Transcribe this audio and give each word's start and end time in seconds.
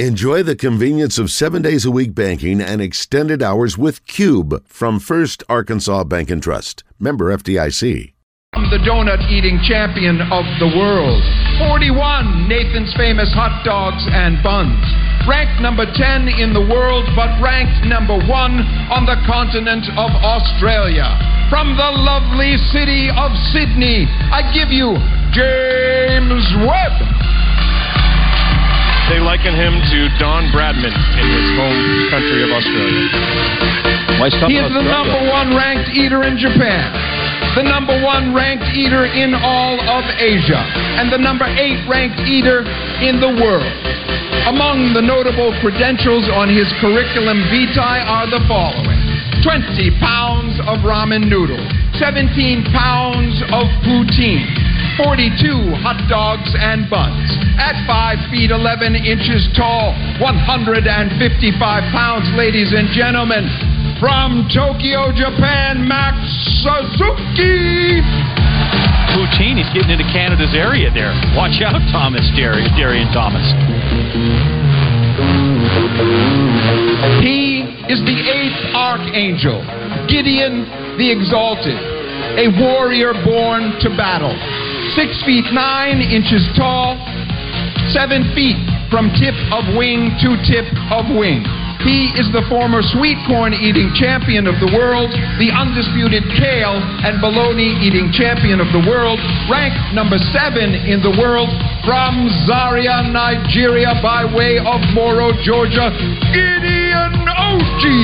Enjoy 0.00 0.42
the 0.42 0.56
convenience 0.56 1.22
of 1.22 1.30
seven 1.30 1.62
days 1.62 1.86
a 1.86 1.90
week 1.94 2.16
banking 2.16 2.60
and 2.60 2.82
extended 2.82 3.44
hours 3.44 3.78
with 3.78 4.04
Cube 4.10 4.66
from 4.66 4.98
First 4.98 5.44
Arkansas 5.48 6.02
Bank 6.02 6.32
and 6.34 6.42
Trust. 6.42 6.82
Member 6.98 7.30
FDIC. 7.30 8.12
I'm 8.54 8.66
the 8.74 8.82
donut 8.82 9.22
eating 9.30 9.62
champion 9.62 10.18
of 10.34 10.42
the 10.58 10.66
world. 10.74 11.22
41 11.62 12.50
Nathan's 12.50 12.90
famous 12.98 13.30
hot 13.38 13.62
dogs 13.62 14.02
and 14.10 14.42
buns. 14.42 14.82
Ranked 15.30 15.62
number 15.62 15.86
10 15.86 16.26
in 16.42 16.50
the 16.50 16.66
world, 16.74 17.06
but 17.14 17.30
ranked 17.38 17.86
number 17.86 18.18
one 18.26 18.66
on 18.90 19.06
the 19.06 19.22
continent 19.30 19.86
of 19.94 20.10
Australia. 20.26 21.06
From 21.46 21.78
the 21.78 21.90
lovely 22.02 22.58
city 22.74 23.14
of 23.14 23.30
Sydney, 23.54 24.10
I 24.10 24.42
give 24.50 24.74
you 24.74 24.98
James 25.30 26.50
Webb. 26.66 27.23
They 29.12 29.20
liken 29.20 29.52
him 29.52 29.76
to 29.76 29.98
Don 30.16 30.48
Bradman 30.48 30.88
in 30.88 31.26
his 31.28 31.48
home 31.60 31.80
country 32.08 32.40
of 32.40 32.50
Australia. 32.56 33.04
He 34.48 34.56
is 34.56 34.72
the 34.72 34.80
number 34.80 35.20
one 35.28 35.52
ranked 35.52 35.92
eater 35.92 36.24
in 36.24 36.40
Japan, 36.40 36.88
the 37.52 37.68
number 37.68 37.92
one 38.00 38.32
ranked 38.32 38.64
eater 38.72 39.04
in 39.04 39.36
all 39.36 39.76
of 39.76 40.04
Asia, 40.16 40.56
and 40.96 41.12
the 41.12 41.20
number 41.20 41.44
eight 41.44 41.84
ranked 41.84 42.16
eater 42.24 42.64
in 43.04 43.20
the 43.20 43.28
world. 43.44 43.68
Among 44.48 44.96
the 44.96 45.04
notable 45.04 45.52
credentials 45.60 46.24
on 46.32 46.48
his 46.48 46.72
curriculum 46.80 47.44
vitae 47.52 48.00
are 48.08 48.24
the 48.24 48.40
following 48.48 49.00
20 49.44 50.00
pounds 50.00 50.56
of 50.64 50.80
ramen 50.80 51.28
noodle, 51.28 51.60
17 52.00 52.64
pounds 52.72 53.36
of 53.52 53.68
poutine, 53.84 54.48
42 54.96 55.74
hot 55.82 55.98
dogs 56.06 56.50
and 56.54 56.86
buns. 56.86 57.26
At 57.58 57.74
5 57.86 58.30
feet 58.30 58.54
11 58.54 58.94
inches 58.94 59.50
tall, 59.58 59.90
155 60.22 61.18
pounds, 61.90 62.26
ladies 62.38 62.70
and 62.70 62.86
gentlemen, 62.94 63.46
from 63.98 64.46
Tokyo, 64.54 65.10
Japan, 65.10 65.82
Max 65.86 66.18
Suzuki. 66.62 68.02
Poutine, 69.14 69.58
he's 69.58 69.70
getting 69.74 69.94
into 69.94 70.06
Canada's 70.14 70.54
area 70.54 70.90
there. 70.94 71.14
Watch 71.34 71.58
out, 71.62 71.78
Thomas 71.90 72.26
Darian, 72.38 72.70
Darian 72.78 73.10
Thomas. 73.10 73.46
He 77.22 77.62
is 77.90 77.98
the 78.02 78.18
eighth 78.30 78.74
archangel, 78.74 79.62
Gideon 80.06 80.66
the 80.98 81.10
Exalted, 81.10 81.78
a 82.38 82.46
warrior 82.62 83.14
born 83.24 83.74
to 83.82 83.90
battle. 83.96 84.34
Six 84.94 85.10
feet 85.26 85.42
nine 85.50 85.98
inches 85.98 86.46
tall, 86.54 86.94
seven 87.90 88.22
feet 88.30 88.54
from 88.94 89.10
tip 89.18 89.34
of 89.50 89.66
wing 89.74 90.14
to 90.22 90.38
tip 90.46 90.70
of 90.94 91.10
wing. 91.10 91.42
He 91.82 92.14
is 92.14 92.30
the 92.30 92.46
former 92.46 92.78
sweet 92.80 93.18
corn 93.26 93.52
eating 93.58 93.90
champion 93.98 94.46
of 94.46 94.54
the 94.62 94.70
world, 94.70 95.10
the 95.42 95.50
undisputed 95.50 96.22
kale 96.38 96.78
and 97.02 97.18
bologna 97.18 97.74
eating 97.82 98.14
champion 98.14 98.62
of 98.62 98.70
the 98.70 98.86
world, 98.86 99.18
ranked 99.50 99.82
number 99.98 100.16
seven 100.30 100.78
in 100.86 101.02
the 101.02 101.10
world 101.18 101.50
from 101.82 102.30
Zaria, 102.46 103.02
Nigeria, 103.10 103.98
by 103.98 104.22
way 104.22 104.62
of 104.62 104.78
Morrow, 104.94 105.34
Georgia, 105.42 105.90
Gideon 106.30 107.18
Oji. 107.34 108.00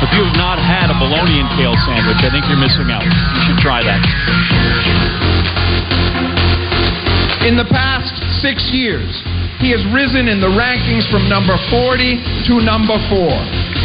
If 0.00 0.10
you 0.16 0.24
have 0.24 0.38
not 0.40 0.56
had 0.56 0.88
a 0.88 0.96
bologna 0.96 1.44
and 1.44 1.50
kale 1.60 1.76
sandwich, 1.84 2.24
I 2.24 2.32
think 2.32 2.48
you're 2.48 2.56
missing 2.56 2.88
out. 2.88 3.04
You 3.04 3.40
should 3.52 3.60
try 3.60 3.84
that. 3.84 5.33
In 7.44 7.60
the 7.60 7.68
past 7.68 8.16
six 8.40 8.72
years, 8.72 9.20
he 9.60 9.68
has 9.68 9.84
risen 9.92 10.32
in 10.32 10.40
the 10.40 10.48
rankings 10.48 11.04
from 11.12 11.28
number 11.28 11.60
40 11.68 12.16
to 12.48 12.64
number 12.64 12.96
4. 13.12 13.20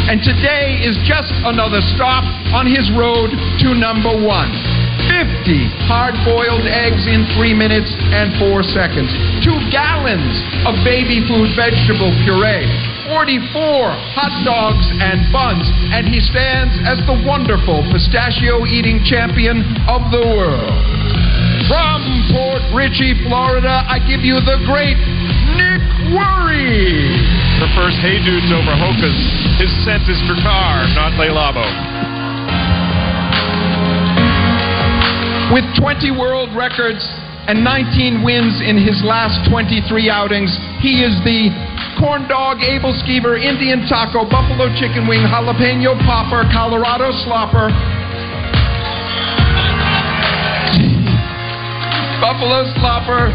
And 0.08 0.24
today 0.24 0.80
is 0.80 0.96
just 1.04 1.28
another 1.44 1.84
stop 1.92 2.24
on 2.56 2.64
his 2.64 2.88
road 2.96 3.28
to 3.60 3.76
number 3.76 4.16
1. 4.16 4.24
50 5.12 5.60
hard 5.84 6.16
boiled 6.24 6.64
eggs 6.72 7.04
in 7.04 7.28
3 7.36 7.52
minutes 7.52 7.92
and 8.16 8.32
4 8.40 8.64
seconds. 8.64 9.12
2 9.44 9.52
gallons 9.68 10.40
of 10.64 10.72
baby 10.80 11.20
food 11.28 11.52
vegetable 11.52 12.16
puree. 12.24 12.64
44 13.12 13.44
hot 14.16 14.32
dogs 14.40 14.88
and 15.04 15.28
buns. 15.28 15.68
And 15.92 16.08
he 16.08 16.24
stands 16.24 16.72
as 16.88 16.96
the 17.04 17.20
wonderful 17.28 17.84
pistachio 17.92 18.64
eating 18.64 19.04
champion 19.04 19.60
of 19.84 20.08
the 20.08 20.24
world. 20.32 20.99
From 21.70 22.02
Port 22.34 22.66
Richey, 22.74 23.14
Florida, 23.30 23.86
I 23.86 24.02
give 24.02 24.26
you 24.26 24.42
the 24.42 24.58
great 24.66 24.98
Nick 25.54 25.78
Wehry. 26.10 27.14
Prefers 27.62 27.94
Hey 28.02 28.18
Dudes 28.26 28.50
over 28.50 28.74
Hokas. 28.74 29.14
His 29.62 29.70
scent 29.86 30.02
is 30.10 30.18
Drakkar, 30.26 30.90
not 30.98 31.14
Le 31.14 31.30
Labo. 31.30 31.62
With 35.54 35.62
20 35.78 36.10
world 36.18 36.50
records 36.58 37.06
and 37.46 37.62
19 37.62 38.26
wins 38.26 38.58
in 38.58 38.74
his 38.74 38.98
last 39.06 39.38
23 39.46 40.10
outings, 40.10 40.50
he 40.82 41.06
is 41.06 41.14
the 41.22 41.54
corn 42.02 42.26
dog, 42.26 42.58
aebleskiver, 42.58 43.38
Indian 43.38 43.86
taco, 43.86 44.26
buffalo 44.26 44.74
chicken 44.74 45.06
wing, 45.06 45.22
jalapeno 45.22 45.94
popper, 46.02 46.42
Colorado 46.50 47.14
slopper, 47.22 47.70
buffalo 52.20 52.68
slopper, 52.76 53.32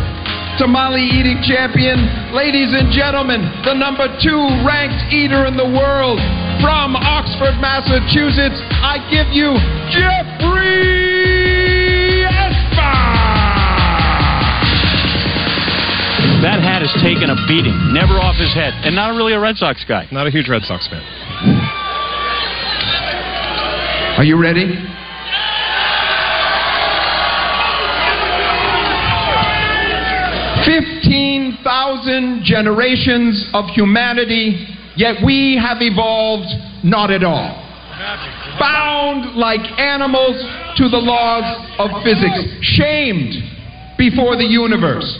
tamale 0.62 1.02
eating 1.02 1.42
champion. 1.42 1.98
Ladies 2.32 2.70
and 2.70 2.94
gentlemen, 2.94 3.42
the 3.66 3.74
number 3.74 4.06
two 4.22 4.46
ranked 4.62 5.12
eater 5.12 5.50
in 5.50 5.58
the 5.58 5.66
world 5.66 6.22
from 6.62 6.96
Oxford, 6.96 7.58
Massachusetts, 7.60 8.62
I 8.86 9.02
give 9.10 9.34
you 9.34 9.58
Geoffrey 9.90 10.64
Esper. 12.30 12.94
That 16.46 16.62
hat 16.62 16.86
has 16.86 16.94
taken 17.02 17.34
a 17.34 17.38
beating, 17.50 17.74
never 17.92 18.22
off 18.22 18.38
his 18.38 18.54
head, 18.54 18.74
and 18.86 18.96
not 18.96 19.18
really 19.18 19.34
a 19.34 19.40
Red 19.40 19.58
Sox 19.58 19.84
guy. 19.84 20.08
Not 20.12 20.28
a 20.28 20.30
huge 20.30 20.48
Red 20.48 20.62
Sox 20.62 20.88
fan. 20.88 21.02
Are 24.18 24.24
you 24.24 24.38
ready? 24.40 24.78
Fifteen 30.66 31.60
thousand 31.64 32.44
generations 32.44 33.46
of 33.54 33.66
humanity, 33.70 34.68
yet 34.96 35.18
we 35.24 35.62
have 35.62 35.78
evolved 35.82 36.50
not 36.84 37.12
at 37.12 37.24
all. 37.24 37.62
Bound 38.60 39.36
like 39.36 39.62
animals 39.80 40.36
to 40.78 40.90
the 40.90 40.98
laws 40.98 41.46
of 41.78 42.04
physics, 42.04 42.58
shamed 42.62 43.34
before 43.98 44.36
the 44.36 44.44
universe. 44.44 45.20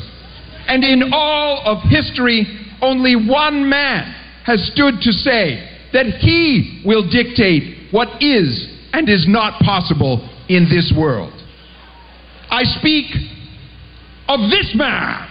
And 0.68 0.84
in 0.84 1.12
all 1.14 1.62
of 1.66 1.84
history, 1.90 2.46
only 2.82 3.16
one 3.16 3.70
man 3.70 4.14
has 4.46 4.66
stood 4.74 4.96
to 5.02 5.12
say 5.12 5.70
that 5.94 6.08
he 6.20 6.82
will 6.86 7.10
dictate 7.10 7.92
what 7.92 8.22
is 8.22 8.68
and 8.94 9.08
is 9.10 9.26
not 9.28 9.62
possible 9.62 10.28
in 10.50 10.68
this 10.70 10.94
world. 10.98 11.34
I 12.50 12.64
speak 12.64 13.06
of 14.28 14.50
this 14.50 14.74
man. 14.76 15.30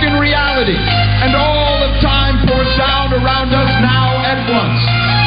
Broken 0.00 0.16
reality, 0.16 0.80
and 0.80 1.36
all 1.36 1.76
of 1.84 1.92
time 2.00 2.40
pours 2.48 2.72
down 2.80 3.12
around 3.12 3.52
us 3.52 3.68
now 3.84 4.16
at 4.24 4.40
once, 4.48 4.80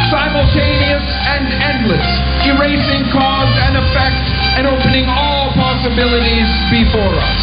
simultaneous 0.09 1.06
and 1.29 1.45
endless, 1.61 2.07
erasing 2.50 3.06
cause 3.13 3.53
and 3.69 3.78
effect 3.78 4.25
and 4.57 4.66
opening 4.66 5.06
all 5.06 5.53
possibilities 5.53 6.49
before 6.73 7.14
us. 7.14 7.41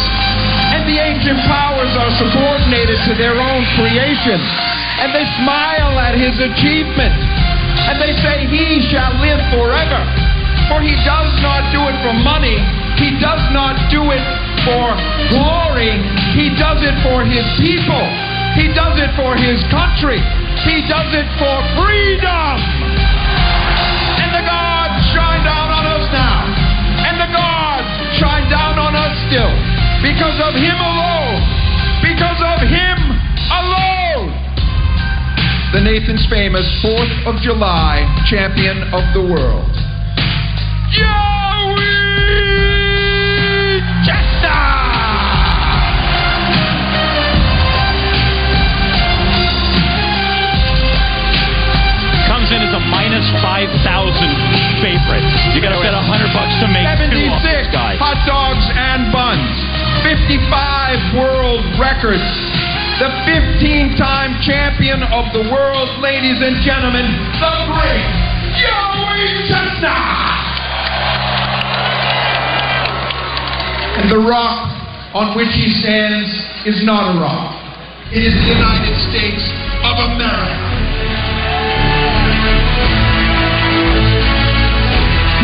And 0.75 0.83
the 0.83 0.99
ancient 0.99 1.39
powers 1.47 1.95
are 1.95 2.11
subordinated 2.19 2.99
to 3.07 3.13
their 3.15 3.39
own 3.39 3.63
creation, 3.79 4.35
and 4.99 5.15
they 5.15 5.23
smile 5.39 6.03
at 6.03 6.19
his 6.19 6.35
achievement, 6.35 7.15
and 7.15 7.95
they 7.95 8.11
say, 8.19 8.43
He 8.51 8.91
shall 8.91 9.15
live 9.23 9.39
forever. 9.55 10.03
For 10.67 10.83
he 10.83 10.95
does 11.07 11.31
not 11.39 11.71
do 11.71 11.79
it 11.87 11.95
for 12.03 12.11
money, 12.11 12.59
he 12.99 13.15
does 13.23 13.43
not 13.55 13.75
do 13.91 14.11
it 14.11 14.23
for 14.67 14.95
glory, 15.31 15.99
he 16.35 16.47
does 16.55 16.79
it 16.79 16.95
for 17.03 17.27
his 17.27 17.43
people, 17.59 18.03
he 18.55 18.71
does 18.71 18.95
it 18.99 19.11
for 19.19 19.35
his 19.35 19.59
country, 19.67 20.19
he 20.63 20.79
does 20.87 21.11
it 21.11 21.27
for 21.35 21.55
freedom. 21.75 22.55
And 24.19 24.31
the 24.31 24.43
gods 24.47 24.99
shine 25.11 25.43
down 25.43 25.67
on 25.71 25.83
us 25.91 26.05
now, 26.11 26.39
and 27.03 27.15
the 27.19 27.31
gods 27.35 27.89
shine 28.15 28.47
down 28.47 28.79
on 28.79 28.95
us 28.95 29.13
still, 29.27 29.51
because 29.99 30.39
of 30.39 30.55
him 30.55 30.77
alone, 30.79 31.39
because 31.99 32.39
of 32.39 32.63
him 32.63 32.97
alone. 33.51 34.31
The 35.75 35.81
Nathan's 35.83 36.27
famous 36.31 36.67
4th 36.83 37.27
of 37.27 37.41
July 37.43 38.07
champion 38.27 38.83
of 38.95 39.03
the 39.13 39.23
world. 39.23 39.71
Joey 40.91 41.40
of 65.21 65.33
the 65.33 65.45
world, 65.53 65.89
ladies 66.01 66.41
and 66.41 66.57
gentlemen, 66.65 67.05
the 67.37 67.53
great 67.69 68.09
Joey 68.57 69.21
Chestnut! 69.45 69.93
And 74.01 74.09
the 74.09 74.17
rock 74.17 74.65
on 75.13 75.37
which 75.37 75.53
he 75.53 75.69
stands 75.69 76.25
is 76.65 76.83
not 76.83 77.13
a 77.13 77.19
rock. 77.21 77.53
It 78.09 78.25
is 78.25 78.33
the 78.33 78.49
United 78.49 78.97
States 79.13 79.45
of 79.85 79.95
America. 80.09 80.57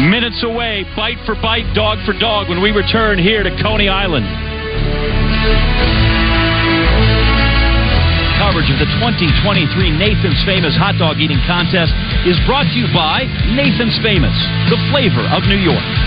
Minutes 0.10 0.42
away, 0.42 0.86
bite 0.96 1.22
for 1.26 1.36
bite, 1.36 1.70
dog 1.76 2.04
for 2.04 2.18
dog, 2.18 2.50
when 2.50 2.62
we 2.64 2.72
return 2.72 3.20
here 3.20 3.44
to 3.44 3.52
Coney 3.62 3.90
Island. 3.90 4.26
Coverage 8.58 8.74
of 8.74 8.80
the 8.80 8.90
2023 8.98 9.92
Nathan's 10.02 10.42
Famous 10.42 10.74
Hot 10.82 10.98
Dog 10.98 11.22
Eating 11.22 11.38
Contest 11.46 11.94
is 12.26 12.42
brought 12.50 12.66
to 12.74 12.74
you 12.74 12.90
by 12.90 13.30
Nathan's 13.54 14.02
Famous, 14.02 14.34
the 14.74 14.82
flavor 14.90 15.22
of 15.30 15.46
New 15.46 15.62
York. 15.62 16.07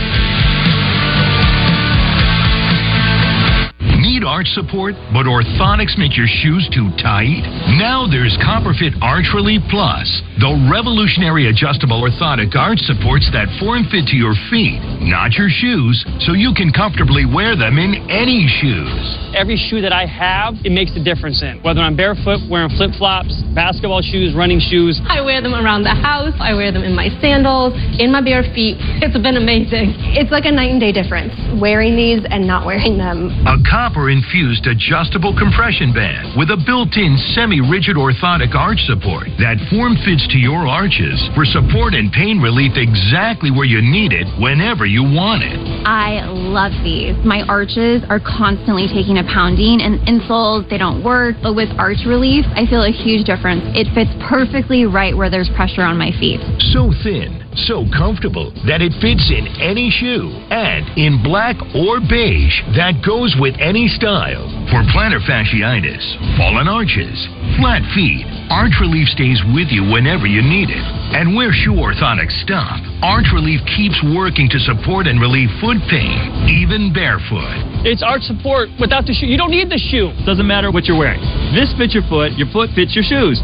Arch 4.30 4.46
support, 4.54 4.94
but 5.10 5.26
orthotics 5.26 5.98
make 5.98 6.14
your 6.14 6.30
shoes 6.30 6.70
too 6.70 6.86
tight? 7.02 7.42
Now 7.82 8.06
there's 8.06 8.38
Copperfit 8.38 8.94
Arch 9.02 9.26
Relief 9.34 9.58
Plus, 9.66 10.06
the 10.38 10.54
revolutionary 10.70 11.50
adjustable 11.50 11.98
orthotic 11.98 12.54
arch 12.54 12.78
supports 12.86 13.26
that 13.34 13.50
form 13.58 13.82
fit 13.90 14.06
to 14.06 14.16
your 14.16 14.38
feet, 14.46 14.78
not 15.02 15.34
your 15.34 15.50
shoes, 15.50 16.06
so 16.22 16.38
you 16.38 16.54
can 16.54 16.70
comfortably 16.70 17.26
wear 17.26 17.58
them 17.58 17.74
in 17.82 18.06
any 18.06 18.46
shoes. 18.46 19.02
Every 19.34 19.58
shoe 19.58 19.82
that 19.82 19.90
I 19.90 20.06
have, 20.06 20.54
it 20.62 20.70
makes 20.70 20.94
a 20.94 21.02
difference 21.02 21.42
in. 21.42 21.58
Whether 21.66 21.82
I'm 21.82 21.98
barefoot, 21.98 22.38
wearing 22.46 22.70
flip 22.78 22.94
flops, 22.94 23.34
basketball 23.50 23.98
shoes, 23.98 24.30
running 24.30 24.62
shoes. 24.62 25.02
I 25.10 25.26
wear 25.26 25.42
them 25.42 25.58
around 25.58 25.82
the 25.82 25.94
house. 25.94 26.38
I 26.38 26.54
wear 26.54 26.70
them 26.70 26.86
in 26.86 26.94
my 26.94 27.10
sandals, 27.18 27.74
in 27.98 28.14
my 28.14 28.22
bare 28.22 28.46
feet. 28.54 28.78
It's 29.02 29.18
been 29.18 29.34
amazing. 29.34 29.98
It's 30.14 30.30
like 30.30 30.46
a 30.46 30.54
night 30.54 30.70
and 30.70 30.78
day 30.78 30.94
difference 30.94 31.34
wearing 31.58 31.98
these 31.98 32.22
and 32.30 32.46
not 32.46 32.62
wearing 32.62 32.94
them. 32.94 33.34
A 33.50 33.58
copper 33.66 34.10
infused 34.20 34.66
adjustable 34.66 35.32
compression 35.32 35.96
band 35.96 36.36
with 36.36 36.52
a 36.52 36.60
built 36.68 36.92
in 37.00 37.16
semi 37.32 37.64
rigid 37.64 37.96
orthotic 37.96 38.52
arch 38.52 38.84
support 38.84 39.32
that 39.40 39.56
form 39.72 39.96
fits 40.04 40.28
to 40.28 40.36
your 40.36 40.68
arches 40.68 41.16
for 41.32 41.48
support 41.48 41.96
and 41.96 42.12
pain 42.12 42.36
relief 42.36 42.76
exactly 42.76 43.48
where 43.48 43.64
you 43.64 43.80
need 43.80 44.12
it 44.12 44.28
whenever 44.36 44.84
you 44.84 45.00
want 45.00 45.40
it. 45.40 45.56
I 45.88 46.28
love 46.28 46.76
these. 46.84 47.16
My 47.24 47.48
arches 47.48 48.04
are 48.12 48.20
constantly 48.20 48.92
taking 48.92 49.16
a 49.16 49.24
pounding, 49.24 49.80
and 49.80 49.96
insoles, 50.04 50.68
they 50.68 50.76
don't 50.76 51.00
work. 51.00 51.40
But 51.40 51.56
with 51.56 51.72
arch 51.80 52.04
relief, 52.04 52.44
I 52.52 52.68
feel 52.68 52.84
a 52.84 52.92
huge 52.92 53.24
difference. 53.24 53.64
It 53.72 53.88
fits 53.96 54.12
perfectly 54.28 54.84
right 54.84 55.16
where 55.16 55.32
there's 55.32 55.48
pressure 55.56 55.82
on 55.82 55.96
my 55.96 56.12
feet. 56.20 56.44
So 56.76 56.92
thin, 57.00 57.40
so 57.64 57.88
comfortable 57.96 58.52
that 58.68 58.84
it 58.84 58.92
fits 59.00 59.32
in 59.32 59.48
any 59.62 59.88
shoe 59.88 60.28
and 60.52 60.84
in 61.00 61.24
black 61.24 61.56
or 61.72 62.04
beige 62.04 62.60
that 62.76 63.00
goes 63.00 63.32
with 63.40 63.56
any 63.56 63.88
style. 63.88 64.09
For 64.10 64.82
plantar 64.90 65.22
fasciitis, 65.22 66.02
fallen 66.34 66.66
arches, 66.66 67.14
flat 67.62 67.78
feet, 67.94 68.26
Arch 68.50 68.74
Relief 68.82 69.06
stays 69.06 69.38
with 69.54 69.70
you 69.70 69.86
whenever 69.86 70.26
you 70.26 70.42
need 70.42 70.66
it. 70.66 70.82
And 71.14 71.38
where 71.38 71.54
shoe 71.54 71.78
orthotics 71.78 72.34
stop, 72.42 72.82
Arch 73.06 73.30
Relief 73.32 73.62
keeps 73.70 73.94
working 74.10 74.50
to 74.50 74.58
support 74.58 75.06
and 75.06 75.20
relieve 75.20 75.46
foot 75.62 75.78
pain, 75.86 76.18
even 76.50 76.90
barefoot. 76.90 77.86
It's 77.86 78.02
arch 78.02 78.26
support 78.26 78.70
without 78.82 79.06
the 79.06 79.14
shoe. 79.14 79.30
You 79.30 79.38
don't 79.38 79.54
need 79.54 79.70
the 79.70 79.78
shoe. 79.78 80.10
Doesn't 80.26 80.46
matter 80.46 80.72
what 80.74 80.90
you're 80.90 80.98
wearing. 80.98 81.22
This 81.54 81.70
fits 81.78 81.94
your 81.94 82.02
foot, 82.10 82.34
your 82.34 82.50
foot 82.50 82.74
fits 82.74 82.98
your 82.98 83.06
shoes. 83.06 83.38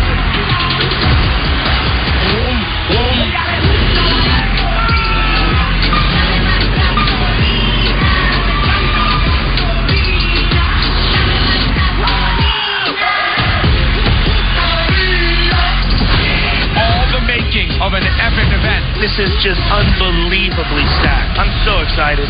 Excited. 21.97 22.29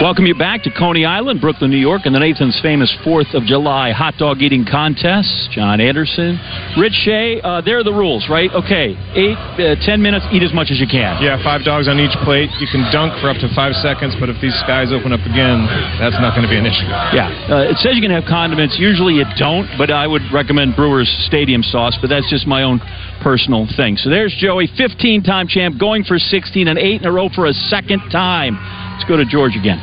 Welcome 0.00 0.24
you 0.24 0.38
back 0.38 0.62
to 0.62 0.70
Coney 0.70 1.04
Island, 1.04 1.42
Brooklyn, 1.42 1.68
New 1.68 1.76
York, 1.76 2.06
and 2.06 2.14
the 2.14 2.22
Nathan's 2.22 2.56
famous 2.62 2.88
4th 3.04 3.34
of 3.34 3.44
July 3.44 3.90
hot 3.90 4.14
dog 4.16 4.40
eating 4.40 4.64
contest. 4.64 5.50
John 5.50 5.76
Anderson, 5.76 6.38
Rich 6.78 6.94
Shea, 7.04 7.42
uh, 7.42 7.60
there 7.60 7.76
are 7.76 7.84
the 7.84 7.92
rules, 7.92 8.30
right? 8.30 8.48
Okay, 8.48 8.96
eight, 9.18 9.36
uh, 9.58 9.74
ten 9.84 10.00
minutes, 10.00 10.24
eat 10.32 10.46
as 10.46 10.54
much 10.54 10.70
as 10.70 10.78
you 10.78 10.86
can. 10.86 11.20
Yeah, 11.20 11.36
five 11.42 11.66
dogs 11.66 11.90
on 11.90 11.98
each 11.98 12.14
plate. 12.22 12.48
You 12.62 12.70
can 12.70 12.86
dunk 12.94 13.12
for 13.20 13.28
up 13.28 13.36
to 13.42 13.50
five 13.52 13.74
seconds, 13.82 14.14
but 14.22 14.30
if 14.30 14.40
these 14.40 14.54
skies 14.62 14.94
open 14.94 15.12
up 15.12 15.20
again, 15.26 15.66
that's 15.98 16.16
not 16.22 16.32
going 16.32 16.46
to 16.46 16.52
be 16.52 16.56
an 16.56 16.64
issue. 16.64 16.88
Yeah, 17.12 17.28
uh, 17.50 17.74
it 17.74 17.76
says 17.82 17.98
you 17.98 18.00
can 18.06 18.14
have 18.14 18.24
condiments. 18.24 18.78
Usually 18.78 19.18
you 19.20 19.26
don't, 19.36 19.68
but 19.76 19.90
I 19.90 20.06
would 20.06 20.22
recommend 20.32 20.78
Brewer's 20.78 21.10
Stadium 21.26 21.66
sauce, 21.66 21.98
but 22.00 22.08
that's 22.08 22.30
just 22.30 22.46
my 22.46 22.62
own 22.62 22.80
personal 23.20 23.66
thing. 23.76 23.96
So 23.96 24.10
there's 24.10 24.34
Joey, 24.38 24.68
15 24.76 25.22
time 25.22 25.48
champ, 25.48 25.78
going 25.78 26.04
for 26.04 26.18
16 26.18 26.68
and 26.68 26.78
8 26.78 27.02
in 27.02 27.06
a 27.06 27.12
row 27.12 27.28
for 27.28 27.46
a 27.46 27.52
second 27.52 28.00
time. 28.10 28.58
Let's 28.96 29.08
go 29.08 29.16
to 29.16 29.24
George 29.24 29.56
again. 29.56 29.78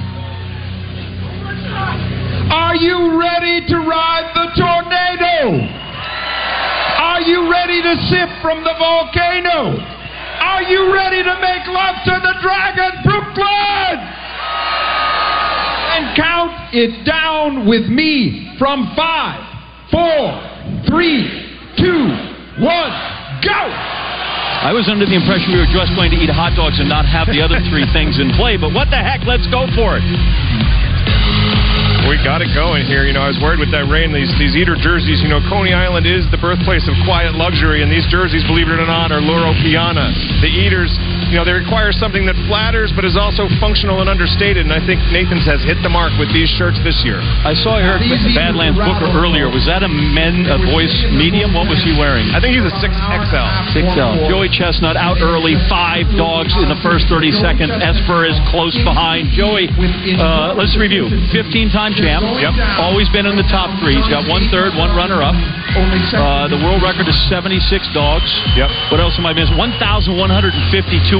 Are 2.49 2.75
you 2.75 3.19
ready 3.19 3.65
to 3.67 3.77
ride 3.77 4.31
the 4.33 4.47
tornado? 4.55 5.57
Are 6.97 7.21
you 7.21 7.51
ready 7.51 7.81
to 7.81 7.93
sip 8.09 8.29
from 8.41 8.63
the 8.63 8.73
volcano? 8.77 9.77
Are 10.39 10.63
you 10.63 10.93
ready 10.93 11.23
to 11.23 11.35
make 11.41 11.67
love 11.67 11.95
to 12.05 12.15
the 12.21 12.35
dragon, 12.41 12.91
Brooklyn? 13.03 13.97
And 15.97 16.15
count 16.15 16.73
it 16.73 17.05
down 17.05 17.67
with 17.67 17.87
me 17.87 18.55
from 18.59 18.93
five, 18.95 19.41
four, 19.91 20.39
three, 20.87 21.57
two, 21.77 22.09
one, 22.63 23.16
go! 23.43 23.61
I 24.57 24.73
was 24.73 24.89
under 24.89 25.05
the 25.05 25.13
impression 25.13 25.53
we 25.53 25.61
were 25.61 25.69
just 25.69 25.93
going 25.93 26.09
to 26.11 26.17
eat 26.17 26.33
hot 26.33 26.57
dogs 26.57 26.81
and 26.81 26.89
not 26.89 27.05
have 27.05 27.29
the 27.29 27.39
other 27.39 27.61
three 27.69 27.85
things 27.93 28.17
in 28.17 28.33
play, 28.33 28.57
but 28.57 28.73
what 28.73 28.89
the 28.89 28.97
heck? 28.97 29.21
Let's 29.23 29.45
go 29.47 29.69
for 29.77 30.01
it. 30.01 30.05
We 32.05 32.21
got 32.21 32.45
it 32.45 32.53
going 32.53 32.85
here. 32.85 33.03
You 33.07 33.13
know, 33.17 33.25
I 33.25 33.31
was 33.31 33.39
worried 33.41 33.57
with 33.57 33.73
that 33.73 33.89
rain. 33.89 34.13
These 34.13 34.29
these 34.37 34.53
eater 34.53 34.77
jerseys. 34.77 35.23
You 35.25 35.29
know, 35.31 35.41
Coney 35.49 35.73
Island 35.73 36.05
is 36.05 36.27
the 36.29 36.37
birthplace 36.37 36.85
of 36.85 36.93
quiet 37.07 37.33
luxury, 37.33 37.81
and 37.81 37.89
these 37.89 38.05
jerseys, 38.11 38.45
believe 38.45 38.69
it 38.69 38.77
or 38.77 38.85
not, 38.85 39.09
are 39.09 39.23
Loro 39.23 39.55
Piana. 39.65 40.13
The 40.43 40.51
eaters, 40.51 40.93
you 41.31 41.35
know, 41.39 41.43
they 41.47 41.57
require 41.57 41.89
something 41.91 42.27
that 42.29 42.37
flatters 42.45 42.93
but 42.93 43.03
is 43.03 43.17
also 43.17 43.49
functional 43.57 43.99
and 44.03 44.07
understated. 44.11 44.67
And 44.67 44.73
I 44.75 44.83
think 44.85 45.01
Nathan's 45.09 45.47
has 45.49 45.63
hit 45.65 45.81
the 45.81 45.89
mark 45.89 46.13
with 46.21 46.29
these 46.35 46.49
shirts 46.59 46.77
this 46.85 47.01
year. 47.07 47.19
I 47.43 47.57
saw 47.57 47.79
Eric 47.81 48.05
Badlands 48.37 48.77
Booker 48.77 49.09
earlier. 49.17 49.49
Was 49.49 49.65
that 49.65 49.81
a 49.81 49.89
men, 49.91 50.45
a 50.47 50.59
boys 50.69 50.91
medium? 51.15 51.55
What 51.57 51.67
was 51.71 51.81
he 51.81 51.95
wearing? 51.97 52.29
I 52.35 52.39
think 52.43 52.53
he's 52.55 52.67
a 52.67 52.75
six 52.77 52.93
XL. 52.93 53.47
6L. 53.73 54.29
Joey 54.29 54.49
Chestnut 54.51 54.95
out 54.95 55.17
early, 55.21 55.55
five 55.69 56.05
dogs 56.15 56.53
in 56.59 56.69
the 56.69 56.79
first 56.85 57.07
30 57.09 57.31
seconds. 57.39 57.71
Esper 57.73 58.25
is 58.25 58.37
close 58.49 58.75
behind. 58.83 59.31
Joey, 59.33 59.69
uh, 60.17 60.53
let's 60.57 60.75
review. 60.79 61.09
15 61.31 61.69
time 61.71 61.93
champ. 61.97 62.23
Yep. 62.37 62.53
Always 62.79 63.09
been 63.09 63.25
in 63.25 63.35
the 63.35 63.47
top 63.49 63.73
three. 63.81 63.97
He's 63.97 64.09
got 64.09 64.29
one 64.29 64.45
third, 64.53 64.77
one 64.77 64.93
runner 64.93 65.25
up. 65.25 65.35
Uh, 65.77 66.49
the 66.49 66.57
world 66.65 66.81
record 66.81 67.05
is 67.05 67.17
76 67.29 67.61
dogs. 67.93 68.29
Yep. 68.57 68.69
What 68.89 68.97
else 69.01 69.13
am 69.21 69.29
I 69.29 69.33
missing? 69.33 69.57
1,152 69.57 70.09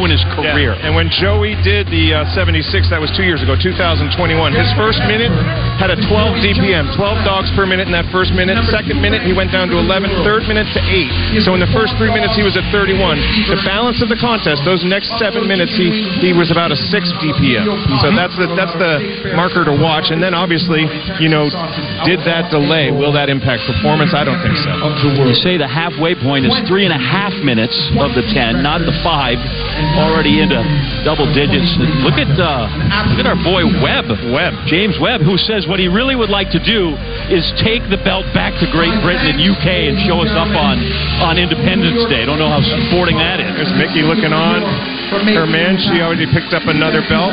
in 0.06 0.10
his 0.10 0.24
career. 0.34 0.74
Yeah. 0.74 0.86
And 0.90 0.98
when 0.98 1.14
Joey 1.14 1.54
did 1.62 1.86
the 1.94 2.26
uh, 2.26 2.34
76, 2.34 2.90
that 2.90 2.98
was 2.98 3.14
two 3.14 3.22
years 3.22 3.46
ago, 3.46 3.54
2021. 3.54 4.10
His 4.58 4.72
first 4.74 4.98
minute 5.06 5.30
had 5.78 5.94
a 5.94 6.00
12 6.10 6.42
DPM, 6.42 6.90
12 6.98 7.22
dogs 7.22 7.54
per 7.54 7.70
minute 7.70 7.86
in 7.86 7.94
that 7.94 8.10
first 8.10 8.34
minute. 8.34 8.58
Second 8.74 8.98
minute, 8.98 9.22
he 9.22 9.32
went 9.32 9.54
down 9.54 9.70
to 9.70 9.78
11. 9.78 10.10
Third 10.26 10.50
minute 10.50 10.66
to 10.74 10.82
8. 10.82 11.46
So 11.46 11.54
in 11.54 11.62
the 11.62 11.70
first 11.70 11.94
three 12.02 12.10
minutes, 12.10 12.34
he 12.34 12.42
was 12.42 12.58
at 12.58 12.66
31. 12.74 12.98
The 13.54 13.62
balance 13.62 14.02
of 14.02 14.10
the 14.10 14.18
contest, 14.18 14.66
those 14.66 14.82
next 14.82 15.14
seven 15.22 15.46
minutes, 15.46 15.78
he, 15.78 15.94
he 16.18 16.34
was 16.34 16.50
about 16.50 16.74
a 16.74 16.78
6 16.80 16.90
DPM. 17.22 17.70
So 18.02 18.10
that's 18.18 18.34
the, 18.34 18.50
that's 18.58 18.74
the 18.82 19.38
marker 19.38 19.62
to 19.62 19.76
watch. 19.76 20.10
And 20.10 20.18
then 20.18 20.34
obviously, 20.34 20.57
you 21.22 21.30
know, 21.30 21.46
did 22.08 22.24
that 22.26 22.50
delay, 22.50 22.90
will 22.90 23.14
that 23.14 23.30
impact 23.30 23.68
performance? 23.70 24.16
I 24.18 24.24
don't 24.26 24.42
think 24.42 24.58
so. 24.66 24.74
You 25.30 25.36
say 25.38 25.58
the 25.58 25.68
halfway 25.70 26.18
point 26.18 26.50
is 26.50 26.56
three 26.66 26.88
and 26.88 26.94
a 26.94 26.98
half 26.98 27.34
minutes 27.46 27.76
of 28.00 28.16
the 28.18 28.26
10, 28.26 28.64
not 28.66 28.82
the 28.82 28.96
five. 29.06 29.38
Already 29.98 30.42
into 30.42 30.58
double 31.06 31.30
digits. 31.34 31.70
Look 32.02 32.18
at 32.18 32.30
uh, 32.34 32.66
look 33.14 33.22
at 33.22 33.28
our 33.30 33.38
boy 33.46 33.66
Webb. 33.82 34.10
Webb. 34.34 34.54
James 34.66 34.98
Webb, 34.98 35.22
who 35.22 35.38
says 35.38 35.70
what 35.70 35.78
he 35.78 35.88
really 35.88 36.16
would 36.18 36.34
like 36.34 36.50
to 36.54 36.62
do 36.62 36.98
is 37.30 37.46
take 37.62 37.86
the 37.90 38.02
belt 38.02 38.26
back 38.34 38.58
to 38.58 38.66
Great 38.74 38.94
Britain 39.06 39.38
and 39.38 39.40
UK 39.42 39.90
and 39.90 39.96
show 40.10 40.22
us 40.22 40.34
up 40.34 40.50
on, 40.50 40.82
on 41.22 41.38
Independence 41.38 42.10
Day. 42.10 42.26
Don't 42.26 42.40
know 42.42 42.50
how 42.50 42.62
sporting 42.90 43.18
that 43.18 43.38
is. 43.38 43.54
There's 43.54 43.74
Miki 43.78 44.02
looking 44.02 44.34
on. 44.34 44.97
Her 45.08 45.48
man, 45.48 45.80
she 45.80 46.04
already 46.04 46.28
picked 46.28 46.52
up 46.52 46.68
another 46.68 47.00
belt, 47.08 47.32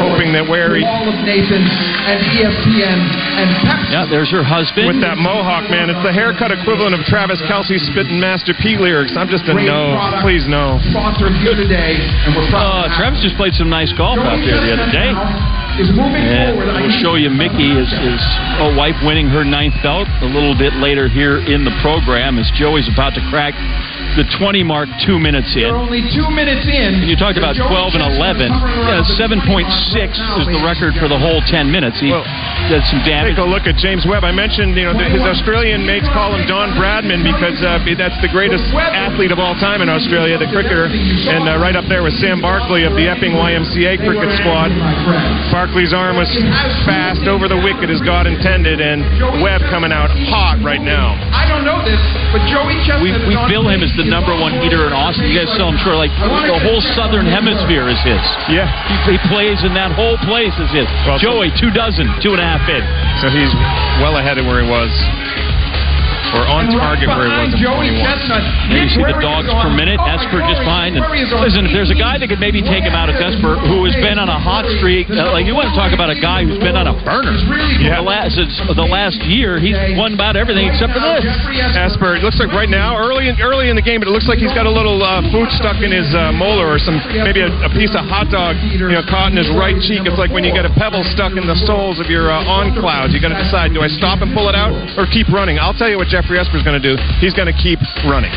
hoping 0.00 0.32
that 0.32 0.48
Wehry. 0.48 0.80
All 0.88 1.04
of 1.04 1.18
Nathan's 1.20 1.68
and 2.08 2.18
ESPN 2.32 2.98
and 3.40 3.48
Pepsi. 3.60 3.92
Yeah, 3.92 4.08
there's 4.08 4.32
her 4.32 4.44
husband. 4.44 4.88
With 4.88 5.04
that 5.04 5.20
mohawk, 5.20 5.68
man. 5.68 5.92
It's 5.92 6.00
the 6.00 6.12
haircut 6.12 6.48
equivalent 6.48 6.96
of 6.96 7.04
Travis 7.04 7.44
Kelce 7.44 7.76
spitting 7.92 8.16
Master 8.16 8.56
P 8.56 8.80
lyrics. 8.80 9.16
I'm 9.20 9.28
just 9.28 9.44
a 9.44 9.54
no. 9.54 9.96
Please 10.24 10.48
no. 10.48 10.80
Sponsor 10.92 11.28
of 11.28 11.36
you 11.44 11.52
today, 11.52 12.00
and 12.00 12.32
we're 12.32 12.48
proud. 12.48 12.88
Uh, 12.88 12.96
Travis 12.96 13.20
just 13.20 13.36
played 13.36 13.52
some 13.52 13.68
nice 13.68 13.92
golf 13.92 14.16
out 14.24 14.40
there 14.40 14.60
the 14.64 14.72
other 14.72 14.88
day. 14.88 15.12
Is 15.74 15.90
moving 15.90 16.22
And 16.22 16.54
we'll 16.54 16.98
show 17.02 17.18
you 17.18 17.34
Miki, 17.34 17.74
his, 17.74 17.90
his 17.90 18.22
uh, 18.62 18.70
wife, 18.78 18.94
winning 19.02 19.26
her 19.26 19.42
ninth 19.42 19.74
belt 19.82 20.06
a 20.22 20.30
little 20.30 20.54
bit 20.54 20.72
later 20.78 21.10
here 21.10 21.42
in 21.42 21.66
the 21.66 21.74
program 21.82 22.38
as 22.38 22.46
Joey's 22.54 22.86
about 22.86 23.18
to 23.18 23.22
crack 23.26 23.58
the 24.14 24.26
20 24.38 24.62
mark 24.62 24.86
two 25.02 25.18
minutes 25.18 25.52
They're 25.54 25.70
in. 25.70 25.74
only 25.74 26.02
two 26.14 26.26
minutes 26.30 26.64
in. 26.66 27.02
And 27.02 27.10
you 27.10 27.18
talked 27.18 27.38
about 27.38 27.58
12 27.58 27.98
and 27.98 28.04
11. 28.14 28.46
Yeah, 28.50 29.02
7.6 29.18 29.66
is 29.66 30.46
the 30.50 30.62
record 30.62 30.94
for 31.02 31.10
the 31.10 31.18
whole 31.18 31.42
10 31.42 31.70
minutes. 31.70 31.98
He 31.98 32.10
did 32.70 32.82
some 32.86 33.02
damage. 33.02 33.34
Take 33.34 33.42
a 33.42 33.48
look 33.48 33.66
at 33.66 33.74
James 33.76 34.06
Webb. 34.06 34.22
I 34.22 34.30
mentioned, 34.32 34.78
you 34.78 34.86
know, 34.86 34.94
his 34.94 35.22
Australian 35.22 35.82
mates 35.82 36.06
call 36.14 36.32
him 36.34 36.46
Don 36.46 36.72
Bradman 36.78 37.26
because 37.26 37.58
uh, 37.62 37.82
that's 37.98 38.16
the 38.22 38.30
greatest 38.30 38.64
athlete 38.74 39.34
of 39.34 39.38
all 39.42 39.58
time 39.58 39.82
in 39.82 39.90
Australia, 39.90 40.38
the 40.38 40.48
cricketer, 40.48 40.86
and 40.88 41.50
uh, 41.50 41.58
right 41.58 41.74
up 41.74 41.84
there 41.90 42.02
with 42.06 42.14
Sam 42.22 42.38
Barkley 42.40 42.86
of 42.86 42.94
the 42.94 43.06
Epping 43.10 43.34
YMCA 43.34 43.98
cricket 44.02 44.30
squad. 44.38 44.70
Barkley's 45.50 45.92
arm 45.92 46.16
was 46.16 46.30
fast 46.86 47.26
over 47.26 47.48
the 47.50 47.58
wicket 47.58 47.90
as 47.90 48.00
God 48.00 48.26
intended, 48.26 48.80
and 48.80 49.02
Webb 49.42 49.62
coming 49.68 49.90
out 49.92 50.10
hot 50.30 50.62
right 50.62 50.80
now. 50.82 51.18
I 51.34 51.48
don't 51.50 51.64
know 51.66 51.82
this, 51.82 52.00
but 52.30 52.42
Joey 52.46 52.78
Chestnut 52.86 53.02
We, 53.02 53.34
we 53.34 53.36
bill 53.50 53.66
him 53.68 53.82
as 53.82 53.92
the 53.98 54.03
number 54.08 54.36
one 54.36 54.60
eater 54.64 54.86
in 54.86 54.92
Austin. 54.92 55.26
You 55.28 55.36
guys 55.36 55.50
saw 55.56 55.68
him 55.72 55.78
sure 55.80 55.96
like 55.96 56.12
the 56.12 56.60
whole 56.60 56.80
southern 56.94 57.26
hemisphere 57.26 57.88
is 57.88 58.00
his. 58.04 58.22
Yeah. 58.52 58.68
He, 59.06 59.16
he 59.16 59.18
plays 59.28 59.62
in 59.64 59.72
that 59.74 59.92
whole 59.92 60.16
place 60.24 60.54
is 60.60 60.70
his. 60.72 60.88
Well, 61.08 61.18
Joey, 61.18 61.50
two 61.56 61.72
dozen, 61.72 62.08
two 62.20 62.36
and 62.36 62.42
a 62.42 62.46
half 62.46 62.64
in. 62.68 62.84
So 63.22 63.30
he's 63.32 63.50
well 64.02 64.16
ahead 64.20 64.36
of 64.38 64.44
where 64.46 64.62
he 64.62 64.68
was, 64.68 64.90
or 66.34 66.44
on 66.50 66.66
target 66.74 67.06
where 67.06 67.30
he 67.30 67.38
was 67.46 67.54
behind 67.54 67.54
in 67.54 67.62
Joey 67.62 67.88
21. 67.94 68.04
Chestnut. 68.04 68.42
You 68.74 68.86
see 68.90 69.02
the 69.04 69.14
Wehry 69.14 69.22
dogs 69.22 69.48
per 69.48 69.70
minute. 69.70 69.98
oh 70.02 70.12
Esper 70.14 70.40
just 70.44 70.62
fine. 70.66 70.98
And 70.98 71.02
Wehry 71.06 71.22
is 71.22 71.30
on 71.30 71.46
listen, 71.46 71.66
if 71.66 71.72
there's 71.72 71.92
a 71.94 71.98
guy 71.98 72.18
that 72.18 72.26
could 72.26 72.42
maybe 72.42 72.60
take 72.60 72.82
him 72.82 72.96
out 72.96 73.08
of 73.08 73.16
Esper, 73.16 73.58
who 73.70 73.86
has 73.86 73.94
been 74.02 74.18
on 74.18 74.26
a 74.26 74.38
hot 74.38 74.66
streak, 74.78 75.06
uh, 75.10 75.30
like 75.30 75.46
you 75.46 75.54
want 75.54 75.70
to 75.70 75.76
talk 75.76 75.94
about 75.94 76.10
a 76.10 76.18
guy 76.18 76.42
who's 76.42 76.58
been 76.58 76.74
on 76.74 76.90
a 76.90 76.96
burner. 77.06 77.34
Yeah. 77.78 78.00
The 78.00 78.06
last 78.06 78.34
since 78.34 78.54
the 78.58 78.88
last 78.88 79.20
year, 79.28 79.62
he's 79.62 79.78
won 79.94 80.18
about 80.18 80.34
everything 80.34 80.66
except 80.66 80.92
for 80.96 81.02
this. 81.02 81.22
Esper, 81.76 82.18
it 82.18 82.22
looks 82.26 82.40
like 82.42 82.50
right 82.50 82.70
now, 82.70 82.98
early 82.98 83.30
in, 83.30 83.38
early 83.38 83.70
in 83.70 83.76
the 83.76 83.84
game, 83.84 84.00
but 84.02 84.08
it 84.08 84.14
looks 84.14 84.26
like 84.26 84.42
he's 84.42 84.54
got 84.54 84.66
a 84.66 84.72
little 84.72 84.98
uh, 85.02 85.22
food 85.30 85.46
stuck 85.54 85.78
in 85.84 85.92
his 85.94 86.10
uh, 86.16 86.34
molar 86.34 86.66
or 86.74 86.78
some 86.80 86.98
maybe 87.22 87.44
a, 87.44 87.50
a 87.62 87.70
piece 87.70 87.94
of 87.94 88.02
hot 88.08 88.30
dog, 88.32 88.56
you 88.74 88.80
know, 88.90 89.04
caught 89.06 89.30
in 89.30 89.38
his 89.38 89.50
right 89.54 89.76
cheek. 89.78 90.02
It's 90.02 90.18
like 90.18 90.32
when 90.34 90.42
you 90.42 90.50
get 90.50 90.66
a 90.66 90.72
pebble 90.74 91.04
stuck 91.14 91.36
in 91.36 91.46
the 91.46 91.58
soles 91.68 92.00
of 92.00 92.10
your 92.10 92.32
uh, 92.32 92.42
on 92.46 92.74
clouds. 92.74 93.12
You 93.14 93.20
got 93.20 93.30
to 93.30 93.40
decide: 93.40 93.70
do 93.76 93.82
I 93.84 93.90
stop 93.92 94.24
and 94.24 94.34
pull 94.34 94.48
it 94.48 94.56
out 94.56 94.72
or 94.98 95.06
keep 95.06 95.28
running? 95.30 95.58
I'll 95.60 95.76
tell 95.76 95.90
you 95.90 95.98
what 96.00 96.10
Geoffrey 96.24 96.38
Esper's 96.38 96.62
going 96.62 96.80
to 96.80 96.96
do. 96.96 96.96
He's 97.20 97.34
going 97.34 97.52
to 97.52 97.52
keep 97.52 97.78
running. 98.08 98.32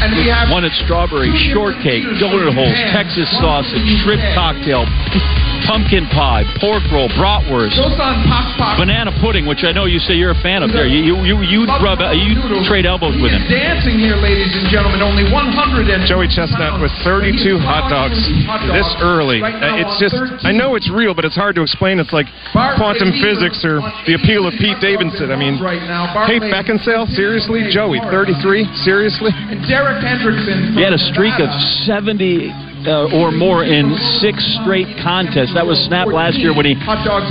And 0.00 0.16
we 0.16 0.28
have 0.32 0.48
One 0.48 0.64
at 0.64 0.72
strawberry, 0.80 1.28
shortcake, 1.52 2.04
donut 2.18 2.54
holes, 2.56 2.76
Texas 2.92 3.28
sausage, 3.38 3.84
shrimp 4.00 4.22
cocktail, 4.32 4.88
pumpkin 5.68 6.08
pie, 6.08 6.42
pork 6.58 6.82
roll, 6.90 7.08
bratwurst, 7.20 7.76
goes 7.76 7.94
on 8.00 8.24
Pop 8.24 8.48
Pop. 8.56 8.80
banana 8.80 9.12
pudding, 9.20 9.44
which 9.44 9.62
I 9.62 9.72
know 9.76 9.84
you 9.84 10.00
say 10.00 10.14
you're 10.16 10.32
a 10.32 10.42
fan 10.42 10.62
of. 10.64 10.72
There, 10.72 10.88
you 10.88 11.04
you 11.04 11.14
you 11.24 11.36
you 11.44 11.60
rub 11.84 12.00
uh, 12.00 12.16
you 12.16 12.40
trade 12.64 12.86
elbows 12.88 13.14
with 13.20 13.30
him. 13.32 13.44
Dancing 13.48 14.00
here, 14.00 14.16
ladies 14.16 14.50
and 14.56 14.66
gentlemen. 14.72 15.02
Only 15.04 15.28
100 15.28 15.88
and 15.92 16.06
Joey 16.08 16.28
Chestnut 16.32 16.80
with 16.80 16.92
32 17.04 17.58
hot 17.60 17.92
dogs 17.92 18.16
this 18.72 18.88
early. 19.04 19.42
Uh, 19.44 19.80
It's 19.80 19.96
just, 20.00 20.16
I 20.44 20.52
know 20.52 20.74
it's 20.76 20.88
real, 20.90 21.14
but 21.14 21.24
it's 21.24 21.36
hard 21.36 21.54
to 21.56 21.62
explain. 21.62 21.98
It's 22.00 22.12
like 22.12 22.26
quantum 22.52 23.12
physics 23.20 23.64
or 23.64 23.80
the 24.08 24.14
appeal 24.16 24.46
of 24.48 24.54
Pete 24.56 24.76
Davidson. 24.80 25.30
I 25.32 25.36
mean, 25.36 25.60
right 25.60 25.82
now. 25.84 26.08
hey, 26.26 26.38
Barclay 26.40 26.50
Beckinsale, 26.52 27.06
seriously? 27.12 27.68
Joey, 27.70 28.00
33? 28.10 28.64
Seriously? 28.84 29.30
and 29.34 29.60
Derek 29.90 30.06
Hendrickson. 30.06 30.78
He 30.78 30.82
had 30.82 30.94
a 30.94 31.02
from 31.02 31.10
streak 31.10 31.34
of 31.42 31.50
70 31.82 32.86
uh, 32.86 33.18
or 33.18 33.34
more 33.34 33.66
in 33.66 33.92
six 34.22 34.38
straight 34.62 34.86
contests. 35.02 35.52
That 35.52 35.66
was 35.66 35.76
snapped 35.90 36.14
last 36.14 36.38
year 36.38 36.54
when 36.54 36.64
he 36.64 36.78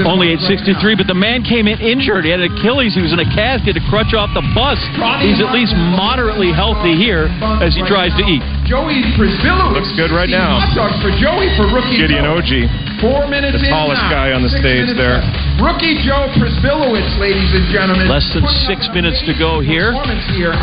only 0.03 0.35
ate 0.35 0.43
63. 0.43 0.75
But 0.99 1.07
the 1.07 1.15
man 1.17 1.41
came 1.41 1.71
in 1.71 1.79
injured. 1.79 2.27
He 2.27 2.31
had 2.31 2.43
an 2.43 2.51
Achilles. 2.51 2.93
He 2.93 3.01
was 3.01 3.15
in 3.15 3.19
a 3.23 3.29
cast. 3.31 3.63
He 3.63 3.71
had 3.71 3.79
to 3.79 3.87
crutch 3.87 4.11
off 4.11 4.29
the 4.35 4.43
bus. 4.51 4.77
He's 5.23 5.39
at 5.39 5.55
least 5.55 5.71
moderately 5.95 6.51
healthy 6.51 6.99
here 6.99 7.31
as 7.63 7.73
he 7.73 7.81
tries 7.87 8.11
to 8.19 8.23
eat. 8.27 8.43
Joey 8.67 9.01
Prisbillowitz. 9.15 9.79
Looks 9.79 9.93
good 9.95 10.11
right 10.11 10.29
now. 10.29 10.59
Hot 10.59 10.75
dogs 10.75 10.97
for 11.01 11.09
Joey 11.15 11.49
for 11.55 11.65
rookie 11.71 11.97
Gideon 11.97 12.27
Joe. 12.27 12.43
Oji. 12.43 12.67
Four 13.01 13.31
minutes 13.31 13.57
the 13.57 13.71
tallest 13.71 14.03
guy 14.11 14.35
on 14.35 14.43
the 14.43 14.51
stage 14.51 14.91
minutes 14.91 14.99
there. 14.99 15.48
Rookie 15.59 15.99
Joe 16.07 16.31
Prisbillowitz, 16.39 17.19
ladies 17.19 17.51
and 17.51 17.67
gentlemen. 17.67 18.07
Less 18.07 18.23
than 18.31 18.47
six 18.63 18.87
minutes 18.95 19.19
to 19.27 19.35
go 19.35 19.59
here. 19.59 19.91
performance 19.91 20.23
here. 20.31 20.55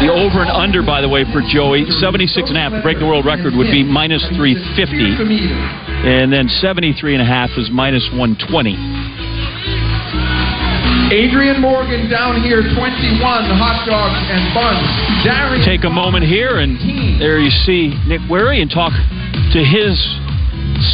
The 0.00 0.08
over 0.08 0.40
and 0.40 0.48
under, 0.48 0.80
by 0.80 1.04
the 1.04 1.08
way, 1.08 1.28
for 1.28 1.44
Joey, 1.44 1.84
76 2.00 2.32
and 2.48 2.56
a 2.56 2.60
half. 2.60 2.72
To 2.72 2.80
break 2.80 2.98
the 2.98 3.04
world 3.04 3.28
record 3.28 3.52
would 3.52 3.68
be 3.68 3.84
minus 3.84 4.24
350. 4.32 5.28
And 6.08 6.32
then 6.32 6.48
73 6.48 7.20
and 7.20 7.22
a 7.22 7.28
half 7.28 7.52
is 7.60 7.68
minus 7.68 8.08
120. 8.16 8.72
Adrian 11.12 11.60
Morgan 11.60 12.08
down 12.08 12.40
here, 12.40 12.64
21 12.64 13.20
hot 13.60 13.84
dogs 13.84 14.16
and 14.32 14.40
buns. 14.56 14.88
Darian 15.20 15.60
Take 15.60 15.84
a 15.84 15.92
moment 15.92 16.24
here, 16.24 16.64
and 16.64 16.80
there 17.20 17.38
you 17.38 17.52
see 17.52 17.92
Nick 18.08 18.24
Wehry 18.32 18.64
and 18.64 18.72
talk 18.72 18.92
to 19.52 19.60
his 19.60 20.00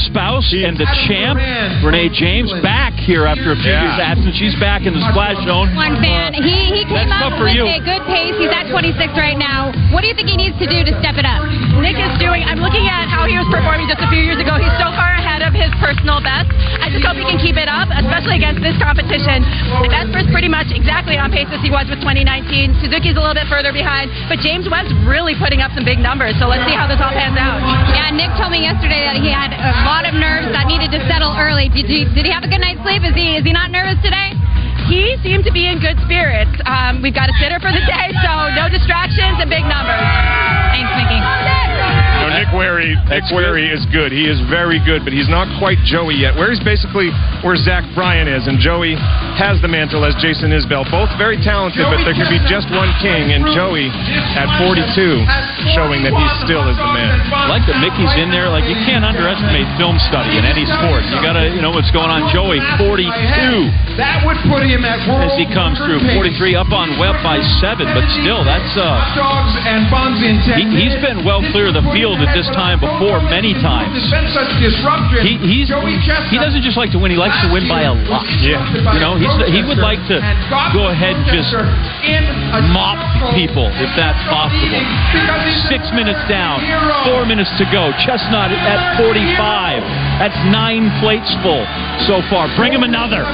spouse 0.06 0.52
and 0.52 0.76
the 0.78 0.86
champ, 1.06 1.38
Renee 1.84 2.08
James, 2.14 2.50
back 2.62 2.94
here 2.94 3.26
after 3.26 3.52
a 3.52 3.56
few 3.56 3.70
Yeah. 3.70 3.82
years 3.90 3.98
absence. 4.00 4.34
She's 4.36 4.54
back 4.56 4.86
in 4.86 4.94
the 4.94 5.02
splash 5.10 5.36
zone. 5.44 5.74
One 5.74 5.96
fan. 6.00 6.34
He 6.34 6.70
he 6.70 6.84
came 6.84 7.08
That's 7.08 7.22
up 7.24 7.38
for 7.38 7.44
with 7.44 7.54
you. 7.54 7.66
a 7.66 7.80
good 7.80 8.02
pace. 8.06 8.34
He's 8.38 8.50
at 8.50 8.68
26 8.70 9.12
right 9.16 9.36
now. 9.38 9.72
What 9.90 10.02
do 10.02 10.08
you 10.08 10.14
think 10.14 10.28
he 10.28 10.36
needs 10.36 10.56
to 10.58 10.66
do 10.66 10.84
to 10.84 10.92
step 11.00 11.16
it 11.18 11.26
up? 11.26 11.42
Nick 11.82 11.98
is 11.98 12.14
doing. 12.18 12.42
I'm 12.44 12.60
looking 12.60 12.86
at 12.88 13.08
how 13.08 13.26
he 13.26 13.36
was 13.36 13.46
performing 13.50 13.88
just 13.88 14.00
a 14.00 14.08
few 14.08 14.20
years 14.22 14.38
ago. 14.38 14.56
He's 14.56 14.72
so 14.78 14.90
far 14.94 15.19
of 15.42 15.52
his 15.56 15.72
personal 15.80 16.20
best. 16.20 16.48
I 16.80 16.88
just 16.92 17.04
hope 17.04 17.16
he 17.16 17.26
can 17.26 17.40
keep 17.40 17.56
it 17.56 17.68
up, 17.68 17.88
especially 17.92 18.36
against 18.40 18.60
this 18.60 18.76
competition. 18.80 19.44
Esper's 19.92 20.28
pretty 20.30 20.48
much 20.48 20.68
exactly 20.72 21.16
on 21.16 21.32
pace 21.32 21.48
as 21.50 21.60
he 21.64 21.72
was 21.72 21.88
with 21.88 22.00
2019. 22.04 22.80
Suzuki's 22.80 23.16
a 23.16 23.22
little 23.22 23.36
bit 23.36 23.48
further 23.48 23.72
behind, 23.72 24.12
but 24.28 24.40
James 24.40 24.68
Webb's 24.68 24.92
really 25.08 25.36
putting 25.36 25.60
up 25.60 25.72
some 25.72 25.84
big 25.84 25.98
numbers. 25.98 26.36
So 26.38 26.46
let's 26.48 26.64
see 26.68 26.76
how 26.76 26.86
this 26.86 27.00
all 27.00 27.12
pans 27.12 27.36
out. 27.36 27.60
Yeah, 27.92 28.12
Nick 28.12 28.32
told 28.36 28.52
me 28.52 28.64
yesterday 28.64 29.08
that 29.08 29.18
he 29.18 29.28
had 29.32 29.52
a 29.52 29.84
lot 29.88 30.04
of 30.06 30.14
nerves 30.16 30.48
that 30.52 30.68
needed 30.68 30.92
to 30.92 31.00
settle 31.08 31.32
early. 31.36 31.68
Did 31.72 31.88
he 31.88 32.04
did 32.12 32.28
he 32.28 32.32
have 32.32 32.44
a 32.44 32.50
good 32.50 32.60
night's 32.60 32.80
sleep? 32.84 33.02
Is 33.04 33.14
he 33.16 33.36
is 33.40 33.44
he 33.44 33.52
not 33.52 33.70
nervous 33.72 33.98
today? 34.04 34.36
He 34.88 35.14
seemed 35.22 35.44
to 35.46 35.52
be 35.52 35.70
in 35.70 35.78
good 35.78 35.94
spirits. 36.02 36.50
Um, 36.66 36.98
we've 36.98 37.14
got 37.14 37.30
a 37.30 37.34
sitter 37.38 37.62
for 37.62 37.70
the 37.70 37.84
day, 37.86 38.10
so 38.26 38.50
no 38.58 38.66
distractions 38.66 39.38
and 39.38 39.46
big 39.46 39.62
numbers. 39.62 40.02
Thanks, 40.74 40.90
Miki. 40.98 41.39
No, 42.40 42.48
Nick 42.48 42.56
Wehry, 42.56 42.96
Nick 43.12 43.24
Wehry 43.36 43.68
is 43.68 43.84
good. 43.92 44.12
He 44.12 44.24
is 44.24 44.40
very 44.48 44.80
good, 44.80 45.04
but 45.04 45.12
he's 45.12 45.28
not 45.28 45.44
quite 45.60 45.76
Joey 45.84 46.16
yet. 46.16 46.40
Wehry's 46.40 46.62
basically 46.64 47.12
where 47.44 47.56
Zach 47.56 47.84
Bryan 47.92 48.28
is, 48.28 48.48
and 48.48 48.56
Joey 48.56 48.96
has 49.36 49.60
the 49.60 49.68
mantle 49.68 50.04
as 50.08 50.16
Jason 50.24 50.48
Isbell. 50.48 50.88
Both 50.88 51.12
very 51.20 51.36
talented, 51.36 51.84
but 51.84 52.00
there 52.08 52.16
could 52.16 52.32
be 52.32 52.40
just 52.48 52.64
one 52.72 52.88
king, 53.04 53.36
and 53.36 53.44
Joey 53.52 53.92
at 53.92 54.48
42 54.56 55.20
showing 55.76 56.00
that 56.00 56.16
he 56.16 56.26
still 56.40 56.64
is 56.64 56.76
the 56.80 56.90
man. 56.96 57.20
Like 57.52 57.68
that 57.68 57.76
Miki's 57.84 58.14
in 58.16 58.32
there. 58.32 58.48
Like 58.48 58.64
you 58.64 58.78
can't 58.88 59.04
underestimate 59.04 59.68
film 59.76 60.00
study 60.08 60.40
in 60.40 60.48
any 60.48 60.64
sport. 60.64 61.04
You 61.12 61.20
got 61.20 61.36
to 61.36 61.52
you 61.52 61.60
know 61.60 61.76
what's 61.76 61.92
going 61.92 62.08
on. 62.08 62.32
Joey, 62.32 62.60
42 62.80 64.00
That 64.00 64.24
would 64.24 64.40
put 64.48 64.64
him 64.64 64.80
at 64.88 65.04
world 65.04 65.28
as 65.28 65.36
he 65.36 65.44
comes 65.52 65.76
through. 65.76 66.00
43 66.16 66.56
up 66.56 66.72
on 66.72 66.96
Webb 66.96 67.20
by 67.20 67.36
seven, 67.60 67.84
but 67.92 68.06
still, 68.16 68.48
that's 68.48 68.72
uh. 68.80 68.96
dogs 69.12 69.52
and 69.68 69.92
buns 69.92 70.24
in 70.24 70.40
He, 70.56 70.88
he's 70.88 70.96
been 71.04 71.20
well 71.20 71.44
clear 71.52 71.68
of 71.68 71.76
the 71.76 71.84
field 71.92 72.16
at 72.30 72.38
this 72.38 72.46
time 72.54 72.78
before 72.78 73.18
many 73.26 73.50
times. 73.58 73.90
It's 73.98 74.06
been 74.06 74.30
such 74.30 74.50
disruption. 74.62 75.26
He 75.26 75.34
he's 75.42 75.66
he 76.30 76.38
doesn't 76.38 76.62
just 76.62 76.78
like 76.78 76.94
to 76.94 76.98
win. 77.02 77.10
He 77.10 77.18
likes 77.18 77.34
to 77.42 77.50
win 77.50 77.66
by 77.66 77.90
a 77.90 77.94
lot. 78.06 78.22
Yeah. 78.38 78.62
You 78.94 79.02
know, 79.02 79.18
he's 79.18 79.34
he 79.50 79.66
would 79.66 79.82
like 79.82 79.98
to 80.06 80.22
go 80.70 80.94
ahead 80.94 81.18
and 81.18 81.26
just 81.26 81.50
mop 82.70 82.98
people 83.34 83.66
if 83.82 83.90
that's 83.98 84.22
possible. 84.30 84.82
Six 85.66 85.90
minutes 85.90 86.22
down, 86.30 86.62
four 87.10 87.26
minutes 87.26 87.50
to 87.58 87.66
go. 87.74 87.90
Chestnut 88.06 88.54
at 88.54 88.78
45. 89.02 89.82
That's 90.22 90.36
nine 90.52 90.92
plates 91.00 91.32
full 91.42 91.64
so 92.06 92.20
far. 92.28 92.46
Bring 92.54 92.70
him 92.70 92.84
another. 92.86 93.24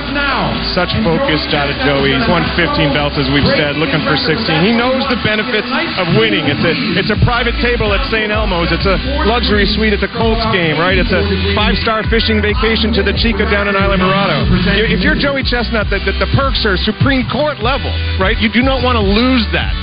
Such 0.72 0.90
focused 1.02 1.52
out 1.52 1.68
of 1.68 1.76
Joey. 1.84 2.14
He's 2.14 2.28
won 2.30 2.46
15 2.54 2.94
belts, 2.94 3.18
as 3.18 3.28
we've 3.34 3.46
said, 3.58 3.76
looking 3.76 4.00
for 4.06 4.14
16. 4.14 4.38
He 4.64 4.72
knows 4.72 5.02
the 5.10 5.18
benefits 5.26 5.68
of 5.98 6.06
winning. 6.16 6.46
It's 6.46 6.62
a 6.64 6.74
it's 6.96 7.12
a 7.12 7.18
private 7.26 7.58
table 7.60 7.92
at 7.92 8.06
St. 8.08 8.30
Elmo's. 8.30 8.70
It's 8.70 8.85
a 8.86 9.26
luxury 9.26 9.66
suite 9.66 9.92
at 9.92 10.00
the 10.00 10.08
Colts 10.14 10.46
game, 10.54 10.78
right? 10.78 10.96
It's 10.96 11.12
a 11.12 11.22
five-star 11.52 12.06
fishing 12.08 12.40
vacation 12.40 12.94
to 12.94 13.02
the 13.02 13.12
Cheeca 13.12 13.44
down 13.50 13.66
in 13.66 13.74
Islamorada. 13.74 14.46
If 14.88 15.02
you're 15.02 15.18
Joey 15.18 15.42
Chestnut, 15.42 15.90
the, 15.90 15.98
the 16.00 16.30
perks 16.38 16.62
are 16.64 16.78
Supreme 16.78 17.26
Court 17.28 17.58
level, 17.60 17.90
right? 18.22 18.38
You 18.38 18.48
do 18.48 18.62
not 18.62 18.80
want 18.86 18.96
to 18.96 19.04
lose 19.04 19.44
that. 19.52 19.74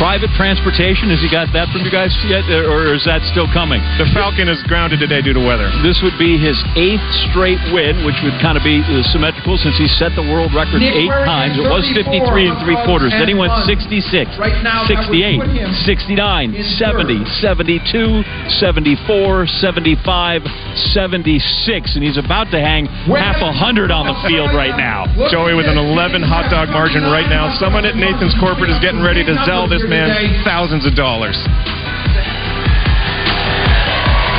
Private 0.00 0.32
transportation, 0.32 1.12
has 1.12 1.20
he 1.20 1.28
got 1.28 1.52
that 1.52 1.68
from 1.68 1.84
you 1.84 1.92
guys 1.92 2.08
yet, 2.24 2.48
or 2.48 2.96
is 2.96 3.04
that 3.04 3.20
still 3.28 3.44
coming? 3.52 3.84
The 4.00 4.08
Falcon 4.16 4.48
is 4.48 4.56
grounded 4.64 4.96
today 4.96 5.20
due 5.20 5.36
to 5.36 5.44
weather. 5.44 5.68
This 5.84 6.00
would 6.00 6.16
be 6.16 6.40
his 6.40 6.56
eighth 6.72 7.04
straight 7.28 7.60
win, 7.68 8.00
which 8.08 8.16
would 8.24 8.32
kind 8.40 8.56
of 8.56 8.64
be 8.64 8.80
uh, 8.80 9.04
symmetrical 9.12 9.60
since 9.60 9.76
he 9.76 9.84
set 10.00 10.16
the 10.16 10.24
world 10.24 10.56
record 10.56 10.80
Nick 10.80 10.96
eight 11.04 11.12
times. 11.28 11.60
It 11.60 11.68
was 11.68 11.84
53 11.92 12.16
and 12.48 12.56
three 12.64 12.80
quarters. 12.88 13.12
Then 13.12 13.28
he 13.28 13.36
went 13.36 13.52
and 13.52 13.68
66, 13.68 14.40
Right 14.40 14.56
now, 14.64 14.88
68, 14.88 15.68
69, 15.84 16.56
70, 16.80 17.20
72, 17.44 18.24
74, 18.56 19.52
75, 19.60 20.48
76, 20.96 21.92
and 21.92 22.00
he's 22.00 22.16
about 22.16 22.48
to 22.56 22.60
hang 22.60 22.88
half 23.04 23.36
a 23.44 23.52
hundred 23.52 23.92
on 23.92 24.08
the 24.08 24.16
field 24.24 24.56
right 24.56 24.80
now. 24.80 25.04
Joey 25.28 25.52
with 25.52 25.68
an 25.68 25.76
11 25.76 26.24
hot 26.24 26.48
dog 26.48 26.72
margin 26.72 27.04
right 27.12 27.28
now. 27.28 27.52
Someone 27.60 27.84
at 27.84 28.00
Nathan's 28.00 28.32
Corporate 28.40 28.72
is 28.72 28.80
getting 28.80 29.04
ready 29.04 29.20
to 29.28 29.36
sell 29.44 29.68
this 29.68 29.84
man 29.90 30.08
thousands 30.46 30.86
of 30.86 30.94
dollars. 30.94 31.36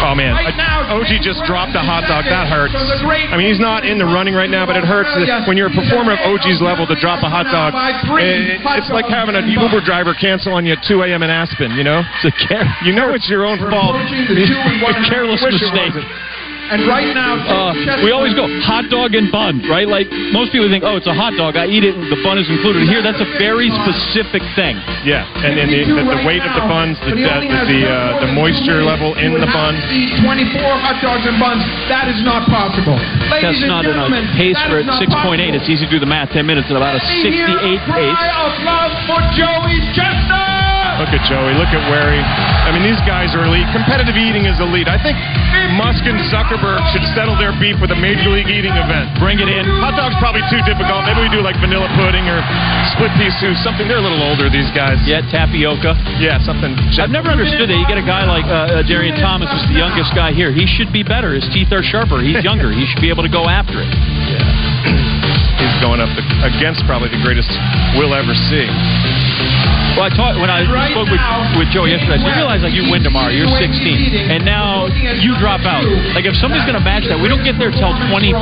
Oh 0.02 0.16
man, 0.18 0.34
Oji 0.92 1.22
just 1.22 1.40
dropped 1.48 1.72
a 1.78 1.84
hot 1.86 2.04
dog. 2.10 2.26
That 2.26 2.50
hurts. 2.50 2.74
I 3.32 3.38
mean, 3.38 3.48
he's 3.48 3.62
not 3.62 3.86
in 3.86 4.02
the 4.02 4.04
running 4.04 4.34
right 4.34 4.50
now, 4.50 4.66
but 4.66 4.76
it 4.76 4.84
hurts 4.84 5.14
when 5.48 5.56
you're 5.56 5.70
a 5.70 5.76
performer 5.78 6.18
of 6.18 6.22
Oji's 6.26 6.60
level 6.60 6.84
to 6.90 6.98
drop 7.00 7.24
a 7.24 7.30
hot 7.30 7.48
dog. 7.48 7.72
It's 8.82 8.90
like 8.90 9.06
having 9.08 9.38
an 9.38 9.48
Uber 9.48 9.80
driver 9.86 10.18
cancel 10.18 10.52
on 10.58 10.66
you 10.66 10.74
at 10.74 10.84
2 10.84 11.06
a.m. 11.06 11.24
in 11.24 11.30
Aspen. 11.30 11.72
You 11.78 11.86
know, 11.86 12.02
it's. 12.28 12.44
You 12.84 12.92
know 12.98 13.14
it's 13.14 13.30
your 13.30 13.46
own 13.46 13.62
fault. 13.72 13.96
a 14.98 15.06
careless 15.08 15.40
mistake. 15.46 15.96
Wasn't. 16.72 16.82
And 16.82 16.90
right 16.90 17.14
now, 17.14 17.36
Uh, 17.42 18.04
we 18.04 18.12
always 18.12 18.34
go 18.34 18.48
hot 18.62 18.90
dog 18.90 19.16
and 19.16 19.32
bun, 19.32 19.62
right? 19.68 19.88
Like 19.88 20.12
most 20.32 20.52
people 20.52 20.70
think, 20.70 20.84
oh, 20.84 20.96
it's 20.96 21.08
a 21.08 21.14
hot 21.14 21.36
dog. 21.36 21.58
I 21.58 21.68
eat 21.68 21.84
it, 21.84 21.96
and 21.96 22.08
the 22.12 22.22
bun 22.24 22.38
is 22.38 22.50
included. 22.50 22.88
Here, 22.88 23.02
that's 23.02 23.20
a 23.20 23.30
very 23.40 23.70
specific 23.84 24.42
thing. 24.56 24.80
Yeah, 25.04 25.28
and, 25.44 25.60
and 25.60 25.68
the, 25.72 25.84
the, 25.84 26.04
the 26.04 26.22
weight 26.24 26.44
of 26.44 26.54
the 26.56 26.66
buns, 26.68 26.98
the 27.04 27.12
the, 27.12 27.24
the, 27.68 27.82
uh, 27.88 28.24
the 28.26 28.32
moisture 28.32 28.84
level 28.84 29.18
in 29.20 29.34
the 29.36 29.48
bun. 29.52 29.76
24 30.24 30.64
hot 30.80 31.02
dogs 31.02 31.26
and 31.28 31.38
buns. 31.40 31.64
That 31.90 32.08
is 32.08 32.22
not 32.24 32.48
possible. 32.48 32.96
Ladies 33.32 33.62
That's 33.62 33.68
not 33.68 33.84
in 33.86 33.98
a 33.98 34.08
pace 34.38 34.60
for 34.70 34.80
is 34.80 34.88
at 34.88 35.02
6.8. 35.10 35.54
It's 35.54 35.68
easy 35.68 35.86
to 35.86 35.92
do 35.92 36.00
the 36.00 36.08
math. 36.10 36.32
10 36.32 36.46
minutes 36.46 36.70
at 36.72 36.78
about 36.78 36.96
a 36.96 37.02
68 37.02 37.80
pace. 37.92 38.20
Look 41.02 41.18
at 41.18 41.26
Joey. 41.26 41.58
Look 41.58 41.74
at 41.74 41.82
Wehry. 41.90 42.22
I 42.22 42.70
mean, 42.70 42.86
these 42.86 43.02
guys 43.10 43.34
are 43.34 43.42
elite. 43.42 43.66
Competitive 43.74 44.14
eating 44.14 44.46
is 44.46 44.54
elite. 44.62 44.86
I 44.86 45.02
think 45.02 45.18
Musk 45.74 46.06
and 46.06 46.22
Zuckerberg 46.30 46.78
should 46.94 47.02
settle 47.18 47.34
their 47.42 47.58
beef 47.58 47.82
with 47.82 47.90
a 47.90 47.98
major 47.98 48.30
league 48.30 48.46
eating 48.46 48.70
event. 48.78 49.10
Bring 49.18 49.42
it 49.42 49.50
in. 49.50 49.66
Hot 49.82 49.98
dog's 49.98 50.14
probably 50.22 50.46
too 50.54 50.62
difficult. 50.62 51.02
Maybe 51.10 51.26
we 51.26 51.34
do 51.34 51.42
like 51.42 51.58
vanilla 51.58 51.90
pudding 51.98 52.30
or 52.30 52.38
split 52.94 53.10
pea 53.18 53.34
soup. 53.42 53.58
Something. 53.66 53.90
They're 53.90 53.98
a 53.98 54.06
little 54.06 54.22
older. 54.22 54.46
These 54.54 54.70
guys. 54.78 55.02
Yeah, 55.10 55.26
tapioca. 55.26 55.98
Yeah, 56.22 56.38
something. 56.46 56.70
I've 57.02 57.10
never 57.10 57.34
understood 57.34 57.66
that. 57.66 57.78
You 57.82 57.90
get 57.90 57.98
a 57.98 58.06
guy 58.06 58.30
like 58.30 58.46
uh, 58.46 58.86
uh, 58.86 58.86
Darian 58.86 59.18
Thomas, 59.18 59.50
who's 59.50 59.66
the 59.74 59.82
youngest 59.82 60.14
guy 60.14 60.38
here. 60.38 60.54
He 60.54 60.70
should 60.70 60.94
be 60.94 61.02
better. 61.02 61.34
His 61.34 61.50
teeth 61.50 61.74
are 61.74 61.82
sharper. 61.82 62.22
He's 62.22 62.46
younger. 62.46 62.70
he 62.70 62.86
should 62.86 63.02
be 63.02 63.10
able 63.10 63.26
to 63.26 63.34
go 63.34 63.50
after 63.50 63.82
it. 63.82 63.90
He's 65.62 65.78
going 65.82 66.02
up 66.02 66.10
the, 66.18 66.26
against 66.46 66.82
probably 66.90 67.10
the 67.10 67.22
greatest 67.22 67.50
we'll 67.98 68.14
ever 68.18 68.34
see. 68.50 68.66
Well, 70.02 70.10
I 70.10 70.18
taught 70.18 70.34
when 70.42 70.50
I 70.50 70.66
spoke 70.66 71.14
with, 71.14 71.22
with 71.62 71.70
Joe 71.70 71.86
yesterday. 71.86 72.18
I 72.18 72.26
said, 72.26 72.34
you 72.34 72.42
realize 72.42 72.66
like 72.66 72.74
you 72.74 72.90
win 72.90 73.06
tomorrow, 73.06 73.30
you're 73.30 73.46
16, 73.46 74.34
and 74.34 74.42
now 74.42 74.90
you 74.90 75.38
drop 75.38 75.62
out. 75.62 75.86
Like 76.18 76.26
if 76.26 76.34
somebody's 76.42 76.66
going 76.66 76.74
to 76.74 76.82
match 76.82 77.06
that, 77.06 77.22
we 77.22 77.30
don't 77.30 77.46
get 77.46 77.62
there 77.62 77.70
till 77.70 77.94
2040. 78.10 78.34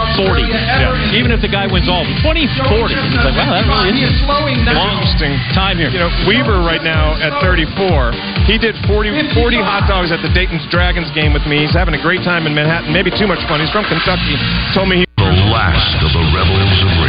Yeah. 0.47 1.19
Even 1.19 1.35
if 1.35 1.43
the 1.43 1.51
guy 1.51 1.67
wins 1.67 1.91
all, 1.91 2.07
2040. 2.23 2.95
It's 2.95 3.27
like 3.27 3.35
wow, 3.35 3.59
that 3.59 3.67
really 3.67 4.07
is 4.07 4.23
long 4.71 5.03
Interesting 5.03 5.35
time 5.51 5.75
here. 5.75 5.91
You 5.91 5.99
know, 5.99 6.07
Weaver 6.23 6.63
right 6.63 6.79
now 6.79 7.19
at 7.19 7.35
34. 7.43 8.47
He 8.47 8.55
did 8.55 8.79
40, 8.87 9.35
40 9.35 9.59
hot 9.59 9.83
dogs 9.83 10.15
at 10.15 10.23
the 10.23 10.31
Dayton's 10.31 10.63
Dragons 10.71 11.11
game 11.11 11.35
with 11.35 11.43
me. 11.43 11.67
He's 11.67 11.75
having 11.75 11.91
a 11.91 11.99
great 11.99 12.23
time 12.23 12.47
in 12.47 12.55
Manhattan. 12.55 12.95
Maybe 12.95 13.11
too 13.11 13.27
much 13.27 13.43
fun. 13.51 13.59
He's 13.59 13.67
from 13.75 13.83
Kentucky. 13.83 14.39
Told 14.71 14.87
me 14.87 15.03
he. 15.03 15.05
The 15.19 15.51
last 15.51 15.99
of 15.99 16.15
the 16.15 16.23
rebels 16.31 16.79
of 16.87 16.91
radio. 17.03 17.08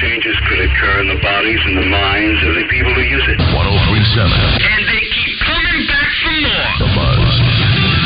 changes 0.00 0.36
could 0.48 0.60
occur 0.60 1.00
in 1.00 1.08
the 1.08 1.20
bodies 1.24 1.60
and 1.64 1.76
the 1.80 1.88
minds 1.88 2.40
of 2.44 2.52
the 2.56 2.66
people 2.68 2.92
who 2.92 3.04
use 3.04 3.26
it. 3.32 3.38
1037. 3.54 4.28
And 4.28 4.82
they 4.84 5.04
keep 5.08 5.36
coming 5.44 5.80
back 5.88 6.10
for 6.20 6.34
more. 6.36 6.68
The 6.80 6.88
Buzz. 6.92 7.34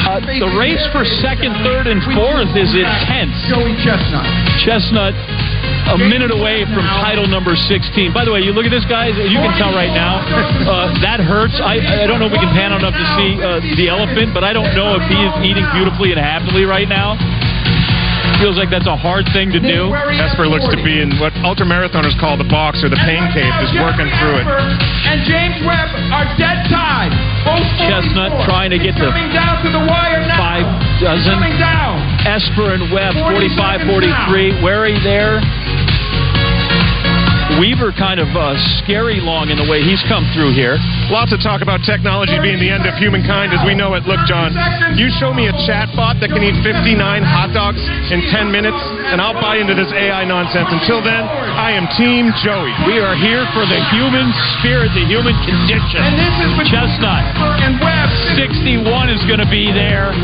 Uh, 0.01 0.21
the 0.43 0.53
race 0.59 0.83
for 0.95 1.05
second, 1.23 1.55
third, 1.63 1.87
and 1.87 2.03
fourth 2.15 2.51
is 2.55 2.71
intense. 2.75 3.35
Joey 3.51 3.75
Chestnut. 3.83 4.27
Chestnut 4.63 5.15
a 5.91 5.99
minute 5.99 6.31
away 6.31 6.63
from 6.71 6.87
title 7.03 7.27
number 7.27 7.59
16. 7.59 8.15
By 8.15 8.23
the 8.23 8.31
way, 8.31 8.41
you 8.47 8.55
look 8.55 8.63
at 8.63 8.71
this 8.71 8.87
guy, 8.87 9.11
you 9.11 9.39
can 9.43 9.55
tell 9.59 9.75
right 9.75 9.91
now, 9.91 10.23
uh, 10.63 10.95
that 11.03 11.19
hurts. 11.19 11.59
I, 11.59 11.83
I 11.83 12.07
don't 12.07 12.23
know 12.23 12.31
if 12.31 12.35
we 12.35 12.39
can 12.39 12.53
pan 12.55 12.71
on 12.71 12.87
up 12.87 12.95
to 12.95 13.07
see 13.19 13.31
uh, 13.43 13.59
the 13.75 13.91
elephant, 13.91 14.31
but 14.31 14.47
I 14.47 14.55
don't 14.55 14.71
know 14.79 14.95
if 14.95 15.03
he 15.11 15.19
is 15.19 15.35
eating 15.43 15.67
beautifully 15.75 16.15
and 16.15 16.21
happily 16.21 16.63
right 16.63 16.87
now. 16.87 17.19
Feels 18.41 18.57
like 18.57 18.73
that's 18.73 18.89
a 18.89 18.97
hard 18.97 19.29
thing 19.37 19.53
to 19.53 19.61
do. 19.61 19.93
Esper 19.93 20.49
looks 20.49 20.65
to 20.73 20.81
be 20.81 21.05
in 21.05 21.13
what 21.21 21.37
ultramarathoners 21.45 22.17
call 22.17 22.41
the 22.41 22.49
box 22.49 22.81
or 22.81 22.89
the 22.89 22.97
pain 23.05 23.21
cave, 23.37 23.53
just 23.61 23.77
working 23.77 24.09
through 24.17 24.41
it. 24.41 24.47
And 24.49 25.21
James 25.29 25.61
Webb 25.61 25.93
are 26.09 26.25
dead 26.41 26.65
tied. 26.73 27.13
Both 27.45 27.69
Chestnut 27.85 28.33
trying 28.49 28.73
to 28.73 28.81
get 28.81 28.97
to 28.97 29.13
down 29.37 29.61
to 29.61 29.69
the 29.69 29.85
wire 29.85 30.25
now. 30.25 30.41
five 30.41 30.65
dozen. 31.05 31.37
Coming 31.37 31.57
down. 31.61 32.01
Esper 32.25 32.77
and 32.77 32.89
Webb, 32.89 33.13
45 33.17 33.85
43. 33.89 34.65
Wehry 34.65 34.97
there. 35.05 35.41
Weaver 37.61 37.93
kind 37.93 38.17
of 38.17 38.33
uh, 38.33 38.57
scary 38.81 39.21
long 39.21 39.53
in 39.53 39.61
the 39.61 39.69
way 39.69 39.85
he's 39.85 40.01
come 40.09 40.25
through 40.33 40.57
here. 40.57 40.81
Lots 41.13 41.29
of 41.29 41.45
talk 41.45 41.61
about 41.61 41.85
technology 41.85 42.41
being 42.41 42.57
the 42.57 42.73
end 42.73 42.89
of 42.89 42.97
humankind 42.97 43.53
as 43.53 43.61
we 43.69 43.77
know 43.77 43.93
it. 44.01 44.09
Look, 44.09 44.25
John, 44.25 44.57
you 44.97 45.13
show 45.21 45.37
me 45.37 45.45
a 45.45 45.53
chat 45.69 45.93
bot 45.93 46.17
that 46.25 46.33
can 46.33 46.41
eat 46.41 46.57
59 46.65 46.97
hot 47.21 47.53
dogs 47.53 47.85
in 48.09 48.25
10 48.33 48.49
minutes, 48.49 48.81
and 49.13 49.21
I'll 49.21 49.37
buy 49.37 49.61
into 49.61 49.77
this 49.77 49.93
AI 49.93 50.25
nonsense. 50.25 50.73
Until 50.73 51.05
then, 51.05 51.21
I 51.21 51.77
am 51.77 51.85
Team 52.01 52.33
Joey. 52.41 52.73
We 52.89 52.97
are 52.97 53.13
here 53.13 53.45
for 53.53 53.69
the 53.69 53.81
human 53.93 54.33
spirit, 54.57 54.97
the 54.97 55.05
human 55.05 55.37
condition. 55.45 56.01
And 56.01 56.17
this 56.17 56.33
is 56.41 56.51
between 56.57 56.73
Chestnut. 56.73 57.29
and 57.61 57.77
Webb. 57.77 58.09
61 58.41 59.13
is 59.13 59.21
going 59.29 59.45
to 59.45 59.51
be 59.53 59.69
there. 59.69 60.17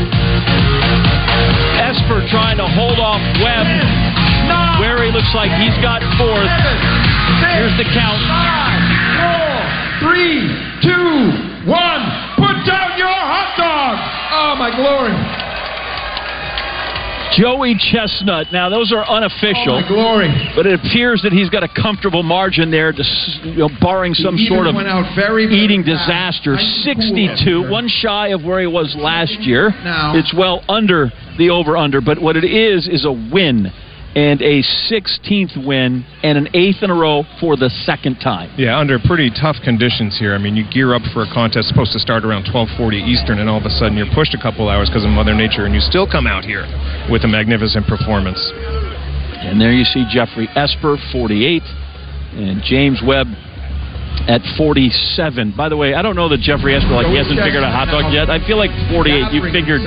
Esper 1.85 2.25
trying 2.33 2.57
to 2.57 2.65
hold 2.65 2.97
off 2.97 3.21
Webb. 3.45 3.69
Wehry 4.81 5.11
looks 5.11 5.33
like 5.35 5.51
he's 5.59 5.75
got 5.81 6.01
fourth. 6.17 6.47
Here's 7.43 7.75
the 7.77 7.87
count. 7.93 8.19
Five, 8.29 8.81
four, 9.19 9.53
three, 10.07 10.47
two, 10.83 11.69
one. 11.69 12.01
Put 12.37 12.55
down 12.65 12.95
your 12.97 13.11
hot 13.11 13.49
dog. 13.57 13.95
Oh, 14.31 14.53
my 14.57 14.69
glory. 14.75 15.13
Joey 17.37 17.75
Chestnut. 17.77 18.47
Now, 18.51 18.69
those 18.69 18.91
are 18.91 19.05
unofficial. 19.05 19.75
Oh, 19.77 19.81
my 19.81 19.87
glory. 19.87 20.29
But 20.55 20.65
it 20.65 20.79
appears 20.79 21.21
that 21.21 21.31
he's 21.33 21.49
got 21.49 21.61
a 21.63 21.67
comfortable 21.67 22.23
margin 22.23 22.71
there, 22.71 22.91
to, 22.91 23.03
you 23.43 23.57
know, 23.57 23.69
barring 23.79 24.13
some 24.15 24.37
sort 24.37 24.65
of 24.65 24.75
out 24.75 25.13
very, 25.15 25.45
very 25.45 25.55
eating 25.63 25.83
fast. 25.83 26.07
disaster. 26.07 26.53
Nice 26.55 26.83
62, 26.83 27.43
cool. 27.63 27.69
one 27.71 27.87
shy 27.89 28.29
of 28.29 28.43
where 28.43 28.59
he 28.59 28.65
was 28.65 28.95
last 28.97 29.39
year. 29.41 29.69
Now- 29.83 30.15
It's 30.15 30.33
well 30.33 30.63
under 30.69 31.11
the 31.37 31.49
over 31.51 31.77
under, 31.77 32.01
but 32.01 32.17
what 32.19 32.37
it 32.37 32.45
is 32.45 32.87
is 32.87 33.05
a 33.05 33.11
win. 33.11 33.71
And 34.15 34.41
a 34.41 34.63
16th 34.89 35.63
win 35.63 36.03
and 36.23 36.37
an 36.37 36.49
eighth 36.55 36.81
in 36.81 36.89
a 36.89 36.95
row 36.95 37.23
for 37.39 37.55
the 37.55 37.69
second 37.85 38.17
time. 38.17 38.49
Yeah, 38.57 38.79
under 38.79 38.97
pretty 38.97 39.29
tough 39.29 39.57
conditions 39.63 40.17
here. 40.17 40.33
I 40.33 40.39
mean, 40.39 40.55
you 40.55 40.65
gear 40.69 40.95
up 40.95 41.03
for 41.13 41.21
a 41.21 41.29
contest 41.31 41.69
supposed 41.69 41.91
to 41.93 41.99
start 41.99 42.25
around 42.25 42.45
12:40 42.45 42.97
Eastern, 42.97 43.37
and 43.37 43.49
all 43.49 43.57
of 43.57 43.65
a 43.65 43.69
sudden 43.69 43.95
you're 43.95 44.11
pushed 44.15 44.33
a 44.33 44.41
couple 44.41 44.69
hours 44.69 44.89
because 44.89 45.05
of 45.05 45.11
Mother 45.11 45.35
Nature, 45.35 45.65
and 45.65 45.75
you 45.75 45.81
still 45.81 46.07
come 46.07 46.25
out 46.25 46.43
here 46.43 46.65
with 47.11 47.25
a 47.25 47.27
magnificent 47.27 47.85
performance. 47.85 48.41
And 49.37 49.61
there 49.61 49.71
you 49.71 49.85
see 49.85 50.03
Geoffrey 50.09 50.49
Esper, 50.55 50.97
48, 51.11 51.61
and 52.33 52.63
James 52.63 53.01
Webb 53.05 53.27
at 54.27 54.43
47. 54.57 55.55
By 55.55 55.69
the 55.69 55.77
way, 55.77 55.93
I 55.95 56.01
don't 56.01 56.15
know 56.15 56.27
that 56.29 56.43
Geoffrey 56.43 56.75
Esper 56.75 56.91
like 56.91 57.07
he 57.07 57.15
hasn't 57.15 57.39
figured 57.39 57.63
out 57.63 57.71
hot 57.71 57.87
dog 57.87 58.11
yet. 58.11 58.29
I 58.29 58.43
feel 58.45 58.57
like 58.57 58.71
48. 58.91 59.31
You 59.31 59.41
figured 59.51 59.81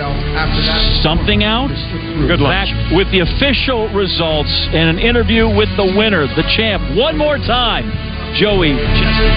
something 1.05 1.45
out. 1.45 1.69
Good 2.27 2.41
luck. 2.41 2.69
With 2.97 3.13
the 3.13 3.21
official 3.21 3.93
results 3.93 4.51
and 4.73 4.97
an 4.97 4.99
interview 4.99 5.45
with 5.45 5.69
the 5.77 5.93
winner, 5.97 6.27
the 6.27 6.45
champ. 6.57 6.81
One 6.97 7.17
more 7.17 7.37
time, 7.37 7.93
Joey 8.35 8.73
Chestnut. 8.77 9.37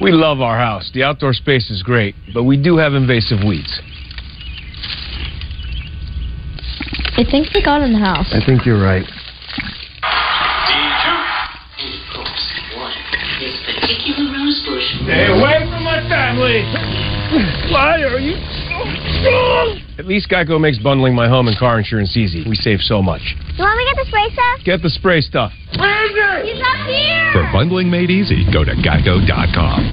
We 0.00 0.10
love 0.10 0.40
our 0.40 0.58
house. 0.58 0.90
The 0.94 1.04
outdoor 1.04 1.32
space 1.32 1.70
is 1.70 1.82
great, 1.82 2.14
but 2.34 2.42
we 2.42 2.56
do 2.56 2.76
have 2.78 2.94
invasive 2.94 3.38
weeds. 3.46 3.80
I 7.14 7.24
think 7.30 7.52
they 7.52 7.62
got 7.62 7.82
in 7.82 7.92
the 7.92 7.98
house. 7.98 8.32
I 8.32 8.44
think 8.44 8.66
you're 8.66 8.82
right. 8.82 9.04
Stay 15.04 15.26
away 15.26 15.66
from 15.68 15.82
my 15.82 16.00
family. 16.08 16.62
Why 17.72 18.02
are 18.02 18.20
you 18.20 18.36
so 18.68 18.78
strong? 19.18 19.80
At 19.98 20.06
least 20.06 20.28
Geico 20.28 20.60
makes 20.60 20.78
bundling 20.78 21.14
my 21.14 21.28
home 21.28 21.48
and 21.48 21.56
car 21.56 21.78
insurance 21.78 22.16
easy. 22.16 22.44
We 22.48 22.56
save 22.56 22.80
so 22.80 23.02
much. 23.02 23.22
You 23.56 23.64
want 23.64 23.76
me 23.78 23.84
to 23.84 23.94
get 23.94 24.04
the 24.04 24.08
spray 24.08 24.28
stuff? 24.32 24.64
Get 24.64 24.82
the 24.82 24.90
spray 24.90 25.20
stuff. 25.20 25.52
Where 25.78 26.04
is 26.04 26.12
it? 26.14 26.54
He's 26.54 26.62
up 26.62 26.86
here. 26.86 27.30
For 27.32 27.50
bundling 27.52 27.90
made 27.90 28.10
easy, 28.10 28.44
go 28.52 28.64
to 28.64 28.72
geico.com. 28.72 29.92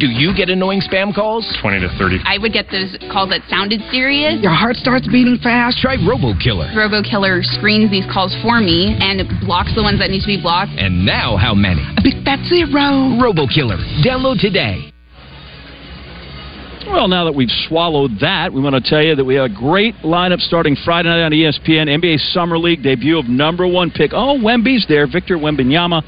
Do 0.00 0.08
you 0.08 0.32
get 0.34 0.48
annoying 0.48 0.80
spam 0.80 1.14
calls? 1.14 1.44
20 1.60 1.80
to 1.80 1.88
30. 1.98 2.24
I 2.24 2.38
would 2.38 2.54
get 2.54 2.72
those 2.72 2.96
calls 3.12 3.28
that 3.28 3.42
sounded 3.50 3.82
serious. 3.92 4.40
Your 4.40 4.54
heart 4.54 4.76
starts 4.76 5.06
beating 5.06 5.36
fast. 5.42 5.76
Try 5.76 5.98
RoboKiller. 5.98 6.72
RoboKiller 6.72 7.44
screens 7.44 7.90
these 7.90 8.06
calls 8.10 8.34
for 8.40 8.60
me 8.60 8.96
and 8.98 9.20
blocks 9.44 9.74
the 9.74 9.82
ones 9.82 9.98
that 10.00 10.08
need 10.08 10.22
to 10.22 10.26
be 10.26 10.40
blocked. 10.40 10.72
And 10.78 11.04
now, 11.04 11.36
how 11.36 11.52
many? 11.54 11.84
A 11.98 12.02
big 12.02 12.24
fat 12.24 12.40
zero. 12.48 13.20
RoboKiller. 13.20 13.76
Download 14.00 14.40
today. 14.40 14.89
Well, 16.90 17.06
now 17.06 17.24
that 17.26 17.34
we've 17.34 17.52
swallowed 17.68 18.18
that, 18.20 18.52
we 18.52 18.60
want 18.60 18.74
to 18.74 18.82
tell 18.82 19.00
you 19.00 19.14
that 19.14 19.24
we 19.24 19.36
have 19.36 19.48
a 19.48 19.54
great 19.54 19.94
lineup 20.02 20.40
starting 20.40 20.74
Friday 20.84 21.08
night 21.08 21.22
on 21.22 21.30
ESPN. 21.30 21.86
NBA 21.86 22.18
Summer 22.34 22.58
League 22.58 22.82
debut 22.82 23.16
of 23.16 23.28
number 23.28 23.64
one 23.64 23.92
pick. 23.92 24.10
Oh, 24.12 24.36
Wemby's 24.42 24.86
there. 24.88 25.06
Victor 25.06 25.38
Wembanyama 25.38 26.02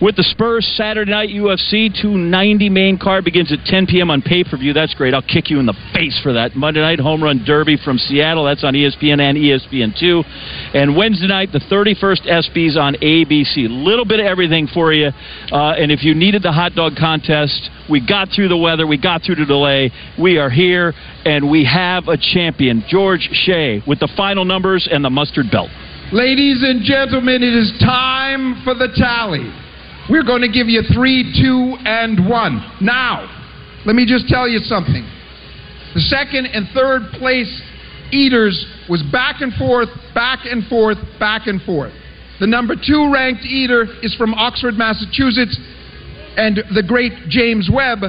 with 0.00 0.14
the 0.14 0.22
Spurs. 0.22 0.64
Saturday 0.76 1.10
night 1.10 1.30
UFC 1.30 1.90
290 1.90 2.70
main 2.70 2.96
card 2.96 3.24
begins 3.24 3.52
at 3.52 3.58
10 3.66 3.88
p.m. 3.88 4.08
on 4.08 4.22
pay 4.22 4.44
per 4.44 4.56
view. 4.56 4.72
That's 4.72 4.94
great. 4.94 5.14
I'll 5.14 5.20
kick 5.20 5.50
you 5.50 5.58
in 5.58 5.66
the 5.66 5.74
face 5.92 6.18
for 6.22 6.32
that. 6.32 6.54
Monday 6.54 6.80
night 6.80 7.00
home 7.00 7.24
run 7.24 7.42
derby 7.44 7.76
from 7.76 7.98
Seattle. 7.98 8.44
That's 8.44 8.62
on 8.62 8.74
ESPN 8.74 9.20
and 9.20 9.36
ESPN2. 9.36 10.76
And 10.76 10.96
Wednesday 10.96 11.26
night, 11.26 11.50
the 11.50 11.58
31st 11.58 12.30
ESPYS 12.30 12.76
on 12.78 12.94
ABC. 13.02 13.66
Little 13.68 14.04
bit 14.04 14.20
of 14.20 14.26
everything 14.26 14.68
for 14.72 14.92
you. 14.92 15.10
Uh, 15.50 15.74
and 15.74 15.90
if 15.90 16.04
you 16.04 16.14
needed 16.14 16.44
the 16.44 16.52
hot 16.52 16.74
dog 16.76 16.92
contest, 16.96 17.68
we 17.90 17.98
got 17.98 18.28
through 18.34 18.48
the 18.48 18.56
weather. 18.56 18.86
We 18.86 18.96
got 18.96 19.22
through 19.22 19.34
the 19.34 19.44
delay. 19.44 19.90
We 20.20 20.36
are 20.36 20.50
here, 20.50 20.92
and 21.24 21.50
we 21.50 21.64
have 21.64 22.08
a 22.08 22.18
champion, 22.18 22.84
George 22.86 23.26
Shea, 23.32 23.82
with 23.86 24.00
the 24.00 24.08
final 24.18 24.44
numbers 24.44 24.86
and 24.90 25.02
the 25.02 25.08
mustard 25.08 25.50
belt. 25.50 25.70
Ladies 26.12 26.62
and 26.62 26.82
gentlemen, 26.82 27.42
it 27.42 27.54
is 27.54 27.72
time 27.80 28.60
for 28.62 28.74
the 28.74 28.88
tally. 28.96 29.50
We're 30.10 30.24
going 30.24 30.42
to 30.42 30.52
give 30.52 30.68
you 30.68 30.82
three, 30.92 31.24
two, 31.40 31.76
and 31.86 32.28
one. 32.28 32.60
Now, 32.82 33.24
let 33.86 33.96
me 33.96 34.04
just 34.04 34.28
tell 34.28 34.46
you 34.46 34.58
something. 34.58 35.08
The 35.94 36.00
second 36.00 36.46
and 36.46 36.68
third 36.74 37.12
place 37.12 37.62
eaters 38.12 38.66
was 38.90 39.02
back 39.10 39.40
and 39.40 39.54
forth, 39.54 39.88
back 40.14 40.40
and 40.44 40.66
forth, 40.66 40.98
back 41.18 41.46
and 41.46 41.62
forth. 41.62 41.94
The 42.40 42.46
number 42.46 42.74
two 42.74 43.10
ranked 43.10 43.44
eater 43.44 43.86
is 44.02 44.14
from 44.16 44.34
Oxford, 44.34 44.74
Massachusetts, 44.74 45.58
and 46.36 46.58
the 46.74 46.82
great 46.82 47.12
James 47.28 47.70
Webb 47.72 48.00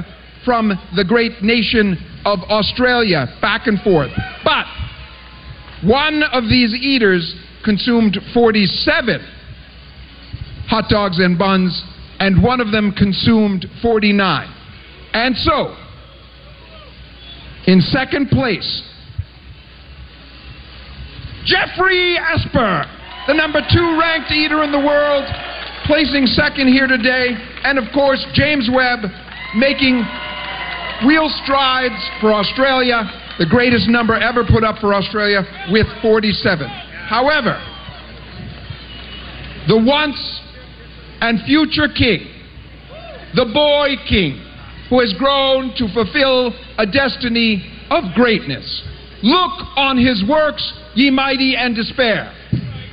from 0.44 0.72
the 0.96 1.04
great 1.04 1.42
nation 1.42 1.96
of 2.24 2.40
Australia, 2.48 3.26
back 3.40 3.66
and 3.66 3.80
forth. 3.80 4.10
But 4.44 4.66
one 5.84 6.22
of 6.32 6.44
these 6.44 6.74
eaters 6.74 7.34
consumed 7.64 8.18
47 8.34 9.20
hot 10.68 10.88
dogs 10.88 11.18
and 11.18 11.38
buns, 11.38 11.84
and 12.18 12.42
one 12.42 12.60
of 12.60 12.72
them 12.72 12.92
consumed 12.92 13.66
49. 13.82 14.48
And 15.12 15.36
so, 15.36 15.76
in 17.66 17.80
second 17.80 18.30
place, 18.30 18.82
Geoffrey 21.44 22.16
Esper, 22.16 22.86
the 23.26 23.34
number 23.34 23.60
two 23.60 23.98
ranked 24.00 24.30
eater 24.30 24.62
in 24.62 24.72
the 24.72 24.80
world, 24.80 25.26
placing 25.84 26.26
second 26.26 26.68
here 26.68 26.86
today. 26.86 27.34
And 27.64 27.78
of 27.78 27.92
course, 27.92 28.24
James 28.32 28.70
Webb 28.72 29.00
making 29.56 30.02
real 31.06 31.28
strides 31.42 32.00
for 32.20 32.32
Australia, 32.32 33.02
the 33.38 33.46
greatest 33.46 33.88
number 33.88 34.14
ever 34.14 34.44
put 34.44 34.64
up 34.64 34.78
for 34.78 34.94
Australia, 34.94 35.42
with 35.70 35.86
47. 36.00 36.68
However, 37.08 37.60
the 39.68 39.78
once 39.78 40.18
and 41.20 41.40
future 41.44 41.88
king, 41.88 42.26
the 43.34 43.46
boy 43.52 43.94
king, 44.08 44.42
who 44.90 45.00
has 45.00 45.14
grown 45.18 45.72
to 45.76 45.88
fulfill 45.94 46.52
a 46.78 46.86
destiny 46.86 47.64
of 47.90 48.04
greatness. 48.14 48.82
Look 49.22 49.52
on 49.76 49.96
his 49.96 50.24
works, 50.28 50.72
ye 50.94 51.10
mighty, 51.10 51.54
and 51.56 51.74
despair, 51.74 52.34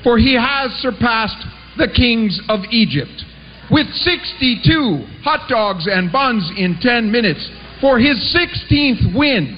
for 0.03 0.17
he 0.17 0.35
has 0.35 0.71
surpassed 0.79 1.43
the 1.77 1.87
kings 1.87 2.39
of 2.47 2.61
Egypt. 2.71 3.25
With 3.71 3.87
62 3.93 5.05
hot 5.23 5.49
dogs 5.49 5.87
and 5.87 6.11
buns 6.11 6.49
in 6.57 6.77
10 6.81 7.11
minutes 7.11 7.49
for 7.81 7.99
his 7.99 8.17
16th 8.35 9.15
win, 9.15 9.55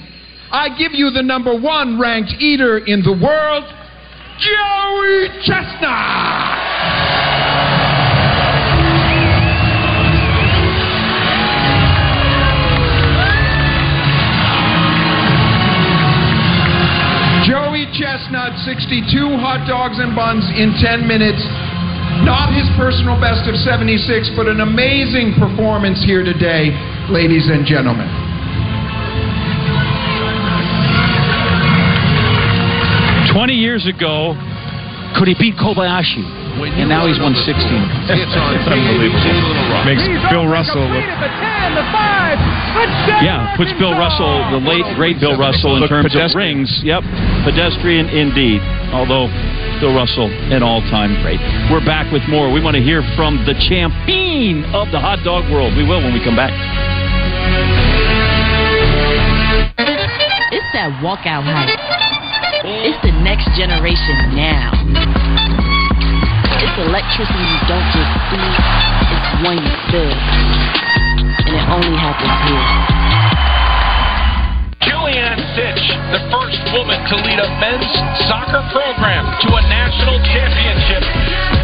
I 0.50 0.68
give 0.76 0.92
you 0.92 1.10
the 1.10 1.22
number 1.22 1.58
one 1.58 1.98
ranked 1.98 2.34
eater 2.38 2.78
in 2.78 3.02
the 3.02 3.12
world, 3.12 3.64
Joey 4.38 5.28
Chestnut! 5.44 6.52
Joey 17.42 17.90
Chestnut, 17.90 18.54
62 18.62 19.34
hot 19.42 19.66
dogs 19.66 19.98
and 19.98 20.14
buns 20.14 20.46
in 20.54 20.78
10 20.78 21.08
minutes. 21.10 21.42
Not 22.22 22.54
his 22.54 22.70
personal 22.78 23.18
best 23.18 23.50
of 23.50 23.58
76, 23.58 24.30
but 24.38 24.46
an 24.46 24.60
amazing 24.60 25.34
performance 25.34 25.98
here 26.06 26.22
today, 26.22 26.70
ladies 27.12 27.46
and 27.52 27.68
gentlemen. 27.68 28.08
Twenty 33.36 33.52
years 33.52 33.86
ago, 33.86 34.32
could 35.16 35.28
he 35.28 35.36
beat 35.36 35.60
Kobayashi? 35.60 36.40
And 36.52 36.88
now 36.88 37.08
he's 37.08 37.16
won 37.16 37.32
16. 37.32 37.48
it's 38.12 38.36
Unbelievable. 38.68 39.24
Makes 39.88 40.04
Bill 40.28 40.44
Russell 40.44 40.84
look 40.84 41.04
Yeah, 43.24 43.56
puts 43.56 43.72
Bill 43.80 43.96
Russell, 43.96 44.36
the 44.52 44.60
late 44.60 44.84
great 44.96 45.16
Bill 45.16 45.36
Russell, 45.36 45.76
in 45.76 45.80
Look 45.80 45.88
terms 45.88 46.12
of 46.12 46.28
rings. 46.36 46.68
Yep, 46.84 47.04
pedestrian 47.48 48.12
indeed. 48.12 48.60
Although 48.92 49.32
Bill 49.80 49.96
Russell, 49.96 50.28
an 50.52 50.62
all-time 50.62 51.16
great. 51.24 51.40
We're 51.72 51.84
back 51.84 52.12
with 52.12 52.22
more. 52.28 52.52
We 52.52 52.60
want 52.62 52.76
to 52.76 52.84
hear 52.84 53.00
from 53.16 53.40
the 53.48 53.56
champion 53.68 54.64
of 54.76 54.92
the 54.92 55.00
hot 55.00 55.24
dog 55.24 55.50
world. 55.50 55.72
We 55.76 55.88
will 55.88 56.04
when 56.04 56.12
we 56.12 56.22
come 56.22 56.36
back. 56.36 56.52
It's 60.52 60.70
that 60.74 60.92
walkout 61.02 61.44
hype. 61.44 61.72
It's 62.64 63.00
the 63.02 63.12
next 63.22 63.50
generation 63.56 64.36
now. 64.36 64.72
It's 66.62 66.76
electricity 66.78 67.42
you 67.42 67.60
don't 67.68 67.88
just 67.92 68.12
see, 68.30 68.48
it's 69.12 69.30
one 69.42 69.58
you 69.58 69.74
feel. 69.90 70.14
And 71.42 71.52
it 71.56 71.66
only 71.68 71.96
happens 71.98 72.36
here. 72.46 72.66
Julianne 74.86 75.42
Sitch 75.56 75.92
the 76.12 76.20
first 76.28 76.60
woman 76.76 77.00
to 77.08 77.16
lead 77.24 77.40
a 77.40 77.48
men's 77.56 77.88
soccer 78.28 78.60
program 78.68 79.24
to 79.40 79.48
a 79.48 79.62
national 79.64 80.20
championship. 80.28 81.00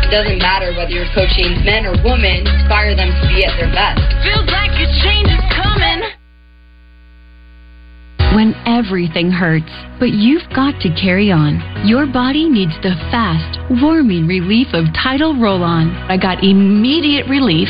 It 0.09 0.11
doesn't 0.11 0.41
matter 0.41 0.73
whether 0.73 0.89
you're 0.89 1.13
coaching 1.13 1.53
men 1.69 1.85
or 1.85 1.93
women, 2.01 2.49
inspire 2.49 2.97
them 2.97 3.13
to 3.13 3.25
be 3.29 3.45
at 3.45 3.53
their 3.61 3.69
best. 3.69 4.01
Feels 4.25 4.49
like 4.49 4.73
a 4.73 4.89
change 5.05 5.29
is 5.29 5.45
coming. 5.53 6.01
When 8.39 8.55
everything 8.71 9.35
hurts, 9.35 9.75
but 9.99 10.15
you've 10.15 10.47
got 10.55 10.79
to 10.87 10.95
carry 10.95 11.35
on. 11.35 11.59
Your 11.83 12.07
body 12.07 12.47
needs 12.47 12.71
the 12.87 12.95
fast, 13.11 13.59
warming 13.83 14.31
relief 14.31 14.71
of 14.79 14.87
Tidal 14.95 15.35
Roll 15.35 15.67
On. 15.67 15.91
I 16.07 16.15
got 16.15 16.47
immediate 16.47 17.27
relief, 17.27 17.67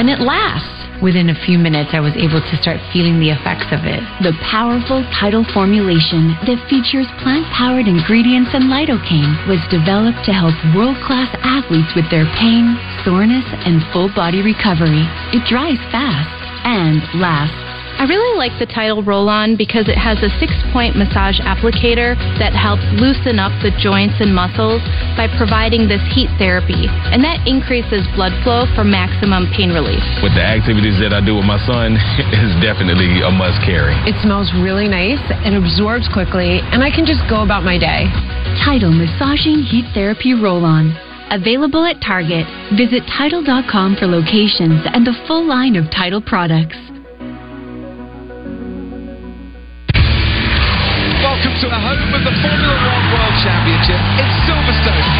and 0.00 0.08
it 0.08 0.24
lasts. 0.24 0.72
Within 1.04 1.28
a 1.28 1.36
few 1.44 1.60
minutes, 1.60 1.92
I 1.92 2.00
was 2.00 2.16
able 2.16 2.40
to 2.40 2.56
start 2.56 2.80
feeling 2.88 3.20
the 3.20 3.36
effects 3.36 3.68
of 3.68 3.84
it. 3.84 4.00
The 4.24 4.32
powerful 4.48 5.04
Tidal 5.12 5.44
formulation 5.52 6.32
that 6.48 6.56
features 6.72 7.04
plant 7.20 7.44
powered 7.52 7.84
ingredients 7.84 8.56
and 8.56 8.72
lidocaine 8.72 9.36
was 9.44 9.60
developed 9.68 10.24
to 10.24 10.32
help 10.32 10.56
world 10.72 10.96
class 11.04 11.28
athletes 11.44 11.92
with 11.92 12.08
their 12.08 12.24
pain, 12.40 12.80
soreness, 13.04 13.44
and 13.68 13.84
full 13.92 14.08
body 14.16 14.40
recovery. 14.40 15.04
It 15.36 15.44
dries 15.44 15.76
fast 15.92 16.32
and 16.64 17.04
lasts. 17.20 17.67
I 17.98 18.06
really 18.06 18.38
like 18.38 18.54
the 18.62 18.70
Tidal 18.70 19.02
Roll 19.02 19.26
On 19.26 19.58
because 19.58 19.90
it 19.90 19.98
has 19.98 20.22
a 20.22 20.30
six 20.38 20.54
point 20.70 20.94
massage 20.94 21.42
applicator 21.42 22.14
that 22.38 22.54
helps 22.54 22.86
loosen 22.94 23.42
up 23.42 23.50
the 23.58 23.74
joints 23.74 24.22
and 24.22 24.30
muscles 24.30 24.78
by 25.18 25.26
providing 25.34 25.90
this 25.90 25.98
heat 26.14 26.30
therapy, 26.38 26.86
and 27.10 27.26
that 27.26 27.42
increases 27.42 28.06
blood 28.14 28.30
flow 28.46 28.70
for 28.78 28.86
maximum 28.86 29.50
pain 29.50 29.74
relief. 29.74 29.98
With 30.22 30.38
the 30.38 30.46
activities 30.46 30.94
that 31.02 31.10
I 31.10 31.18
do 31.18 31.42
with 31.42 31.48
my 31.50 31.58
son, 31.66 31.98
it's 32.38 32.54
definitely 32.62 33.18
a 33.18 33.34
must 33.34 33.58
carry. 33.66 33.98
It 34.06 34.14
smells 34.22 34.46
really 34.62 34.86
nice, 34.86 35.18
it 35.42 35.58
absorbs 35.58 36.06
quickly, 36.14 36.62
and 36.70 36.86
I 36.86 36.94
can 36.94 37.02
just 37.02 37.26
go 37.26 37.42
about 37.42 37.66
my 37.66 37.82
day. 37.82 38.06
Tidal 38.62 38.94
Massaging 38.94 39.66
Heat 39.66 39.90
Therapy 39.90 40.38
Roll 40.38 40.62
On. 40.62 40.94
Available 41.34 41.82
at 41.82 41.98
Target. 41.98 42.46
Visit 42.78 43.02
Tidal.com 43.10 43.98
for 43.98 44.06
locations 44.06 44.86
and 44.86 45.02
the 45.02 45.18
full 45.26 45.42
line 45.42 45.74
of 45.74 45.90
Tidal 45.90 46.22
products. 46.22 46.78
Welcome 51.38 51.60
to 51.62 51.68
the 51.70 51.78
home 51.78 52.10
of 52.18 52.24
the 52.26 52.34
Formula 52.42 52.74
One 52.74 53.04
World 53.14 53.34
Championship. 53.38 54.02
It's 54.18 54.34
Silverstone. 54.42 55.17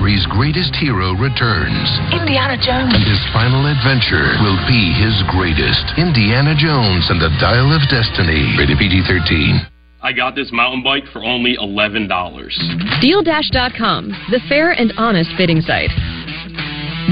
History's 0.00 0.24
greatest 0.32 0.72
hero 0.80 1.12
returns. 1.12 1.84
Indiana 2.08 2.56
Jones. 2.56 2.96
And 2.96 3.04
his 3.04 3.20
final 3.36 3.68
adventure 3.68 4.32
will 4.40 4.56
be 4.64 4.96
his 4.96 5.12
greatest. 5.28 5.92
Indiana 6.00 6.56
Jones 6.56 7.12
and 7.12 7.20
the 7.20 7.28
Dial 7.36 7.68
of 7.68 7.84
Destiny. 7.92 8.48
Rated 8.56 8.80
PG 8.80 9.04
13. 9.04 9.60
I 10.00 10.16
got 10.16 10.32
this 10.34 10.48
mountain 10.56 10.82
bike 10.82 11.04
for 11.12 11.22
only 11.22 11.54
$11. 11.60 12.08
DealDash.com, 12.08 14.08
the 14.32 14.40
fair 14.48 14.72
and 14.72 14.94
honest 14.96 15.36
bidding 15.36 15.60
site. 15.60 15.92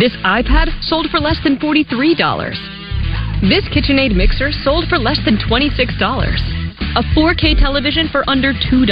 This 0.01 0.17
iPad 0.25 0.73
sold 0.81 1.13
for 1.13 1.21
less 1.21 1.37
than 1.45 1.61
$43. 1.61 1.93
This 3.45 3.69
KitchenAid 3.69 4.17
mixer 4.17 4.49
sold 4.65 4.89
for 4.89 4.97
less 4.97 5.21
than 5.27 5.37
$26. 5.37 5.77
A 6.97 7.05
4K 7.13 7.61
television 7.61 8.09
for 8.09 8.25
under 8.31 8.55
$2. 8.55 8.89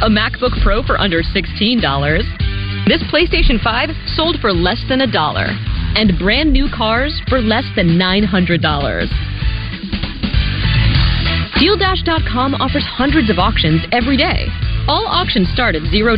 A 0.00 0.08
MacBook 0.08 0.56
Pro 0.62 0.82
for 0.82 0.98
under 0.98 1.20
$16. 1.20 2.55
This 2.86 3.02
PlayStation 3.10 3.58
5 3.60 3.90
sold 4.14 4.38
for 4.40 4.52
less 4.52 4.78
than 4.88 5.00
a 5.00 5.10
dollar. 5.10 5.50
And 5.98 6.16
brand 6.20 6.52
new 6.52 6.68
cars 6.70 7.20
for 7.28 7.40
less 7.42 7.64
than 7.74 7.98
$900. 7.98 8.62
DealDash.com 11.58 12.54
offers 12.54 12.86
hundreds 12.86 13.28
of 13.28 13.40
auctions 13.40 13.82
every 13.90 14.16
day. 14.16 14.46
All 14.86 15.04
auctions 15.08 15.50
start 15.50 15.74
at 15.74 15.82
$0 15.82 16.14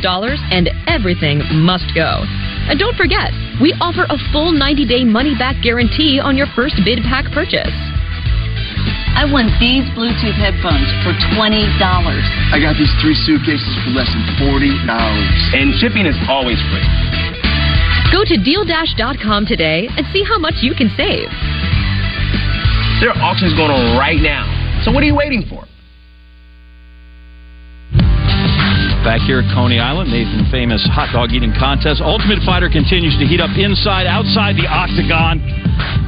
and 0.52 0.68
everything 0.86 1.40
must 1.64 1.88
go. 1.94 2.20
And 2.68 2.78
don't 2.78 2.96
forget, 2.96 3.32
we 3.62 3.72
offer 3.80 4.04
a 4.04 4.20
full 4.30 4.52
90 4.52 4.84
day 4.84 5.04
money 5.04 5.32
back 5.38 5.62
guarantee 5.62 6.20
on 6.20 6.36
your 6.36 6.48
first 6.54 6.76
bid 6.84 7.00
pack 7.00 7.32
purchase. 7.32 7.72
I 9.18 9.26
won 9.26 9.50
these 9.58 9.82
Bluetooth 9.98 10.38
headphones 10.38 10.86
for 11.02 11.10
$20. 11.34 11.50
I 11.50 12.62
got 12.62 12.78
these 12.78 12.94
three 13.02 13.18
suitcases 13.18 13.66
for 13.82 13.90
less 13.90 14.06
than 14.14 14.22
$40. 14.38 14.62
And 15.58 15.74
shipping 15.82 16.06
is 16.06 16.14
always 16.30 16.62
free. 16.70 16.86
Go 18.14 18.22
to 18.22 18.38
DealDash.com 18.38 19.46
today 19.46 19.90
and 19.90 20.06
see 20.14 20.22
how 20.22 20.38
much 20.38 20.62
you 20.62 20.72
can 20.72 20.86
save. 20.94 21.26
There 23.02 23.10
are 23.10 23.18
auctions 23.18 23.58
going 23.58 23.74
on 23.74 23.98
right 23.98 24.22
now. 24.22 24.46
So 24.86 24.92
what 24.94 25.02
are 25.02 25.06
you 25.06 25.16
waiting 25.16 25.42
for? 25.50 25.67
Back 29.06 29.22
here 29.24 29.40
at 29.40 29.48
Coney 29.54 29.78
Island, 29.78 30.10
Nathan 30.10 30.50
famous 30.50 30.82
hot 30.90 31.14
dog 31.14 31.30
eating 31.30 31.54
contest. 31.54 32.02
Ultimate 32.02 32.42
Fighter 32.42 32.68
continues 32.68 33.14
to 33.16 33.24
heat 33.24 33.40
up 33.40 33.54
inside, 33.54 34.10
outside 34.10 34.58
the 34.58 34.66
octagon. 34.66 35.38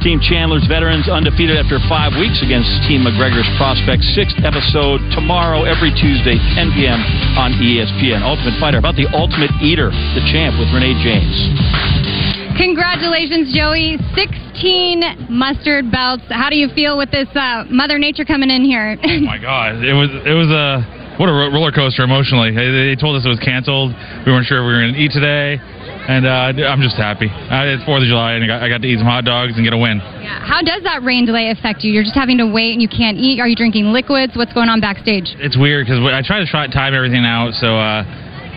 Team 0.03 0.19
Chandler's 0.19 0.67
veterans 0.67 1.07
undefeated 1.07 1.55
after 1.55 1.79
five 1.87 2.11
weeks 2.19 2.43
against 2.43 2.67
Team 2.89 3.07
McGregor's 3.07 3.47
prospects. 3.55 4.03
Sixth 4.13 4.35
episode 4.43 4.99
tomorrow, 5.15 5.63
every 5.63 5.89
Tuesday, 5.95 6.35
10 6.57 6.75
p.m. 6.75 6.99
on 7.39 7.55
ESPN. 7.57 8.21
Ultimate 8.21 8.59
Fighter 8.59 8.77
about 8.77 8.99
the 8.99 9.07
Ultimate 9.15 9.53
Eater, 9.63 9.89
the 10.17 10.23
champ 10.29 10.59
with 10.59 10.67
Renee 10.75 10.97
James. 10.99 11.33
Congratulations, 12.59 13.55
Joey. 13.55 13.97
16 14.13 15.31
mustard 15.31 15.89
belts. 15.89 16.23
How 16.29 16.49
do 16.49 16.57
you 16.59 16.67
feel 16.75 16.97
with 16.97 17.09
this 17.09 17.29
uh, 17.33 17.65
Mother 17.71 17.97
Nature 17.97 18.25
coming 18.25 18.51
in 18.51 18.65
here? 18.65 18.99
Oh 19.01 19.19
my 19.21 19.37
God, 19.37 19.81
it 19.81 19.93
was 19.93 20.09
it 20.27 20.35
was 20.35 20.51
a 20.51 21.00
what 21.21 21.29
a 21.29 21.37
ro- 21.37 21.53
roller 21.53 21.69
coaster 21.69 22.01
emotionally. 22.01 22.49
They, 22.49 22.89
they 22.89 22.97
told 22.97 23.13
us 23.13 23.21
it 23.21 23.29
was 23.29 23.37
canceled. 23.37 23.93
We 24.25 24.33
weren't 24.33 24.49
sure 24.49 24.57
if 24.57 24.65
we 24.65 24.73
were 24.73 24.81
going 24.81 24.97
to 24.97 25.01
eat 25.05 25.13
today, 25.13 25.61
and 25.61 26.25
uh, 26.25 26.65
I'm 26.65 26.81
just 26.81 26.97
happy. 26.97 27.29
Uh, 27.29 27.77
it's 27.77 27.85
Fourth 27.85 28.01
of 28.01 28.09
July, 28.09 28.33
and 28.33 28.41
I 28.41 28.49
got, 28.49 28.59
I 28.65 28.67
got 28.73 28.81
to 28.81 28.89
eat 28.89 28.97
some 28.97 29.05
hot 29.05 29.21
dogs 29.21 29.53
and 29.53 29.61
get 29.61 29.69
a 29.69 29.77
win. 29.77 30.01
How 30.01 30.65
does 30.65 30.81
that 30.81 31.05
rain 31.05 31.29
delay 31.29 31.53
affect 31.53 31.85
you? 31.85 31.93
You're 31.93 32.01
just 32.01 32.17
having 32.17 32.41
to 32.41 32.49
wait 32.49 32.73
and 32.73 32.81
you 32.81 32.89
can't 32.89 33.21
eat. 33.21 33.37
Are 33.37 33.45
you 33.45 33.53
drinking 33.53 33.93
liquids? 33.93 34.33
What's 34.33 34.49
going 34.57 34.65
on 34.65 34.81
backstage? 34.81 35.37
It's 35.37 35.53
weird 35.53 35.85
because 35.85 36.01
I 36.01 36.25
try 36.25 36.41
to 36.41 36.49
try, 36.49 36.65
time 36.65 36.97
everything 36.97 37.21
out, 37.21 37.53
so 37.61 37.77
uh, 37.77 38.01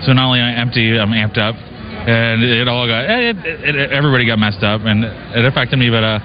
so 0.08 0.16
not 0.16 0.32
only 0.32 0.40
am 0.40 0.48
I 0.48 0.56
empty, 0.56 0.96
I'm 0.96 1.12
amped 1.12 1.36
up, 1.36 1.60
and 1.60 2.40
it 2.40 2.64
all 2.64 2.88
got 2.88 3.04
it, 3.04 3.36
it, 3.44 3.76
it, 3.76 3.92
everybody 3.92 4.24
got 4.24 4.40
messed 4.40 4.64
up, 4.64 4.88
and 4.88 5.04
it 5.04 5.44
affected 5.44 5.76
me. 5.76 5.92
But 5.92 6.00
uh, 6.00 6.18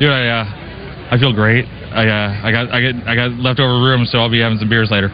dude, 0.00 0.08
I 0.08 0.40
uh, 0.40 1.12
I 1.12 1.20
feel 1.20 1.36
great. 1.36 1.68
I 1.92 2.08
uh, 2.08 2.40
I 2.40 2.48
got 2.48 2.72
I 2.72 2.80
get 2.80 2.96
I 3.04 3.12
got 3.12 3.36
leftover 3.36 3.76
room, 3.84 4.08
so 4.08 4.24
I'll 4.24 4.32
be 4.32 4.40
having 4.40 4.56
some 4.56 4.72
beers 4.72 4.88
later. 4.88 5.12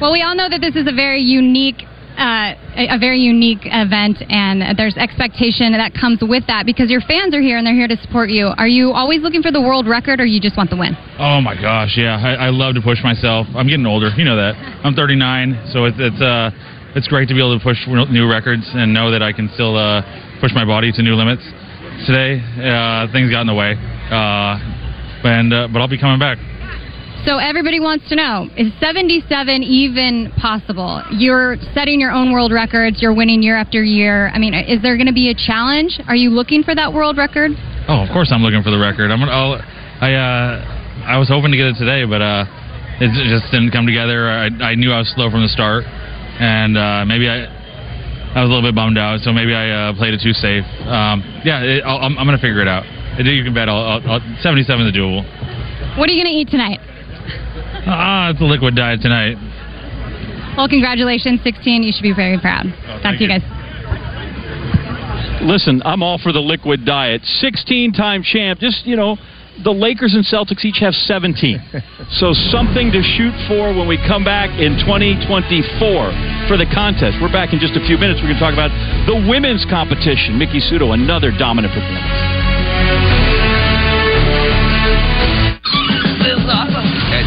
Well, 0.00 0.12
we 0.12 0.22
all 0.22 0.36
know 0.36 0.48
that 0.48 0.60
this 0.60 0.76
is 0.76 0.86
a 0.86 0.94
very 0.94 1.20
unique. 1.22 1.82
Uh, 2.18 2.58
a 2.74 2.94
a 2.94 2.98
very 2.98 3.18
unique 3.22 3.62
event, 3.62 4.18
and 4.26 4.74
there's 4.76 4.96
expectation 4.98 5.70
that 5.70 5.94
comes 5.94 6.18
with 6.18 6.42
that 6.50 6.66
because 6.66 6.90
your 6.90 7.00
fans 7.02 7.30
are 7.30 7.40
here 7.40 7.58
and 7.58 7.66
they're 7.66 7.78
here 7.78 7.86
to 7.86 7.96
support 8.02 8.30
you. 8.30 8.50
Are 8.58 8.66
you 8.66 8.90
always 8.90 9.22
looking 9.22 9.40
for 9.40 9.52
the 9.52 9.62
world 9.62 9.86
record, 9.86 10.18
or 10.18 10.26
you 10.26 10.40
just 10.40 10.56
want 10.56 10.70
the 10.70 10.76
win? 10.76 10.98
Oh 11.18 11.40
my 11.40 11.54
gosh, 11.54 11.94
yeah, 11.94 12.18
I, 12.18 12.46
I 12.46 12.50
love 12.50 12.74
to 12.74 12.82
push 12.82 12.98
myself. 13.06 13.46
I'm 13.54 13.70
getting 13.70 13.86
older, 13.86 14.10
you 14.18 14.24
know 14.24 14.34
that. 14.34 14.58
I'm 14.82 14.94
39, 14.98 15.70
so 15.70 15.84
it's 15.86 15.94
it's 15.98 16.18
uh 16.18 16.50
it's 16.98 17.06
great 17.06 17.28
to 17.28 17.34
be 17.34 17.40
able 17.40 17.54
to 17.58 17.62
push 17.62 17.78
new 17.86 18.26
records 18.26 18.66
and 18.74 18.92
know 18.92 19.12
that 19.14 19.22
I 19.22 19.32
can 19.32 19.48
still 19.54 19.78
uh, 19.78 20.02
push 20.40 20.50
my 20.54 20.64
body 20.64 20.90
to 20.90 21.02
new 21.02 21.14
limits. 21.14 21.46
Today, 22.06 22.42
uh, 22.58 23.06
things 23.14 23.30
got 23.30 23.42
in 23.42 23.46
the 23.46 23.54
way, 23.54 23.78
uh, 24.10 24.58
and 25.22 25.54
uh, 25.54 25.68
but 25.70 25.78
I'll 25.78 25.86
be 25.86 25.98
coming 25.98 26.18
back. 26.18 26.38
So 27.28 27.36
everybody 27.36 27.76
wants 27.76 28.08
to 28.08 28.16
know: 28.16 28.48
Is 28.56 28.72
77 28.80 29.60
even 29.60 30.32
possible? 30.40 31.04
You're 31.12 31.60
setting 31.76 32.00
your 32.00 32.10
own 32.10 32.32
world 32.32 32.56
records. 32.56 33.04
You're 33.04 33.12
winning 33.12 33.42
year 33.42 33.54
after 33.54 33.84
year. 33.84 34.32
I 34.32 34.38
mean, 34.38 34.56
is 34.56 34.80
there 34.80 34.96
going 34.96 35.12
to 35.12 35.12
be 35.12 35.28
a 35.28 35.36
challenge? 35.36 36.00
Are 36.08 36.16
you 36.16 36.30
looking 36.30 36.64
for 36.64 36.74
that 36.74 36.88
world 36.88 37.18
record? 37.20 37.52
Oh, 37.84 38.00
of 38.00 38.08
course 38.16 38.32
I'm 38.32 38.40
looking 38.40 38.64
for 38.64 38.72
the 38.72 38.80
record. 38.80 39.12
I'm 39.12 39.20
gonna. 39.20 39.36
I'll, 39.36 39.60
I 40.00 40.16
uh, 40.16 41.04
I 41.04 41.18
was 41.20 41.28
hoping 41.28 41.52
to 41.52 41.58
get 41.60 41.68
it 41.68 41.76
today, 41.76 42.08
but 42.08 42.24
uh, 42.24 42.48
it 42.96 43.12
just 43.28 43.52
didn't 43.52 43.76
come 43.76 43.84
together. 43.84 44.32
I, 44.32 44.72
I 44.72 44.74
knew 44.74 44.88
I 44.88 45.04
was 45.04 45.12
slow 45.12 45.28
from 45.28 45.44
the 45.44 45.52
start, 45.52 45.84
and 45.84 46.80
uh, 46.80 47.04
maybe 47.04 47.28
I 47.28 47.44
I 47.44 48.40
was 48.40 48.48
a 48.48 48.52
little 48.56 48.64
bit 48.64 48.72
bummed 48.72 48.96
out. 48.96 49.20
So 49.20 49.36
maybe 49.36 49.52
I 49.52 49.68
uh, 49.68 50.00
played 50.00 50.16
it 50.16 50.24
too 50.24 50.32
safe. 50.32 50.64
Um, 50.88 51.20
yeah, 51.44 51.60
it, 51.60 51.84
I'll, 51.84 52.00
I'm, 52.00 52.16
I'm 52.16 52.24
gonna 52.24 52.40
figure 52.40 52.64
it 52.64 52.72
out. 52.72 52.88
You 53.20 53.44
can 53.44 53.52
bet 53.52 53.68
I'll, 53.68 54.00
I'll, 54.00 54.16
I'll 54.16 54.36
77 54.40 54.64
is 54.64 54.96
doable. 54.96 55.26
What 55.98 56.08
are 56.08 56.12
you 56.12 56.22
going 56.22 56.32
to 56.32 56.38
eat 56.38 56.48
tonight? 56.48 56.78
Ah, 57.86 58.30
it's 58.30 58.40
a 58.40 58.44
liquid 58.44 58.74
diet 58.74 59.00
tonight. 59.00 59.36
Well, 60.56 60.68
congratulations, 60.68 61.40
16. 61.44 61.82
You 61.82 61.92
should 61.92 62.02
be 62.02 62.14
very 62.14 62.38
proud. 62.38 62.66
Talk 63.02 63.16
to 63.16 63.22
you 63.22 63.28
guys. 63.28 63.42
Listen, 65.42 65.80
I'm 65.84 66.02
all 66.02 66.18
for 66.18 66.32
the 66.32 66.40
liquid 66.40 66.84
diet. 66.84 67.22
16 67.24 67.92
time 67.92 68.22
champ. 68.22 68.58
Just, 68.58 68.84
you 68.84 68.96
know, 68.96 69.16
the 69.62 69.70
Lakers 69.70 70.14
and 70.14 70.26
Celtics 70.26 70.64
each 70.64 70.78
have 70.78 70.94
17. 70.94 71.62
so 72.18 72.32
something 72.50 72.90
to 72.90 73.02
shoot 73.02 73.34
for 73.46 73.70
when 73.74 73.86
we 73.86 73.96
come 74.06 74.24
back 74.24 74.50
in 74.58 74.78
2024 74.82 76.50
for 76.50 76.56
the 76.56 76.66
contest. 76.74 77.18
We're 77.22 77.32
back 77.32 77.52
in 77.52 77.58
just 77.58 77.74
a 77.74 77.82
few 77.86 77.98
minutes. 77.98 78.18
We're 78.18 78.34
going 78.34 78.42
to 78.42 78.44
talk 78.44 78.54
about 78.54 78.74
the 79.06 79.14
women's 79.30 79.64
competition. 79.66 80.38
Miki 80.38 80.58
Sudo, 80.58 80.94
another 80.94 81.30
dominant 81.30 81.74
performance. 81.74 82.47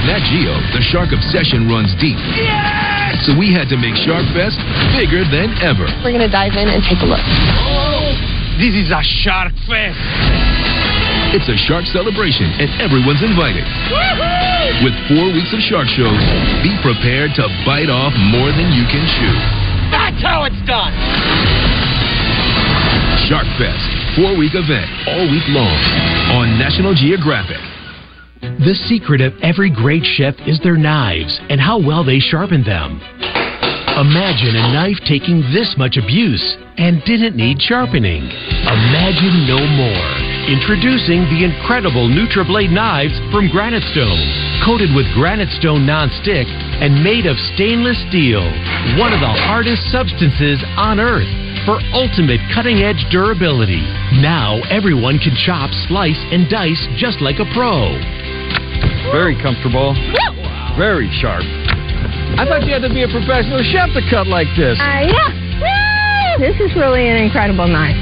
Nat 0.09 0.25
Geo, 0.25 0.57
the 0.73 0.81
shark 0.81 1.13
obsession 1.13 1.69
runs 1.69 1.93
deep. 2.01 2.17
So 3.21 3.37
we 3.37 3.53
had 3.53 3.69
to 3.69 3.77
make 3.77 3.93
Shark 4.01 4.25
Fest 4.33 4.57
bigger 4.97 5.21
than 5.29 5.53
ever. 5.61 5.85
We're 6.01 6.15
going 6.15 6.25
to 6.25 6.31
dive 6.31 6.57
in 6.57 6.65
and 6.65 6.81
take 6.81 6.97
a 7.05 7.07
look. 7.07 7.21
Oh, 7.21 8.09
this 8.57 8.73
is 8.73 8.89
a 8.89 9.01
Shark 9.21 9.53
Fest. 9.69 10.01
It's 11.31 11.47
a 11.47 11.55
shark 11.55 11.87
celebration, 11.87 12.49
and 12.59 12.67
everyone's 12.83 13.23
invited. 13.23 13.63
With 14.83 14.91
four 15.07 15.31
weeks 15.31 15.53
of 15.55 15.63
shark 15.63 15.87
shows, 15.87 16.19
be 16.59 16.75
prepared 16.83 17.31
to 17.39 17.47
bite 17.63 17.87
off 17.87 18.11
more 18.35 18.51
than 18.51 18.67
you 18.75 18.83
can 18.91 19.05
chew. 19.15 19.37
That's 19.95 20.19
how 20.19 20.43
it's 20.43 20.59
done. 20.67 20.91
Shark 23.31 23.47
Fest, 23.55 23.85
four 24.19 24.35
week 24.35 24.59
event, 24.59 24.91
all 25.07 25.23
week 25.31 25.47
long 25.55 25.77
on 26.35 26.59
National 26.59 26.91
Geographic. 26.91 27.70
The 28.41 28.73
secret 28.89 29.21
of 29.21 29.37
every 29.45 29.69
great 29.69 30.01
chef 30.01 30.33
is 30.49 30.59
their 30.65 30.77
knives 30.77 31.39
and 31.49 31.61
how 31.61 31.77
well 31.77 32.03
they 32.03 32.17
sharpen 32.17 32.65
them. 32.65 32.97
Imagine 34.01 34.57
a 34.57 34.73
knife 34.73 34.97
taking 35.05 35.45
this 35.53 35.77
much 35.77 35.97
abuse 36.01 36.41
and 36.77 37.05
didn't 37.05 37.37
need 37.37 37.61
sharpening. 37.61 38.25
Imagine 38.25 39.45
no 39.45 39.61
more. 39.61 40.07
Introducing 40.49 41.21
the 41.29 41.45
incredible 41.45 42.09
NutriBlade 42.09 42.73
knives 42.73 43.13
from 43.29 43.45
Granite 43.53 43.85
Stone, 43.93 44.25
coated 44.65 44.89
with 44.97 45.05
Granite 45.13 45.53
Stone 45.61 45.85
non-stick 45.85 46.49
and 46.81 47.05
made 47.05 47.29
of 47.29 47.37
stainless 47.53 48.01
steel, 48.09 48.41
one 48.97 49.13
of 49.13 49.21
the 49.21 49.35
hardest 49.45 49.85
substances 49.93 50.57
on 50.81 50.97
earth 50.97 51.29
for 51.69 51.77
ultimate 51.93 52.41
cutting-edge 52.57 53.05
durability. 53.13 53.85
Now 54.17 54.57
everyone 54.73 55.21
can 55.21 55.37
chop, 55.45 55.69
slice, 55.85 56.17
and 56.33 56.49
dice 56.49 56.81
just 56.97 57.21
like 57.21 57.37
a 57.37 57.45
pro. 57.53 57.93
Very 59.09 59.33
comfortable. 59.41 59.97
Very 60.77 61.09
sharp. 61.17 61.43
I 62.37 62.45
thought 62.45 62.63
you 62.63 62.73
had 62.73 62.85
to 62.85 62.93
be 62.93 63.03
a 63.03 63.11
professional 63.11 63.59
chef 63.73 63.89
to 63.97 64.01
cut 64.09 64.27
like 64.27 64.47
this. 64.55 64.77
Uh, 64.79 65.09
yeah. 65.09 66.37
This 66.39 66.55
is 66.61 66.73
really 66.77 67.09
an 67.09 67.17
incredible 67.17 67.67
knife. 67.67 67.97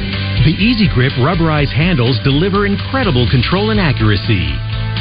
The 0.46 0.56
Easy 0.56 0.88
Grip 0.88 1.12
rubberized 1.20 1.74
handles 1.76 2.20
deliver 2.24 2.66
incredible 2.66 3.28
control 3.30 3.72
and 3.72 3.80
accuracy. 3.80 4.48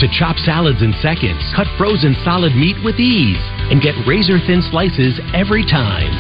To 0.01 0.07
chop 0.19 0.37
salads 0.43 0.83
in 0.83 0.95
seconds, 1.03 1.43
cut 1.55 1.67
frozen 1.77 2.17
solid 2.25 2.55
meat 2.55 2.77
with 2.83 2.99
ease, 2.99 3.39
and 3.71 3.83
get 3.83 3.95
razor 4.07 4.39
thin 4.47 4.63
slices 4.71 5.21
every 5.35 5.63
time. 5.63 6.11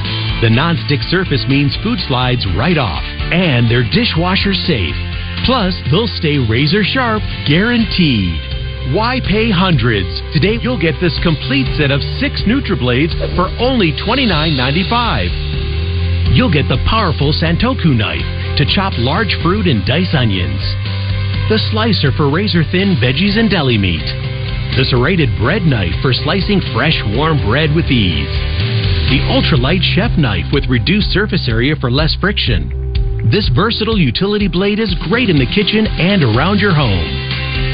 The 0.42 0.50
non-stick 0.50 1.02
surface 1.10 1.46
means 1.48 1.74
food 1.82 1.98
slides 2.06 2.46
right 2.54 2.78
off, 2.78 3.02
and 3.34 3.70
they're 3.70 3.88
dishwasher 3.90 4.54
safe. 4.54 4.94
Plus, 5.46 5.74
they'll 5.90 6.10
stay 6.18 6.38
razor 6.38 6.84
sharp, 6.84 7.22
guaranteed. 7.46 8.38
Why 8.88 9.20
pay 9.20 9.52
hundreds? 9.52 10.08
Today 10.32 10.56
you'll 10.64 10.80
get 10.80 10.96
this 10.96 11.12
complete 11.20 11.68
set 11.76 11.92
of 11.92 12.00
six 12.16 12.40
NutriBlades 12.48 13.12
for 13.36 13.52
only 13.60 13.92
$29.95. 13.92 16.32
You'll 16.32 16.48
get 16.48 16.72
the 16.72 16.80
powerful 16.88 17.36
Santoku 17.36 17.92
knife 17.92 18.24
to 18.56 18.64
chop 18.64 18.96
large 18.96 19.36
fruit 19.44 19.68
and 19.68 19.84
dice 19.84 20.16
onions. 20.16 20.64
The 21.52 21.60
slicer 21.68 22.16
for 22.16 22.32
razor 22.32 22.64
thin 22.72 22.96
veggies 22.96 23.36
and 23.36 23.52
deli 23.52 23.76
meat. 23.76 24.08
The 24.80 24.88
serrated 24.88 25.36
bread 25.36 25.68
knife 25.68 26.00
for 26.00 26.16
slicing 26.16 26.64
fresh, 26.72 26.96
warm 27.12 27.44
bread 27.44 27.76
with 27.76 27.92
ease. 27.92 28.32
The 29.12 29.20
ultralight 29.28 29.84
chef 29.84 30.16
knife 30.16 30.48
with 30.48 30.64
reduced 30.64 31.12
surface 31.12 31.44
area 31.44 31.76
for 31.76 31.92
less 31.92 32.16
friction. 32.16 32.72
This 33.28 33.52
versatile 33.52 34.00
utility 34.00 34.48
blade 34.48 34.80
is 34.80 34.96
great 35.12 35.28
in 35.28 35.36
the 35.36 35.52
kitchen 35.52 35.84
and 36.00 36.24
around 36.24 36.64
your 36.64 36.72
home. 36.72 37.17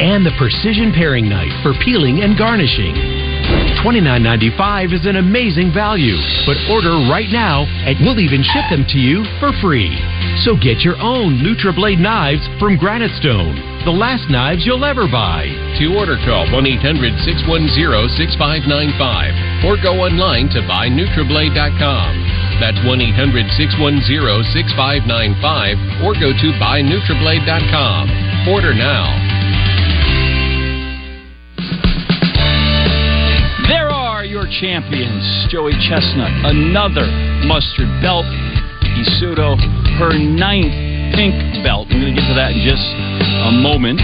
And 0.00 0.26
the 0.26 0.34
precision 0.38 0.92
paring 0.92 1.28
knife 1.28 1.54
for 1.62 1.72
peeling 1.84 2.22
and 2.22 2.36
garnishing. 2.36 2.94
$29.95 3.84 4.96
is 4.96 5.04
an 5.04 5.16
amazing 5.20 5.68
value, 5.72 6.16
but 6.48 6.56
order 6.72 6.96
right 7.06 7.28
now 7.28 7.68
and 7.84 8.00
we'll 8.00 8.18
even 8.18 8.40
ship 8.40 8.64
them 8.72 8.84
to 8.88 8.98
you 8.98 9.22
for 9.38 9.52
free. 9.60 9.92
So 10.42 10.56
get 10.56 10.80
your 10.80 10.96
own 10.98 11.44
NutriBlade 11.44 12.00
knives 12.00 12.42
from 12.58 12.80
Granite 12.80 13.12
Stone, 13.20 13.84
the 13.84 13.92
last 13.92 14.32
knives 14.32 14.64
you'll 14.64 14.88
ever 14.88 15.04
buy. 15.04 15.52
To 15.78 15.84
order, 16.00 16.16
call 16.24 16.48
1 16.48 16.64
800 16.80 17.12
610 17.28 17.68
6595 18.16 19.68
or 19.68 19.76
go 19.76 20.00
online 20.00 20.48
to 20.56 20.64
buynutriblade.com. 20.64 22.10
That's 22.58 22.80
1 22.82 22.88
800 22.88 23.46
610 23.52 24.00
6595 24.56 26.08
or 26.08 26.16
go 26.16 26.32
to 26.32 26.48
buynutriblade.com. 26.56 28.48
Order 28.48 28.72
now. 28.72 29.33
Your 34.44 34.60
champions. 34.60 35.24
Joey 35.48 35.72
Chestnut, 35.88 36.28
another 36.44 37.08
mustard 37.48 37.88
belt. 38.04 38.26
Isudo, 39.00 39.56
her 39.96 40.12
ninth 40.12 41.16
pink 41.16 41.32
belt. 41.64 41.88
I'm 41.88 42.00
going 42.00 42.14
to 42.14 42.20
get 42.20 42.28
to 42.28 42.36
that 42.36 42.52
in 42.52 42.60
just 42.60 42.84
a 42.84 43.52
moment 43.64 43.98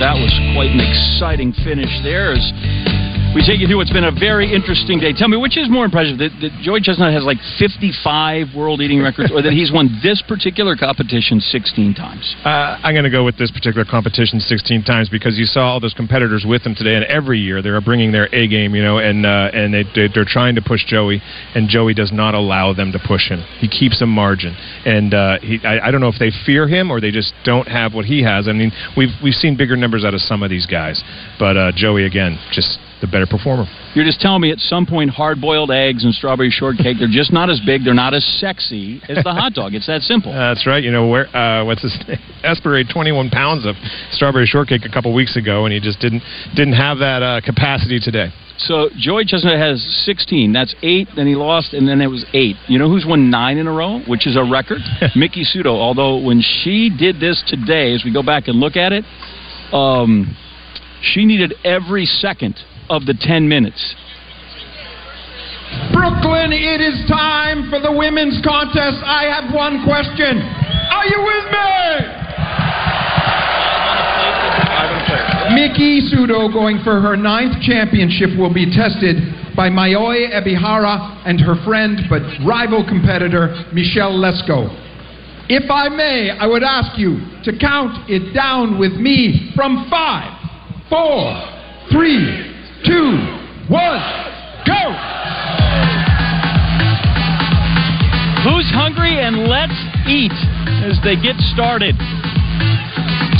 that 0.00 0.14
was 0.20 0.32
quite 0.52 0.68
an 0.68 0.84
exciting 0.84 1.52
finish 1.64 1.88
there. 2.04 2.36
As 2.36 2.44
we 3.36 3.44
take 3.44 3.60
you 3.60 3.68
through 3.68 3.76
what's 3.76 3.92
been 3.92 4.08
a 4.08 4.16
very 4.16 4.48
interesting 4.48 4.96
day. 4.98 5.12
Tell 5.12 5.28
me, 5.28 5.36
which 5.36 5.60
is 5.60 5.68
more 5.68 5.84
impressive, 5.84 6.16
that, 6.24 6.32
that 6.40 6.56
Joey 6.64 6.80
Chestnut 6.80 7.12
has 7.12 7.20
like 7.20 7.36
55 7.60 8.56
world 8.56 8.80
eating 8.80 9.04
records 9.04 9.28
or 9.28 9.44
that 9.44 9.52
he's 9.52 9.68
won 9.68 10.00
this 10.00 10.24
particular 10.24 10.72
competition 10.72 11.38
16 11.44 11.92
times? 11.92 12.24
Uh, 12.48 12.80
I'm 12.80 12.96
going 12.96 13.04
to 13.04 13.12
go 13.12 13.28
with 13.28 13.36
this 13.36 13.52
particular 13.52 13.84
competition 13.84 14.40
16 14.40 14.84
times 14.84 15.12
because 15.12 15.36
you 15.36 15.44
saw 15.44 15.68
all 15.68 15.80
those 15.80 15.92
competitors 15.92 16.48
with 16.48 16.64
him 16.64 16.74
today, 16.74 16.96
and 16.96 17.04
every 17.04 17.38
year 17.38 17.60
they're 17.60 17.78
bringing 17.82 18.10
their 18.10 18.24
A 18.32 18.48
game, 18.48 18.74
you 18.74 18.82
know, 18.82 18.96
and 19.04 19.26
uh, 19.26 19.52
and 19.52 19.74
they, 19.74 19.84
they 19.92 20.08
they're 20.08 20.24
trying 20.24 20.54
to 20.56 20.62
push 20.64 20.86
Joey, 20.86 21.20
and 21.54 21.68
Joey 21.68 21.92
does 21.92 22.12
not 22.12 22.32
allow 22.32 22.72
them 22.72 22.90
to 22.92 22.98
push 22.98 23.28
him. 23.28 23.44
He 23.60 23.68
keeps 23.68 24.00
a 24.00 24.06
margin, 24.06 24.56
and 24.86 25.12
uh, 25.12 25.40
he 25.44 25.60
I, 25.62 25.88
I 25.88 25.90
don't 25.90 26.00
know 26.00 26.08
if 26.08 26.18
they 26.18 26.32
fear 26.46 26.66
him 26.66 26.90
or 26.90 27.02
they 27.02 27.10
just 27.10 27.34
don't 27.44 27.68
have 27.68 27.92
what 27.92 28.06
he 28.06 28.22
has. 28.22 28.48
I 28.48 28.52
mean, 28.52 28.72
we've 28.96 29.12
we've 29.22 29.34
seen 29.36 29.58
bigger 29.58 29.76
numbers 29.76 30.06
out 30.06 30.14
of 30.14 30.22
some 30.22 30.42
of 30.42 30.48
these 30.48 30.64
guys, 30.64 31.04
but 31.38 31.58
uh, 31.58 31.72
Joey 31.76 32.06
again 32.06 32.38
just 32.50 32.78
the 33.06 33.12
better 33.12 33.26
performer. 33.26 33.64
You're 33.94 34.04
just 34.04 34.20
telling 34.20 34.42
me 34.42 34.50
at 34.50 34.58
some 34.58 34.86
point 34.86 35.10
hard 35.10 35.40
boiled 35.40 35.70
eggs 35.70 36.04
and 36.04 36.12
strawberry 36.12 36.50
shortcake, 36.50 36.98
they're 36.98 37.08
just 37.08 37.32
not 37.32 37.48
as 37.50 37.60
big, 37.64 37.84
they're 37.84 37.94
not 37.94 38.14
as 38.14 38.24
sexy 38.40 39.00
as 39.08 39.22
the 39.22 39.32
hot 39.32 39.54
dog. 39.54 39.74
It's 39.74 39.86
that 39.86 40.02
simple. 40.02 40.32
That's 40.36 40.66
right. 40.66 40.82
You 40.82 40.90
know 40.90 41.08
where? 41.08 41.34
Uh, 41.34 41.64
what's 41.64 41.82
his 41.82 41.96
name? 42.06 42.18
Esper 42.44 42.76
ate 42.76 42.88
21 42.92 43.30
pounds 43.30 43.66
of 43.66 43.76
strawberry 44.12 44.46
shortcake 44.46 44.84
a 44.84 44.92
couple 44.92 45.12
weeks 45.14 45.36
ago, 45.36 45.64
and 45.64 45.72
he 45.72 45.80
just 45.80 46.00
didn't 46.00 46.22
didn't 46.54 46.74
have 46.74 46.98
that 46.98 47.22
uh, 47.22 47.40
capacity 47.40 47.98
today. 47.98 48.30
So 48.58 48.88
Joey 48.96 49.26
Chestnut 49.26 49.58
has 49.58 49.84
16. 50.06 50.52
That's 50.52 50.74
eight. 50.82 51.08
Then 51.14 51.26
he 51.26 51.34
lost, 51.34 51.74
and 51.74 51.86
then 51.86 52.00
it 52.00 52.06
was 52.06 52.24
eight. 52.32 52.56
You 52.68 52.78
know 52.78 52.88
who's 52.88 53.04
won 53.06 53.30
nine 53.30 53.58
in 53.58 53.66
a 53.66 53.72
row, 53.72 54.00
which 54.06 54.26
is 54.26 54.36
a 54.36 54.44
record? 54.44 54.80
Miki 55.16 55.44
Sudo. 55.44 55.66
Although 55.66 56.18
when 56.18 56.40
she 56.40 56.90
did 56.90 57.20
this 57.20 57.42
today, 57.46 57.94
as 57.94 58.02
we 58.04 58.12
go 58.12 58.22
back 58.22 58.48
and 58.48 58.58
look 58.58 58.76
at 58.76 58.92
it, 58.92 59.04
um, 59.72 60.36
she 61.02 61.24
needed 61.24 61.54
every 61.64 62.06
second 62.06 62.56
of 62.88 63.06
the 63.06 63.14
10 63.18 63.48
minutes. 63.48 63.94
Brooklyn, 65.92 66.52
it 66.52 66.80
is 66.80 67.02
time 67.10 67.68
for 67.70 67.80
the 67.80 67.90
women's 67.90 68.38
contest. 68.44 69.02
I 69.02 69.26
have 69.26 69.52
one 69.52 69.84
question. 69.84 70.38
Are 70.38 71.06
you 71.06 71.20
with 71.26 71.46
me? 71.50 72.26
Miki 75.54 76.00
Sudo, 76.10 76.52
going 76.52 76.78
for 76.82 77.00
her 77.00 77.16
ninth 77.16 77.62
championship, 77.62 78.30
will 78.38 78.52
be 78.52 78.66
tested 78.66 79.16
by 79.56 79.68
Mayoi 79.68 80.30
Ebihara 80.30 81.22
and 81.26 81.40
her 81.40 81.56
friend 81.64 82.00
but 82.10 82.22
rival 82.46 82.84
competitor, 82.86 83.64
Michelle 83.72 84.12
Lesko. 84.12 84.68
If 85.48 85.70
I 85.70 85.88
may, 85.88 86.30
I 86.30 86.46
would 86.46 86.64
ask 86.64 86.98
you 86.98 87.18
to 87.44 87.56
count 87.58 88.10
it 88.10 88.34
down 88.34 88.78
with 88.78 88.92
me 88.94 89.52
from 89.54 89.86
five, 89.88 90.34
four, 90.90 91.30
three, 91.90 92.55
two, 92.86 93.18
one, 93.68 94.00
go! 94.64 94.94
Who's 98.46 98.70
hungry? 98.70 99.18
And 99.18 99.48
let's 99.50 99.74
eat 100.06 100.30
as 100.86 100.96
they 101.02 101.16
get 101.18 101.34
started. 101.52 101.96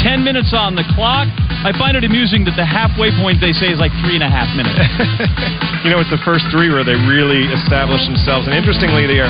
10 0.02 0.24
minutes 0.24 0.52
on 0.52 0.74
the 0.74 0.82
clock. 0.94 1.28
I 1.66 1.74
find 1.74 1.98
it 1.98 2.06
amusing 2.06 2.46
that 2.46 2.54
the 2.54 2.62
halfway 2.62 3.10
point 3.18 3.42
they 3.42 3.50
say 3.50 3.74
is 3.74 3.82
like 3.82 3.90
three 4.06 4.14
and 4.14 4.22
a 4.22 4.30
half 4.30 4.46
minutes. 4.54 4.78
you 5.82 5.90
know, 5.90 5.98
it's 5.98 6.14
the 6.14 6.22
first 6.22 6.46
three 6.54 6.70
where 6.70 6.86
they 6.86 6.94
really 6.94 7.50
establish 7.50 8.06
themselves. 8.06 8.46
And 8.46 8.54
interestingly, 8.54 9.02
they 9.10 9.18
are 9.18 9.26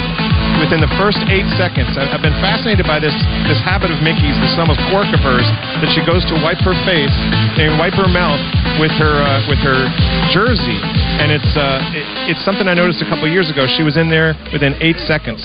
within 0.60 0.84
the 0.84 0.92
first 1.00 1.16
eight 1.32 1.48
seconds. 1.56 1.96
I've 1.96 2.20
been 2.20 2.36
fascinated 2.44 2.84
by 2.84 3.00
this 3.00 3.16
this 3.48 3.56
habit 3.64 3.88
of 3.88 4.04
Miki's, 4.04 4.36
this 4.44 4.52
almost 4.60 4.84
quirk 4.92 5.08
of 5.16 5.24
hers, 5.24 5.48
that 5.80 5.88
she 5.96 6.04
goes 6.04 6.28
to 6.28 6.36
wipe 6.44 6.60
her 6.60 6.76
face 6.84 7.16
and 7.56 7.80
wipe 7.80 7.96
her 7.96 8.04
mouth 8.12 8.44
with 8.84 8.92
her 9.00 9.16
uh, 9.16 9.40
with 9.48 9.60
her 9.64 9.88
jersey, 10.28 10.76
and 11.16 11.32
it's 11.32 11.52
uh, 11.56 11.80
it, 11.96 12.36
it's 12.36 12.44
something 12.44 12.68
I 12.68 12.76
noticed 12.76 13.00
a 13.00 13.08
couple 13.08 13.24
years 13.32 13.48
ago. 13.48 13.64
She 13.64 13.80
was 13.80 13.96
in 13.96 14.12
there 14.12 14.36
within 14.52 14.76
eight 14.84 15.00
seconds. 15.08 15.40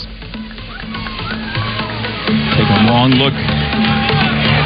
Take 2.59 2.67
a 2.67 2.83
long 2.91 3.15
look 3.15 3.60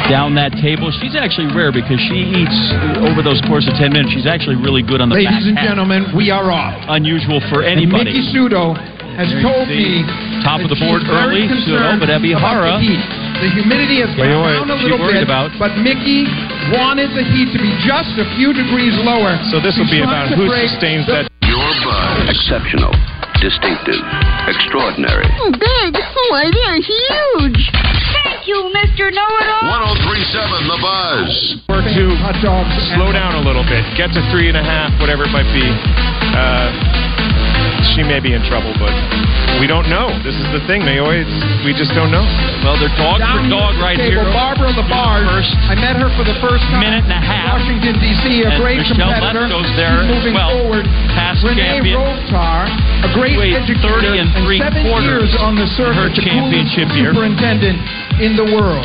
down 0.08 0.34
that 0.38 0.54
table. 0.62 0.90
She's 1.02 1.14
actually 1.18 1.50
rare 1.54 1.70
because 1.74 1.98
she 2.06 2.18
eats 2.30 2.58
over 3.02 3.22
those 3.22 3.40
course 3.50 3.66
of 3.66 3.74
10 3.74 3.90
minutes. 3.92 4.14
She's 4.14 4.26
actually 4.28 4.56
really 4.56 4.82
good 4.82 5.00
on 5.02 5.08
the 5.10 5.18
back 5.18 5.26
Ladies 5.34 5.46
and 5.50 5.58
half. 5.58 5.66
gentlemen, 5.74 6.06
we 6.14 6.30
are 6.30 6.50
off. 6.50 6.74
Unusual 6.88 7.42
for 7.50 7.62
And 7.66 7.82
anybody. 7.82 8.14
Miki 8.14 8.22
Sudo 8.30 8.74
has 9.18 9.32
told 9.42 9.66
me 9.72 10.04
Top 10.44 10.60
of 10.62 10.68
the 10.70 10.76
board 10.78 11.02
she's 11.02 11.10
very 11.10 11.42
early, 11.42 11.44
concerned 11.48 11.98
Sudo, 11.98 12.04
but 12.04 12.08
Ebi 12.12 12.36
about 12.36 12.62
Hara- 12.62 12.78
The, 12.78 12.94
the 13.42 13.50
humidity 13.56 13.98
has 14.04 14.12
Wait, 14.14 14.30
gone 14.30 14.44
wait, 14.46 14.54
down 14.62 14.70
a 14.70 14.78
little 14.78 15.00
worried 15.00 15.24
bit, 15.24 15.26
about- 15.26 15.50
but 15.58 15.74
Miki 15.82 16.28
wanted 16.70 17.10
the 17.16 17.24
heat 17.26 17.50
to 17.56 17.58
be 17.58 17.72
just 17.82 18.14
a 18.20 18.26
few 18.38 18.52
degrees 18.54 18.94
lower. 19.02 19.34
So 19.50 19.58
this 19.58 19.74
will 19.80 19.88
be 19.90 20.04
about 20.04 20.30
trying 20.30 20.38
to 20.38 20.46
who 20.46 20.68
sustains 20.68 21.06
the- 21.10 21.26
that. 21.26 21.32
Your 21.48 21.66
buzz. 21.82 22.30
Exceptional. 22.30 22.92
Distinctive. 23.40 24.00
Extraordinary. 24.48 25.26
Oh, 25.40 25.50
big. 25.52 25.90
Why, 26.30 26.46
they're 26.52 26.80
huge. 26.80 27.60
Thank 28.46 28.62
you, 28.62 28.70
Mr. 28.70 29.10
Know-It-All. 29.10 30.06
1037 30.06 30.70
The 30.70 30.78
Buzz. 30.78 31.58
Or 31.66 31.82
to 31.82 32.80
slow 32.94 33.10
down 33.10 33.34
a 33.34 33.42
little 33.42 33.66
bit, 33.66 33.82
get 33.98 34.14
to 34.14 34.22
three 34.30 34.46
and 34.46 34.56
a 34.56 34.62
half, 34.62 34.94
whatever 35.00 35.24
it 35.24 35.34
might 35.34 35.50
be. 35.50 35.66
Uh, 35.66 37.05
she 37.96 38.04
may 38.04 38.20
be 38.20 38.36
in 38.36 38.44
trouble, 38.44 38.76
but 38.76 38.92
we 39.56 39.64
don't 39.64 39.88
know. 39.88 40.12
This 40.20 40.36
is 40.36 40.44
the 40.52 40.60
thing, 40.68 40.84
Naomi. 40.84 41.24
It's, 41.24 41.36
we 41.64 41.72
just 41.72 41.96
don't 41.96 42.12
know. 42.12 42.20
Well, 42.60 42.76
they're 42.76 42.92
dog 43.00 43.24
for 43.24 43.40
Down 43.40 43.48
dog 43.48 43.72
right 43.80 43.96
table, 43.96 44.20
here. 44.20 44.36
Barbara 44.36 44.68
Labarge. 44.76 45.48
I 45.64 45.74
met 45.80 45.96
her 45.96 46.12
for 46.12 46.20
the 46.28 46.36
first 46.44 46.60
time. 46.68 46.84
Minute 46.84 47.08
and 47.08 47.16
a 47.16 47.22
half. 47.24 47.56
Washington 47.56 47.96
D.C. 47.96 48.44
A 48.44 48.52
And 48.52 48.60
great 48.60 48.84
Michelle 48.84 49.16
competitor. 49.16 49.48
Lesko's 49.48 49.72
there 49.80 49.96
She's 49.96 50.04
as 50.04 50.12
moving 50.12 50.34
well. 50.36 50.52
forward. 50.60 50.84
Past 51.16 51.40
Renee 51.40 51.80
champion. 51.80 51.96
Rotar, 51.96 52.68
a 53.00 53.10
great 53.16 53.40
Weighed 53.40 53.56
educator 53.64 54.04
30 54.04 54.20
and 54.20 54.28
three 54.44 54.60
seven 54.60 54.84
quarters 54.84 55.32
years 55.32 55.40
on 55.40 55.56
the 55.56 55.64
in 55.64 55.72
circuit, 55.80 55.96
her 55.96 56.08
the 56.12 56.20
championship 56.20 56.92
coolest 56.92 57.00
year. 57.00 57.10
superintendent 57.16 57.80
in 58.20 58.36
the 58.36 58.44
world. 58.52 58.84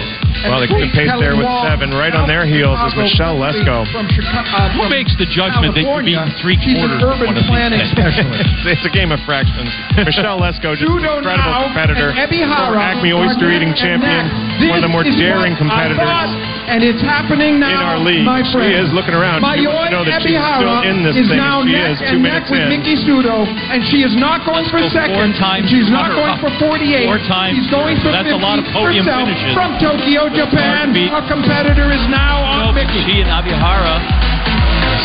Well, 0.50 0.60
they 0.62 0.70
keep 0.72 0.90
pace 0.94 1.14
there 1.22 1.36
with 1.38 1.46
seven. 1.66 1.92
Right 1.94 2.14
on 2.16 2.26
their 2.28 2.46
heels 2.46 2.78
is 2.90 2.94
Michelle 2.98 3.38
Lesko. 3.38 3.86
Chicago, 3.86 4.50
uh, 4.50 4.74
Who 4.78 4.90
makes 4.90 5.14
the 5.22 5.28
judgment 5.30 5.76
that 5.78 5.84
you're 5.86 6.02
beating 6.02 6.34
three 6.42 6.58
quarters 6.58 6.98
of 6.98 7.14
urban 7.14 7.30
one 7.30 7.38
of 7.38 7.44
these 7.46 7.50
planning 7.52 7.80
it's 8.72 8.86
a 8.86 8.94
game 8.94 9.12
of 9.14 9.20
fractions. 9.28 9.70
Michelle 9.98 10.40
Lesko, 10.42 10.74
just 10.78 10.88
an 10.90 10.98
incredible 11.04 11.70
competitor. 11.70 12.10
and 12.14 12.20
Ebi 12.26 12.42
Former 12.42 12.78
Hara 12.80 12.98
Acme 12.98 13.12
oyster 13.14 13.48
eating 13.54 13.74
are 13.74 13.78
neck 13.78 13.86
and 13.86 14.02
champion. 14.02 14.24
neck. 14.26 14.70
One 14.72 14.78
of 14.82 14.86
the 14.86 14.94
more 14.94 15.06
daring 15.06 15.58
competitors. 15.58 16.30
and 16.70 16.82
it's 16.86 17.02
happening 17.02 17.58
now, 17.60 17.74
in 17.74 17.82
our 17.82 18.00
league. 18.02 18.26
my 18.26 18.42
She 18.46 18.74
is 18.78 18.90
looking 18.94 19.14
around. 19.18 19.42
You 19.58 19.70
Mayoi 19.70 19.90
know 19.94 20.06
that 20.06 20.22
she's 20.26 20.38
still 20.38 20.82
in 20.86 21.02
this 21.06 21.18
is 21.18 21.28
thing. 21.30 21.38
now 21.42 21.62
She 21.66 21.74
neck 21.74 21.92
is 21.94 22.00
two 22.02 22.06
and 22.14 22.22
minutes 22.22 22.50
neck 22.50 22.54
with 22.54 22.62
in. 22.66 22.70
Miki 22.82 22.96
Sudo, 23.06 23.46
and 23.46 23.82
she 23.90 24.02
is 24.06 24.14
not 24.18 24.46
going 24.48 24.66
for 24.72 24.80
Let's 24.82 24.94
go 24.94 25.02
second. 25.06 25.18
four 25.18 25.30
times 25.38 25.66
She's 25.70 25.90
not 25.92 26.14
going 26.16 26.32
up. 26.34 26.40
for 26.42 26.52
48. 26.62 27.06
Four 27.10 27.20
times. 27.28 27.58
She's 27.58 27.70
going 27.74 27.98
for 28.00 28.10
That's 28.14 28.30
a 28.32 28.38
50 28.40 28.46
lot 28.46 28.58
of 28.62 28.66
podium 28.72 29.04
herself 29.06 29.28
finishes. 29.28 29.54
from 29.58 29.70
Tokyo, 29.82 30.31
Japan. 30.36 30.94
beat. 30.94 31.12
A 31.12 31.24
competitor 31.28 31.92
is 31.92 32.04
now 32.08 32.44
on 32.44 32.76
Miki. 32.76 33.00
She 33.08 33.22
and 33.22 33.30
Ebihara. 33.32 34.00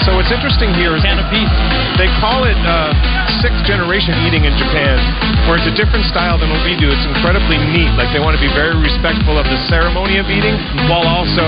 So 0.05 0.15
what's 0.15 0.31
interesting 0.31 0.71
here 0.75 0.95
is 0.95 1.03
Can 1.03 1.19
of 1.19 1.27
peace. 1.33 1.51
they 1.99 2.07
call 2.23 2.45
it 2.47 2.59
uh, 2.63 2.95
sixth 3.43 3.65
generation 3.67 4.15
eating 4.27 4.45
in 4.47 4.55
Japan, 4.55 4.99
where 5.47 5.57
it's 5.59 5.67
a 5.71 5.75
different 5.79 6.05
style 6.11 6.37
than 6.39 6.51
what 6.51 6.63
we 6.67 6.75
do. 6.79 6.91
It's 6.91 7.07
incredibly 7.07 7.57
neat. 7.73 7.91
Like 7.95 8.11
they 8.13 8.21
want 8.23 8.35
to 8.35 8.43
be 8.43 8.51
very 8.53 8.75
respectful 8.79 9.39
of 9.39 9.47
the 9.47 9.59
ceremony 9.71 10.19
of 10.19 10.27
eating, 10.31 10.55
while 10.91 11.07
also, 11.07 11.45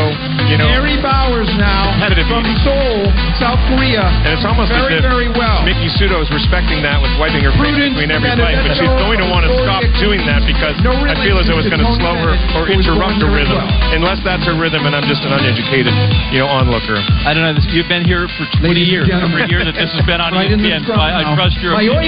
you 0.51 0.57
know, 0.59 0.71
Mary 0.71 0.97
Bowers 1.03 1.51
now 1.59 1.93
Competitive 1.99 2.27
from 2.31 2.47
eating. 2.47 2.59
Seoul, 2.63 3.11
South 3.39 3.61
Korea. 3.71 4.07
and 4.25 4.31
it's 4.35 4.47
almost 4.47 4.71
very, 4.71 4.97
as 4.99 5.03
if 5.03 5.11
very 5.11 5.29
well. 5.35 5.63
Miki 5.67 5.91
Sudo 5.99 6.23
is 6.23 6.31
respecting 6.31 6.81
that 6.87 6.99
with 7.03 7.11
wiping 7.19 7.43
her 7.43 7.53
face 7.59 7.75
between 7.75 8.11
every 8.15 8.31
Benedetto, 8.31 8.47
bite, 8.47 8.63
but 8.65 8.73
she's 8.79 8.97
going 9.03 9.19
to 9.21 9.27
want 9.29 9.45
to 9.47 9.53
stop 9.67 9.83
doing 9.99 10.23
that 10.31 10.47
because 10.47 10.75
No 10.81 10.95
I 10.95 11.15
feel 11.23 11.37
as 11.43 11.47
though 11.51 11.59
it's 11.59 11.69
going 11.71 11.83
to 11.83 11.93
slow 11.99 12.15
her 12.23 12.33
or 12.55 12.65
Bennett, 12.67 12.79
who 12.79 12.81
is 12.81 12.87
interrupt 12.87 13.19
her 13.21 13.31
rhythm, 13.35 13.59
well. 13.59 13.97
unless 13.99 14.21
that's 14.23 14.47
her 14.47 14.55
rhythm 14.55 14.87
and 14.87 14.95
I'm 14.95 15.07
just 15.11 15.23
an 15.27 15.35
uneducated, 15.35 15.93
you 16.31 16.39
know, 16.41 16.49
onlooker. 16.49 16.97
I 17.27 17.35
don't 17.35 17.43
know. 17.43 17.55
This, 17.59 17.67
you've 17.75 17.91
been 17.91 18.07
here 18.07 18.31
for 18.39 18.45
20 18.63 18.69
Ladies 18.69 18.87
and 18.87 18.93
years. 18.95 19.07
gentlemen. 19.11 19.43
Every 19.43 19.51
year 19.51 19.63
that 19.67 19.75
this 19.75 19.91
has 19.91 20.05
been 20.07 20.21
on 20.23 20.33
right 20.37 20.49
in 20.51 20.61
ESPN, 20.63 20.87
so 20.87 20.95
I, 20.95 21.25
I 21.27 21.35
trust 21.35 21.59
your 21.61 21.75
opinion. 21.75 21.99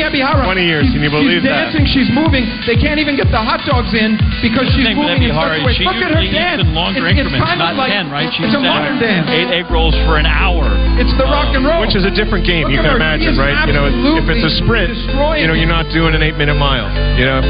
20 0.47 0.62
years, 0.64 0.86
can 0.93 1.03
you 1.03 1.11
believe 1.11 1.43
she's 1.43 1.51
that? 1.51 1.72
Dancing, 1.80 1.88
she's 1.96 2.10
moving. 2.12 2.44
They 2.68 2.76
can't 2.76 3.00
even 3.00 3.16
get 3.16 3.32
the 3.32 3.40
hot 3.40 3.64
dogs 3.64 3.92
in 3.96 4.20
because 4.44 4.68
she's 4.76 4.84
thing 4.84 4.96
moving 5.00 5.22
in 5.24 5.32
Ebihara 5.32 5.56
such 5.56 5.60
a 5.60 5.66
way. 5.66 5.74
she 5.74 5.84
Look 5.84 5.96
at 5.96 6.12
her 6.12 6.20
usually 6.20 6.28
eats 6.28 6.36
dance. 6.36 6.60
in 6.60 6.74
longer 6.76 7.00
It's- 7.00 7.12
it's 7.12 7.20
increments, 7.24 7.46
kind 7.48 7.58
not 7.58 7.76
like, 7.76 7.92
10, 7.92 8.10
right? 8.10 8.28
She's 8.32 8.46
it's 8.46 8.54
a 8.54 8.60
modern 8.60 8.98
dance. 9.00 9.28
eight 9.30 9.48
egg 9.48 9.70
rolls 9.70 9.94
for 10.04 10.16
an 10.20 10.26
hour. 10.26 10.68
It's 11.00 11.12
the 11.16 11.24
rock 11.24 11.54
and 11.56 11.64
roll. 11.64 11.80
Which 11.80 11.96
is 11.96 12.04
a 12.04 12.10
different 12.12 12.44
game, 12.44 12.68
Look 12.68 12.72
you 12.72 12.78
can 12.84 12.90
her. 12.90 12.96
imagine, 13.00 13.34
She 13.34 13.40
right? 13.40 13.66
You 13.66 13.72
know, 13.72 13.86
if 14.20 14.28
it's 14.28 14.44
a 14.44 14.50
sprint, 14.62 14.92
you 15.40 15.46
know, 15.48 15.54
you're 15.56 15.66
not 15.70 15.88
doing 15.90 16.14
an 16.14 16.22
eight 16.22 16.36
minute 16.36 16.56
mile. 16.60 16.88
You 17.16 17.24
know, 17.24 17.40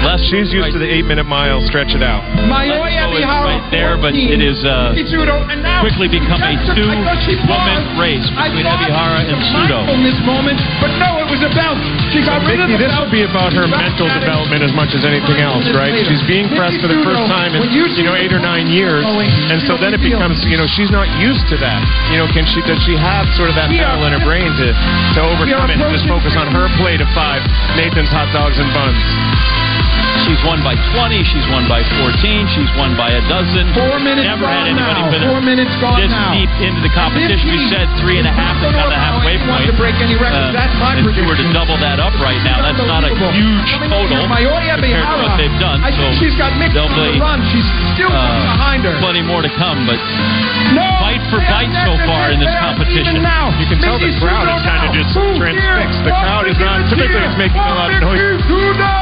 Less 0.00 0.24
she's 0.32 0.48
used 0.48 0.72
to 0.72 0.78
the 0.80 0.88
eight 0.88 1.04
minute 1.04 1.28
mile. 1.28 1.60
Stretch 1.68 1.92
it 1.92 2.00
out. 2.02 2.24
Mayoi 2.48 2.72
Lesko 2.72 3.20
is 3.20 3.20
Ebihara. 3.20 3.44
right 3.52 3.66
there, 3.70 3.94
but 4.00 4.16
it 4.16 4.40
is 4.40 4.64
uh, 4.64 4.96
Miki 4.96 5.04
Sudo, 5.12 5.44
and 5.52 5.60
now 5.60 5.84
quickly 5.84 6.08
become 6.08 6.40
a 6.40 6.56
just- 6.56 6.72
I 6.72 7.04
thought 7.04 7.20
she 7.20 7.36
two-woman 7.36 8.00
race 8.00 8.24
between 8.32 8.64
thought 8.64 8.80
Ebihara 8.80 9.28
and 9.28 9.36
Sudo. 9.52 9.84
this 10.00 10.16
moment, 10.24 10.56
but 10.80 10.88
no, 10.96 11.19
it 11.19 11.19
was 11.30 11.40
a 11.46 11.52
belt. 11.54 11.78
She 12.10 12.20
got 12.26 12.42
rid 12.42 12.58
of 12.58 12.66
Miki, 12.66 12.74
the 12.74 12.90
this 12.90 12.94
will 12.98 13.08
be 13.14 13.22
about 13.22 13.54
her 13.54 13.70
mental 13.70 14.10
development 14.10 14.66
as 14.66 14.74
much 14.74 14.90
as 14.98 15.06
anything 15.06 15.38
else, 15.38 15.62
right? 15.70 15.94
She's 16.10 16.22
being 16.26 16.50
pressed 16.58 16.82
for 16.82 16.90
the 16.90 16.98
first 17.06 17.22
time 17.30 17.54
in 17.54 17.62
you 17.70 18.02
know 18.02 18.18
eight 18.18 18.34
or 18.34 18.42
nine 18.42 18.66
years, 18.66 19.06
and 19.06 19.62
so 19.64 19.78
then 19.78 19.94
it 19.94 20.02
becomes 20.02 20.42
you 20.50 20.58
know 20.58 20.66
she's 20.66 20.90
not 20.90 21.06
used 21.22 21.46
to 21.54 21.56
that. 21.62 21.80
You 22.10 22.18
know, 22.18 22.26
can 22.34 22.42
she 22.50 22.58
does 22.66 22.82
she 22.82 22.98
have 22.98 23.30
sort 23.38 23.48
of 23.48 23.54
that 23.54 23.70
battle 23.70 24.10
in 24.10 24.12
her 24.12 24.24
brain 24.26 24.50
to 24.50 24.68
to 24.74 25.20
overcome 25.22 25.70
it 25.70 25.78
and 25.78 25.90
just 25.94 26.10
focus 26.10 26.34
on 26.34 26.50
her 26.50 26.66
plate 26.82 26.98
of 26.98 27.08
five 27.14 27.46
Nathan's 27.78 28.10
hot 28.10 28.28
dogs 28.34 28.58
and 28.58 28.66
buns? 28.74 28.98
She's 30.28 30.40
won 30.46 30.60
by 30.62 30.76
20. 30.94 31.22
She's 31.26 31.46
won 31.50 31.64
by 31.66 31.80
14. 32.00 32.54
She's 32.54 32.70
won 32.78 32.94
by 32.96 33.10
a 33.16 33.22
dozen. 33.28 33.66
Four 33.74 33.98
minutes 34.00 34.26
Never 34.28 34.46
gone 34.46 34.66
had 34.66 34.72
anybody 34.72 35.02
now. 35.02 35.10
been 35.12 35.22
Four 35.26 35.42
minutes 35.42 35.74
gone 35.80 35.98
this 36.00 36.12
now. 36.12 36.30
deep 36.36 36.50
into 36.62 36.80
the 36.84 36.92
competition. 36.94 37.46
We 37.50 37.60
said 37.72 37.86
three 38.00 38.20
and 38.20 38.28
a 38.28 38.34
half 38.34 38.56
is 38.60 38.70
kind 38.70 38.86
of 38.86 38.92
the 38.92 39.00
halfway 39.00 39.36
point. 39.42 39.66
to 39.66 39.74
break 39.76 39.96
any 39.98 40.14
records? 40.20 40.52
Uh, 40.52 40.56
That's 40.56 40.74
my 40.78 40.98
if 41.00 41.16
you 41.16 41.24
were 41.26 41.38
to 41.38 41.46
double 41.56 41.76
that 41.80 41.98
up 41.98 42.14
right 42.20 42.38
now, 42.46 42.60
that's 42.62 42.78
not 42.84 43.02
a 43.02 43.10
Unbelievable. 43.10 43.32
huge 43.34 43.68
Coming 43.74 43.90
in 43.90 43.96
total 43.96 44.18
here, 44.20 44.76
compared 44.76 45.08
to 45.08 45.18
what 45.24 45.34
they've 45.40 45.58
done. 45.60 45.78
I 45.82 45.90
so 45.90 45.98
think 46.04 46.20
she's 46.20 46.36
got 46.38 46.52
mixed 46.60 46.76
there'll 46.76 46.90
on 46.92 47.00
the 47.00 47.20
run. 47.20 47.40
She's 47.50 47.66
still 47.96 48.12
uh, 48.12 48.20
behind 48.54 48.84
her. 48.86 48.94
plenty 49.02 49.24
more 49.24 49.42
to 49.42 49.50
come, 49.56 49.82
but 49.88 49.98
No, 50.76 50.84
fight 51.00 51.22
for 51.32 51.40
they 51.40 51.48
fight 51.50 51.72
so 51.86 51.96
far 52.06 52.30
in 52.30 52.38
this 52.38 52.52
competition. 52.60 53.24
Now. 53.24 53.50
You 53.58 53.66
can 53.66 53.80
tell 53.82 53.96
the 53.98 54.12
crowd 54.20 54.46
is 54.52 54.62
kind 54.62 54.82
of 54.84 54.90
just 54.94 55.10
transfixed. 55.40 56.00
The 56.06 56.12
crowd 56.14 56.44
is 56.46 56.56
Miki 56.60 56.68
not 56.68 56.78
typically 56.92 57.24
it's 57.24 57.38
making 57.40 57.60
a 57.64 57.74
lot 57.76 57.88
of 57.92 57.98
noise. 58.04 58.99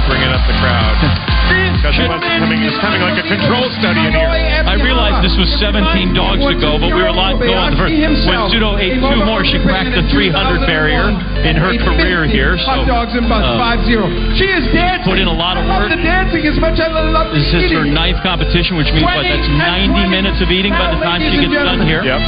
MC 0.00 0.08
bringing 0.08 0.32
up 0.32 0.42
the 0.48 0.56
crowd 0.60 0.96
because 1.80 1.96
he 1.96 2.04
was 2.08 2.22
coming, 2.40 2.60
it's 2.64 2.78
coming 2.80 3.00
like 3.00 3.18
a 3.20 3.26
control 3.26 3.66
study 3.80 4.00
in 4.00 4.12
here. 4.12 4.28
I 4.64 4.76
realized 4.80 5.24
this 5.24 5.36
was 5.36 5.48
17 5.60 6.12
dogs 6.12 6.44
ago, 6.44 6.76
but 6.76 6.92
we 6.92 7.00
were 7.00 7.10
a 7.10 7.16
lot 7.16 7.40
going. 7.40 7.74
For, 7.76 7.88
when 7.88 8.40
Sudo 8.52 8.76
ate 8.76 9.00
two 9.00 9.22
more, 9.24 9.42
she 9.44 9.58
cracked 9.60 9.92
the 9.96 10.04
300 10.12 10.68
barrier 10.68 11.10
in 11.44 11.56
her 11.56 11.72
career 11.80 12.28
here. 12.28 12.56
So, 12.60 12.84
Hot 12.84 12.86
dogs 12.86 13.16
and 13.16 13.26
buns, 13.26 13.48
uh, 13.48 13.60
5-0. 13.88 14.36
She 14.36 14.46
is 14.46 14.68
dancing. 14.72 15.08
put 15.08 15.18
in 15.18 15.26
a 15.26 15.34
lot 15.34 15.56
of 15.56 15.64
I 15.64 15.68
love 15.68 15.82
work. 15.88 15.96
the 15.96 16.00
dancing 16.04 16.44
as 16.46 16.56
much 16.60 16.78
as 16.78 16.92
I 16.92 17.04
love 17.10 17.32
the 17.32 17.40
This 17.40 17.50
is 17.50 17.72
her 17.72 17.88
ninth 17.88 18.20
competition, 18.22 18.76
which 18.76 18.92
means 18.92 19.08
what? 19.08 19.24
That's 19.24 19.48
90 19.48 20.12
minutes 20.12 20.38
of 20.44 20.52
eating 20.52 20.72
by 20.76 20.94
the 20.94 21.00
time 21.02 21.24
she 21.24 21.40
gets 21.40 21.56
done 21.56 21.82
here. 21.82 22.04
Yep. 22.04 22.20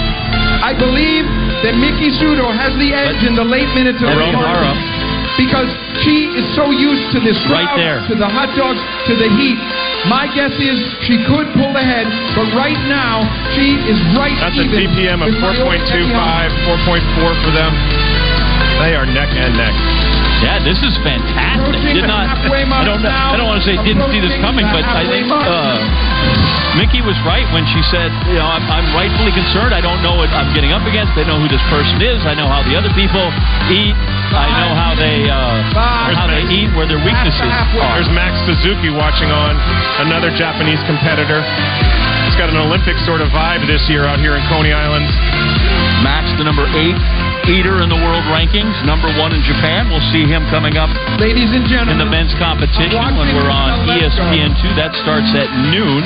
I 0.64 0.73
believe 0.75 1.29
that 1.62 1.77
Miki 1.79 2.11
Sudo 2.18 2.51
has 2.51 2.75
the 2.81 2.91
edge 2.95 3.23
in 3.23 3.37
the 3.37 3.45
late 3.45 3.68
minutes 3.77 4.01
of 4.03 4.09
the 4.09 4.18
Ebihara. 4.18 4.75
tournament 4.75 5.02
because 5.39 5.68
she 6.05 6.28
is 6.37 6.45
so 6.57 6.70
used 6.70 7.12
to 7.16 7.18
this 7.20 7.39
Right 7.49 7.64
crowd, 7.68 7.78
there. 7.78 7.99
to 8.09 8.14
the 8.18 8.28
hot 8.28 8.53
dogs, 8.57 8.80
to 9.09 9.14
the 9.16 9.28
heat. 9.39 9.59
My 10.11 10.26
guess 10.35 10.53
is 10.59 10.76
she 11.07 11.16
could 11.30 11.47
pull 11.55 11.72
ahead, 11.78 12.07
but 12.35 12.51
right 12.59 12.78
now 12.91 13.22
she 13.55 13.78
is 13.87 13.99
right 14.18 14.35
That's 14.43 14.59
a 14.59 14.66
even 14.66 14.91
DPM 14.93 15.22
of 15.22 15.30
4.25, 15.39 16.11
4.4 16.11 17.45
for 17.47 17.53
them. 17.55 17.72
They 18.83 18.99
are 18.99 19.07
neck 19.07 19.30
and 19.30 19.55
neck. 19.55 19.74
Yeah, 20.43 20.59
this 20.59 20.83
is 20.83 20.91
fantastic. 21.07 21.78
Did 21.95 22.03
not. 22.11 22.26
I 22.26 22.83
don't. 22.83 22.99
know- 22.99 23.14
now. 23.14 23.30
I 23.30 23.37
don't 23.39 23.47
want 23.47 23.62
to 23.62 23.66
say 23.66 23.78
didn't 23.87 24.11
see 24.11 24.18
this 24.18 24.35
coming, 24.43 24.66
but 24.74 24.83
I 24.83 25.07
think 25.07 25.30
uh, 25.30 25.78
Miki 26.74 26.99
was 26.99 27.14
right 27.22 27.47
when 27.55 27.62
she 27.70 27.78
said, 27.95 28.11
you 28.26 28.43
know, 28.43 28.49
I'm, 28.51 28.64
I'm 28.66 28.91
rightfully 28.91 29.30
concerned. 29.30 29.70
I 29.70 29.78
don't 29.78 30.03
know 30.03 30.18
what 30.18 30.35
I'm 30.35 30.51
getting 30.51 30.74
up 30.74 30.83
against. 30.83 31.14
I 31.14 31.22
know 31.30 31.39
who 31.39 31.47
this 31.47 31.62
person 31.70 32.03
is. 32.03 32.26
I 32.26 32.35
know 32.35 32.51
how 32.51 32.66
the 32.66 32.74
other 32.74 32.91
people 32.99 33.22
eat. 33.70 33.95
I 34.33 34.49
know 34.64 34.72
how 34.72 34.93
they 34.97 35.28
uh, 35.28 36.16
how 36.16 36.26
they 36.28 36.45
eat, 36.49 36.72
where 36.74 36.89
their 36.89 37.01
weaknesses 37.01 37.45
are. 37.45 38.01
There's 38.01 38.12
Max 38.12 38.41
Suzuki 38.49 38.89
watching 38.93 39.28
on, 39.28 39.57
another 40.09 40.33
Japanese 40.35 40.80
competitor. 40.89 41.45
It's 42.28 42.39
got 42.41 42.49
an 42.49 42.57
Olympic 42.57 42.97
sort 43.05 43.20
of 43.20 43.28
vibe 43.28 43.68
this 43.68 43.85
year 43.93 44.09
out 44.09 44.18
here 44.18 44.37
in 44.37 44.43
Coney 44.49 44.72
Island. 44.72 45.05
Max, 46.01 46.33
the 46.41 46.45
number 46.45 46.64
eight 46.80 46.97
eater 47.51 47.83
in 47.83 47.91
the 47.91 47.99
world 47.99 48.22
rankings, 48.30 48.70
number 48.87 49.11
one 49.18 49.35
in 49.35 49.43
Japan. 49.43 49.91
We'll 49.91 50.05
see 50.14 50.22
him 50.22 50.47
coming 50.47 50.78
up 50.78 50.91
Ladies 51.18 51.51
and 51.51 51.66
gentlemen, 51.66 51.99
in 51.99 52.07
the 52.07 52.11
men's 52.11 52.35
competition 52.39 53.03
when 53.18 53.35
we're 53.35 53.51
on 53.51 53.83
E 53.91 53.99
ESPN2. 53.99 54.78
That 54.78 54.95
starts 55.03 55.30
at 55.35 55.51
noon. 55.74 56.03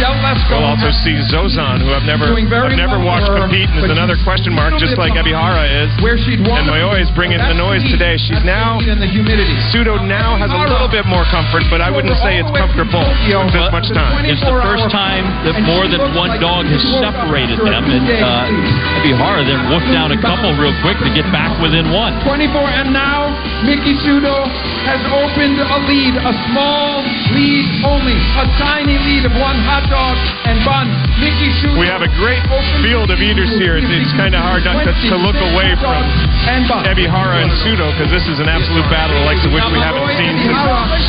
Michelle 0.00 0.16
Lesko. 0.24 0.56
We'll 0.56 0.72
also 0.72 0.88
see 1.04 1.12
Zozan, 1.28 1.84
who 1.84 1.92
I've 1.92 2.08
never 2.08 2.32
I've 2.32 2.72
never 2.72 2.96
well 2.96 3.20
watched 3.20 3.28
compete, 3.28 3.68
and 3.68 3.84
is 3.84 3.84
but 3.84 3.92
another 3.92 4.16
she's 4.16 4.24
question 4.24 4.56
mark, 4.56 4.80
just 4.80 4.96
like. 4.96 5.12
Ebihara 5.12 5.68
is. 5.68 5.92
Where 6.00 6.16
she'd 6.16 6.40
And 6.40 6.48
won. 6.48 6.64
Mayoi 6.72 7.04
is 7.04 7.12
bringing 7.12 7.36
the 7.36 7.52
noise 7.52 7.84
heat. 7.84 8.00
today. 8.00 8.16
She's 8.16 8.40
That's 8.40 8.48
now 8.48 8.80
the 8.80 8.96
heat 8.96 8.96
the 8.96 9.10
humidity. 9.12 9.52
Sudo 9.68 10.00
now 10.00 10.40
has 10.40 10.48
a 10.48 10.56
little 10.56 10.88
bit 10.88 11.04
more 11.04 11.28
comfort, 11.28 11.68
but 11.68 11.84
I 11.84 11.92
wouldn't 11.92 12.16
say 12.24 12.40
it's 12.40 12.48
comfortable 12.56 13.04
with 13.04 13.52
this 13.52 13.68
much 13.68 13.92
time. 13.92 14.24
It's 14.24 14.40
the 14.40 14.56
first 14.64 14.88
time 14.88 15.28
that 15.44 15.60
more 15.68 15.84
than 15.84 16.00
one 16.16 16.40
dog 16.40 16.64
has 16.64 16.80
separated 16.96 17.60
them, 17.60 17.84
and 17.84 18.00
uh, 18.08 19.04
Ebihara 19.04 19.44
then 19.44 19.68
whooped 19.68 19.92
down 19.92 20.16
a 20.16 20.20
couple 20.24 20.56
real 20.56 20.72
quick 20.80 20.96
to 21.04 21.12
get 21.12 21.28
back 21.28 21.52
within 21.60 21.92
one. 21.92 22.16
24, 22.24 22.48
and 22.56 22.88
now 22.96 23.28
Miki 23.68 23.92
Sudo 24.00 24.48
has 24.88 25.02
opened 25.12 25.60
a 25.60 25.78
lead, 25.84 26.16
a 26.16 26.32
small 26.48 27.04
lead 27.36 27.66
only, 27.84 28.16
a 28.16 28.48
tiny 28.56 28.96
lead 28.96 29.28
of 29.28 29.34
one 29.36 29.60
hot 29.68 29.89
dog 29.90 30.16
and 30.46 30.62
bun. 30.64 30.86
Miki 31.20 31.52
Sudo. 31.60 31.76
We 31.76 31.90
have 31.90 32.00
a 32.00 32.08
great 32.16 32.40
field 32.80 33.12
of 33.12 33.20
eaters 33.20 33.52
here. 33.60 33.76
It's, 33.76 33.90
it's 33.90 34.14
kind 34.16 34.32
of 34.32 34.40
hard 34.40 34.64
not 34.64 34.86
to, 34.86 34.92
to 34.94 35.16
look 35.20 35.36
away 35.36 35.76
from 35.76 36.00
Ebihara 36.88 37.44
and 37.44 37.52
Sudo 37.60 37.92
because 37.92 38.08
this 38.08 38.24
is 38.30 38.40
an 38.40 38.48
absolute 38.48 38.86
battle 38.88 39.12
the 39.20 39.26
likes 39.28 39.44
of 39.44 39.52
which 39.52 39.66
we 39.68 39.76
haven't 39.82 40.08
seen 40.16 40.32
since 40.40 40.56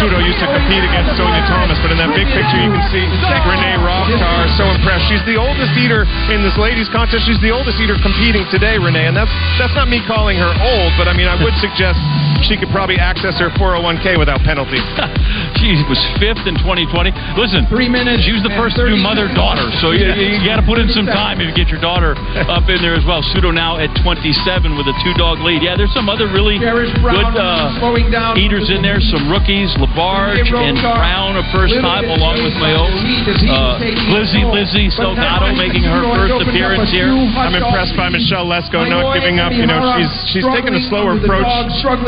Sudo 0.02 0.20
used 0.20 0.42
to 0.44 0.50
compete 0.52 0.84
against 0.84 1.16
Sonia 1.16 1.46
Thomas. 1.48 1.80
But 1.80 1.96
in 1.96 1.98
that 2.02 2.12
big 2.12 2.28
picture, 2.28 2.60
you 2.60 2.74
can 2.74 2.86
see 2.92 3.06
Renee 3.48 3.80
Rovkar 3.80 4.50
so 4.60 4.68
impressed. 4.68 5.08
She's 5.08 5.24
the 5.24 5.40
oldest 5.40 5.72
eater 5.80 6.04
in 6.34 6.44
this 6.44 6.58
ladies 6.60 6.92
contest. 6.92 7.24
She's 7.24 7.40
the 7.40 7.54
oldest 7.54 7.80
eater 7.80 7.96
competing 8.04 8.44
today, 8.52 8.76
Renee, 8.82 9.08
and 9.08 9.16
that's 9.16 9.32
that's 9.62 9.74
not 9.78 9.88
me 9.88 10.04
calling 10.04 10.36
her 10.36 10.52
old, 10.52 10.92
but 11.00 11.08
I 11.08 11.14
mean 11.16 11.30
I 11.30 11.38
would 11.40 11.56
suggest 11.62 12.02
she 12.44 12.58
could 12.58 12.74
probably 12.74 12.98
access 12.98 13.38
her 13.38 13.54
401k 13.54 14.18
without 14.18 14.42
penalty. 14.42 14.82
she 15.62 15.78
was 15.86 16.02
fifth 16.18 16.44
in 16.50 16.58
2020. 16.58 17.14
Listen, 17.38 17.70
three 17.70 17.88
minutes. 17.88 18.26
She 18.26 18.34
was 18.34 18.42
the 18.42 18.54
first 18.58 18.71
to 18.76 18.88
do 18.88 18.98
mother 19.00 19.28
daughter, 19.34 19.66
so 19.84 19.92
you, 19.92 20.06
you 20.06 20.42
got 20.48 20.60
to 20.62 20.66
put 20.66 20.80
in 20.80 20.88
some 20.92 21.06
time 21.08 21.40
if 21.42 21.50
you 21.50 21.56
get 21.56 21.68
your 21.68 21.82
daughter 21.82 22.16
up 22.48 22.68
in 22.70 22.80
there 22.80 22.96
as 22.96 23.04
well. 23.04 23.24
Sudo 23.34 23.52
now 23.52 23.78
at 23.82 23.92
27 24.04 24.78
with 24.78 24.88
a 24.88 24.96
two 25.04 25.14
dog 25.18 25.40
lead. 25.44 25.64
Yeah, 25.64 25.76
there's 25.76 25.94
some 25.94 26.08
other 26.08 26.30
really 26.32 26.58
good 26.60 26.94
uh, 27.36 27.74
down. 28.12 28.38
eaters 28.38 28.70
in 28.70 28.82
there. 28.82 29.00
Some 29.00 29.28
rookies, 29.32 29.72
Labarge 29.80 30.48
and 30.52 30.78
Brown 30.80 31.40
a 31.40 31.44
first 31.52 31.76
time 31.80 32.08
along 32.08 32.44
with 32.44 32.56
Mayo. 32.60 32.86
Uh, 32.86 33.82
Lizzie 34.14 34.46
Lizzie 34.48 34.90
Salgado 34.94 35.56
making 35.56 35.84
her 35.84 36.02
first 36.14 36.48
appearance 36.48 36.92
here. 36.92 37.10
I'm 37.12 37.56
impressed 37.56 37.96
by 37.98 38.10
Michelle 38.10 38.46
Lesko 38.48 38.88
not 38.88 39.16
giving 39.16 39.40
up. 39.40 39.52
You 39.52 39.68
know, 39.68 39.80
she's 39.98 40.12
she's 40.36 40.48
taken 40.54 40.76
a 40.76 40.84
slower 40.88 41.18
approach 41.18 41.48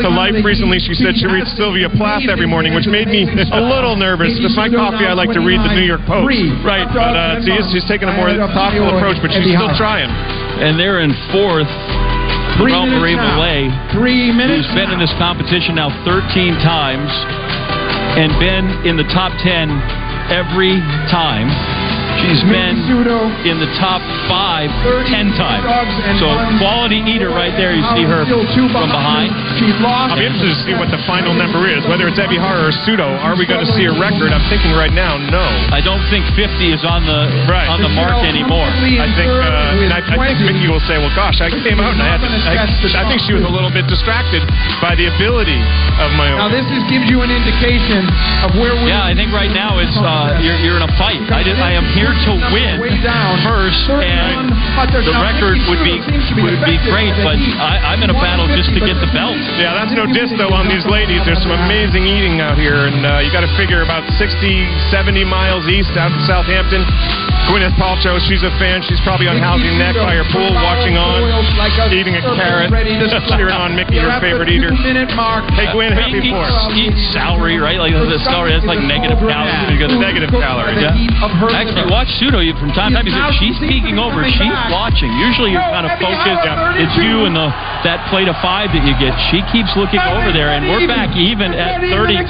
to 0.00 0.08
life 0.08 0.36
recently. 0.44 0.78
She 0.80 0.94
said 0.94 1.16
she 1.16 1.26
reads 1.26 1.52
Sylvia 1.56 1.88
Plath 1.90 2.28
every 2.28 2.46
morning, 2.46 2.74
which 2.74 2.86
made 2.86 3.08
me 3.08 3.24
a 3.26 3.60
little 3.60 3.96
nervous. 3.96 4.36
With 4.40 4.56
my 4.56 4.68
coffee, 4.68 5.06
I 5.06 5.14
like 5.14 5.32
to 5.32 5.42
read 5.42 5.60
the 5.60 5.72
New 5.74 5.86
York 5.86 6.04
Post. 6.06 6.28
Right, 6.62 6.86
but 6.86 7.16
uh, 7.16 7.40
she's, 7.42 7.64
she's 7.72 7.86
taken 7.88 8.08
a 8.08 8.14
more 8.14 8.30
thoughtful 8.54 8.94
approach, 8.94 9.18
but 9.18 9.32
she's 9.34 9.50
still 9.50 9.72
trying. 9.74 10.10
And 10.60 10.78
they're 10.78 11.00
in 11.02 11.10
fourth. 11.34 11.70
Three 12.60 12.70
Larell 12.70 12.86
Marie 12.86 13.18
minutes 13.18 13.34
now. 13.34 13.42
Mele, 13.42 13.90
Three 13.90 14.30
minutes. 14.30 14.62
who's 14.62 14.74
been 14.78 14.90
in 14.94 15.02
this 15.02 15.10
competition 15.18 15.74
now 15.74 15.90
13 16.06 16.54
times 16.62 17.10
and 18.14 18.30
been 18.38 18.86
in 18.86 18.94
the 18.94 19.02
top 19.10 19.34
10 19.42 19.66
every 20.30 20.78
time. 21.10 21.50
She's 22.22 22.42
been 22.46 22.76
in 23.46 23.56
the 23.58 23.70
top 23.78 24.00
five 24.30 24.70
10 25.08 25.34
times. 25.38 25.64
So 26.20 26.26
quality 26.60 27.02
eater 27.08 27.30
right 27.30 27.52
there. 27.56 27.74
You 27.74 27.84
see 27.96 28.04
her 28.06 28.22
from 28.70 28.90
behind. 28.94 29.30
I'm 30.14 30.22
interested 30.22 30.50
to 30.54 30.60
see 30.66 30.74
what 30.78 30.90
the 30.90 31.00
final 31.06 31.34
number 31.34 31.66
is, 31.70 31.82
whether 31.86 32.06
it's 32.10 32.18
Ebihara 32.18 32.70
or 32.70 32.74
Sudo. 32.86 33.06
Are 33.22 33.36
we 33.38 33.46
going 33.46 33.62
to 33.62 33.70
see 33.74 33.84
a 33.86 33.94
record? 33.94 34.30
I'm 34.34 34.44
thinking 34.50 34.72
right 34.74 34.92
now, 34.94 35.16
no. 35.18 35.44
I 35.70 35.80
don't 35.82 36.02
think 36.10 36.26
50 36.34 36.74
is 36.74 36.82
on 36.84 37.06
the 37.06 37.46
on 37.70 37.80
the 37.82 37.92
mark 37.92 38.22
anymore. 38.26 38.66
I 38.66 39.08
think 39.14 39.30
uh, 39.30 39.82
and 39.84 39.92
I, 39.92 40.00
I 40.02 40.16
think 40.28 40.38
Miki 40.44 40.66
will 40.70 40.82
say, 40.84 40.98
"Well, 40.98 41.12
gosh, 41.14 41.40
I 41.40 41.50
came 41.50 41.78
out 41.80 41.94
and 41.94 42.02
I 42.02 42.18
had 42.18 42.20
to, 42.22 42.28
I, 42.30 42.56
I 42.66 43.04
think 43.08 43.20
she 43.26 43.34
was 43.34 43.44
a 43.44 43.52
little 43.52 43.70
bit 43.70 43.86
distracted 43.86 44.42
by 44.82 44.94
the 44.98 45.06
ability 45.08 45.58
of 46.02 46.10
my 46.18 46.32
own. 46.34 46.38
Now 46.38 46.50
this 46.50 46.66
is, 46.66 46.82
gives 46.90 47.06
you 47.08 47.22
an 47.22 47.30
indication 47.30 48.04
of 48.42 48.54
where 48.58 48.74
we. 48.74 48.90
Yeah, 48.90 49.06
I 49.06 49.14
think 49.14 49.30
right 49.32 49.52
now 49.52 49.78
it's 49.78 49.96
uh, 49.96 50.40
you're, 50.42 50.58
you're 50.60 50.78
in 50.78 50.84
a 50.86 50.92
fight. 50.98 51.20
I, 51.30 51.42
did, 51.46 51.56
I 51.58 51.72
am 51.72 51.86
here 51.96 52.03
to 52.12 52.32
win 52.52 52.76
first, 53.46 53.80
and 54.04 54.52
the 55.06 55.16
record 55.24 55.56
would 55.70 55.82
be 55.86 55.96
would 56.42 56.60
be 56.66 56.76
great, 56.84 57.14
but 57.24 57.38
I, 57.60 57.94
I'm 57.94 58.02
in 58.04 58.10
a 58.10 58.18
battle 58.18 58.44
just 58.52 58.72
to 58.76 58.80
get 58.82 58.98
the 59.00 59.08
belt. 59.14 59.38
Yeah, 59.56 59.72
that's 59.72 59.94
no 59.96 60.04
diss 60.10 60.28
though 60.36 60.52
on 60.52 60.68
these 60.68 60.84
ladies. 60.84 61.24
There's 61.24 61.40
some 61.40 61.54
amazing 61.54 62.04
eating 62.04 62.40
out 62.44 62.58
here, 62.60 62.90
and 62.90 63.00
uh, 63.06 63.24
you 63.24 63.30
got 63.32 63.46
to 63.46 63.52
figure 63.56 63.80
about 63.80 64.04
60, 64.18 64.28
70 64.90 65.24
miles 65.24 65.64
east 65.70 65.96
out 65.96 66.12
of 66.12 66.20
Southampton. 66.28 66.84
Gwyneth 67.48 67.76
Paltrow, 67.76 68.16
she's 68.24 68.40
a 68.40 68.52
fan. 68.56 68.80
She's 68.88 69.00
probably 69.04 69.28
on 69.28 69.36
Housing 69.36 69.76
Neck 69.76 69.94
by 69.96 70.16
her 70.16 70.24
pool, 70.32 70.48
watching 70.64 70.96
on, 70.96 71.20
eating 71.92 72.16
a 72.16 72.22
carrot, 72.34 72.72
cheering 73.36 73.52
on 73.54 73.76
Miki, 73.76 74.00
her 74.00 74.16
favorite 74.20 74.48
eater. 74.48 74.72
Mark. 75.12 75.44
Hey, 75.52 75.68
Gwen, 75.70 75.92
happy 75.92 76.24
eat, 76.24 76.32
for 76.32 76.48
eat 76.74 76.96
celery, 77.12 77.60
right? 77.60 77.76
Like 77.76 77.92
the 77.92 78.18
celery, 78.24 78.56
that's 78.56 78.64
like 78.66 78.80
negative 78.82 79.20
calories. 79.20 79.68
You 79.68 79.76
got 79.76 79.92
negative 80.00 80.32
calories. 80.32 80.80
Yeah. 80.80 80.96
Actually, 81.52 81.86
watch 81.92 82.08
Sudo 82.16 82.40
from 82.56 82.72
time 82.72 82.96
to 82.96 83.04
time. 83.04 83.06
He 83.06 83.12
said 83.12 83.30
she's 83.38 83.58
peeking 83.60 84.00
over. 84.00 84.24
She's 84.24 84.58
watching. 84.72 85.12
Usually 85.20 85.52
you're 85.52 85.68
kind 85.68 85.84
of 85.84 85.94
focused. 86.00 86.80
It's 86.80 86.96
you 86.98 87.28
and 87.28 87.36
the 87.36 87.48
that 87.84 88.08
plate 88.08 88.26
of 88.32 88.36
five 88.40 88.72
that 88.72 88.82
you 88.88 88.96
get. 88.96 89.12
She 89.28 89.44
keeps 89.52 89.76
looking 89.76 90.00
over 90.00 90.32
there, 90.32 90.48
and 90.56 90.64
we're 90.66 90.88
back 90.88 91.12
even 91.16 91.52
at 91.52 91.84
32. 91.92 92.24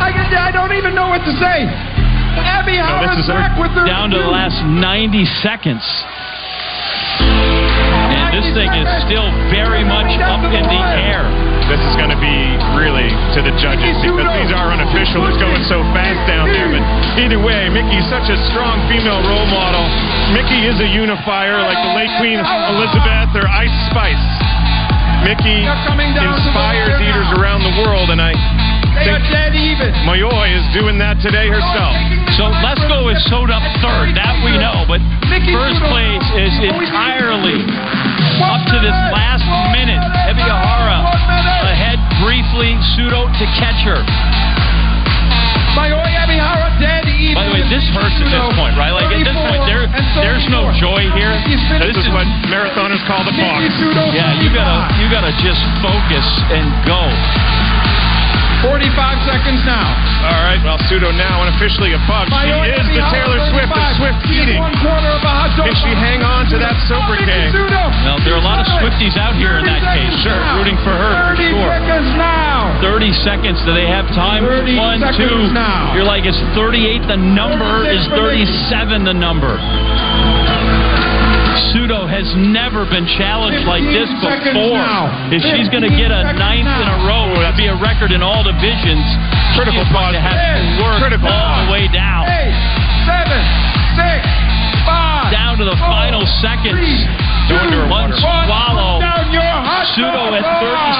I, 0.00 0.08
I 0.08 0.50
don't 0.50 0.72
even 0.72 0.96
know 0.96 1.08
what 1.12 1.20
to 1.28 1.32
say. 1.36 1.68
Ebihara's 2.40 3.28
back 3.28 3.58
with 3.60 3.72
her 3.76 3.84
Down 3.84 4.10
to 4.10 4.18
the 4.18 4.32
last 4.32 4.64
90 4.64 5.24
seconds. 5.44 5.84
And 7.22 8.32
this 8.32 8.48
thing 8.56 8.72
is 8.72 8.88
still 9.04 9.28
very 9.52 9.84
much 9.84 10.08
up 10.20 10.40
in 10.48 10.64
the 10.64 10.82
air. 10.96 11.28
This 11.68 11.80
is 11.88 11.94
going 11.96 12.10
to 12.10 12.20
be 12.20 12.36
really 12.76 13.08
to 13.36 13.40
the 13.40 13.54
judges 13.60 13.96
because 14.02 14.28
these 14.36 14.52
are 14.52 14.72
unofficial. 14.72 15.24
It's 15.28 15.40
going 15.40 15.62
so 15.64 15.80
fast 15.96 16.20
down 16.28 16.52
there. 16.52 16.68
But 16.68 16.84
either 17.20 17.40
way, 17.40 17.68
Miki's 17.72 18.08
such 18.08 18.28
a 18.28 18.36
strong 18.52 18.80
female 18.88 19.22
role 19.24 19.48
model. 19.48 19.84
Miki 20.36 20.68
is 20.68 20.80
a 20.80 20.88
unifier 20.88 21.60
like 21.62 21.80
the 21.80 21.92
late 21.96 22.12
Queen 22.20 22.40
Elizabeth 22.40 23.32
or 23.36 23.46
Ice 23.48 23.72
Spice. 23.88 24.26
Miki 25.24 25.62
inspires 25.62 26.98
eaters 26.98 27.30
around 27.38 27.62
the 27.62 27.74
world, 27.86 28.10
and 28.10 28.20
I 28.20 28.34
think 29.00 29.24
Mayoi 30.04 30.52
is 30.52 30.66
doing 30.76 30.98
that 31.00 31.16
today 31.24 31.48
herself. 31.48 31.94
So 32.36 32.48
Lesko 32.60 33.12
is 33.12 33.20
sewed 33.28 33.48
up 33.48 33.64
third. 33.80 34.12
That 34.16 34.36
we 34.44 34.56
know. 34.56 34.84
But 34.84 35.00
first 35.52 35.80
place 35.88 36.26
is 36.36 36.54
entirely 36.60 37.60
up 38.44 38.62
to 38.68 38.76
this 38.80 38.98
last 39.12 39.44
minute. 39.72 40.02
Ebihara 40.28 41.08
ahead 41.68 41.98
briefly. 42.20 42.76
Sudo 42.94 43.28
to 43.28 43.44
catch 43.56 43.80
her. 43.88 44.00
Mayoi 45.72 46.12
Ebihara 46.12 46.68
dead 46.76 47.08
even. 47.08 47.32
By 47.32 47.48
the 47.48 47.54
way, 47.56 47.64
this 47.72 47.84
hurts 47.96 48.20
at 48.20 48.28
this 48.28 48.48
point, 48.60 48.76
right? 48.76 48.92
Like 48.92 49.08
at 49.08 49.24
this 49.24 49.32
point, 49.32 49.64
there, 49.64 49.88
there's 50.20 50.44
no 50.52 50.68
joy 50.76 51.08
here. 51.16 51.32
This 51.80 51.96
is 51.96 52.08
what 52.12 52.28
marathoners 52.52 53.00
call 53.08 53.24
the 53.24 53.32
box. 53.32 53.72
Yeah, 54.12 54.36
you 54.44 54.52
gotta, 54.52 54.92
you 55.00 55.08
gotta 55.08 55.32
just 55.40 55.64
focus 55.80 56.26
and 56.52 56.68
go. 56.84 57.00
45 58.62 59.26
seconds 59.26 59.60
now. 59.66 59.86
All 60.22 60.42
right, 60.46 60.62
well, 60.62 60.78
Sudo 60.86 61.10
now 61.10 61.42
unofficially 61.42 61.92
above. 61.98 62.30
She 62.30 62.50
is 62.70 62.86
the 62.94 63.02
Taylor 63.10 63.40
Swift 63.50 63.74
of 63.74 63.86
Swift 63.98 64.22
eating. 64.30 64.62
Can 64.62 65.74
she 65.82 65.90
hang 65.92 66.22
on 66.22 66.46
to 66.48 66.56
that 66.62 66.78
sobriquet? 66.86 67.50
Well, 68.06 68.18
there 68.22 68.38
are 68.38 68.42
a 68.42 68.46
lot 68.46 68.62
of 68.62 68.66
Swifties 68.78 69.18
out 69.18 69.34
here 69.34 69.58
in 69.58 69.66
that 69.66 69.82
case. 69.82 70.14
Sure, 70.22 70.38
rooting 70.58 70.78
for 70.86 70.94
her 70.94 71.34
for 71.34 71.42
30 71.42 71.50
sure. 71.50 71.68
seconds 71.74 72.10
now. 72.14 72.78
30 72.80 73.12
seconds. 73.26 73.58
Do 73.66 73.74
they 73.74 73.86
have 73.86 74.06
time? 74.14 74.46
30 74.46 74.78
One, 74.78 74.98
seconds 75.02 75.50
two. 75.50 75.54
now. 75.54 75.94
You're 75.94 76.06
like, 76.06 76.26
is 76.26 76.38
38 76.54 77.06
the 77.06 77.18
number? 77.18 77.86
Is 77.90 78.06
37 78.14 79.04
the 79.04 79.14
number? 79.14 79.58
Sudo 81.72 82.04
has 82.08 82.26
never 82.36 82.84
been 82.88 83.04
challenged 83.18 83.64
like 83.68 83.84
this 83.92 84.08
before. 84.20 84.76
now. 84.80 85.08
If 85.32 85.42
she's 85.44 85.68
going 85.68 85.84
to 85.84 85.92
get 85.92 86.10
a 86.12 86.32
15 86.32 86.38
ninth 86.40 86.68
in 86.68 86.88
a 86.88 86.96
seconds 86.96 87.08
row, 87.08 87.24
to 87.48 87.54
be 87.56 87.68
a 87.68 87.76
record 87.76 88.12
in 88.12 88.20
all 88.24 88.42
divisions, 88.44 89.04
Critical 89.56 89.84
she's 89.84 89.92
going 89.92 90.16
to 90.16 90.22
have 90.22 90.38
to 90.38 90.62
work 90.80 90.98
Critical 91.02 91.28
all 91.28 91.36
pause. 91.36 91.66
the 91.68 91.72
way 91.72 91.84
down. 91.92 92.24
Eight, 92.28 92.56
seven, 93.04 93.40
six, 94.00 94.20
five, 94.88 95.28
Down 95.32 95.60
to 95.60 95.64
the 95.68 95.76
four, 95.76 95.92
final 95.92 96.24
seconds. 96.40 96.80
two, 97.48 97.56
One 97.92 98.08
one. 98.08 98.12
swallow. 98.16 99.00
Down 99.00 99.28
your 99.32 99.44
hot 99.44 99.84
Sudo 99.92 100.32
dog. 100.32 100.40
at 100.40 100.44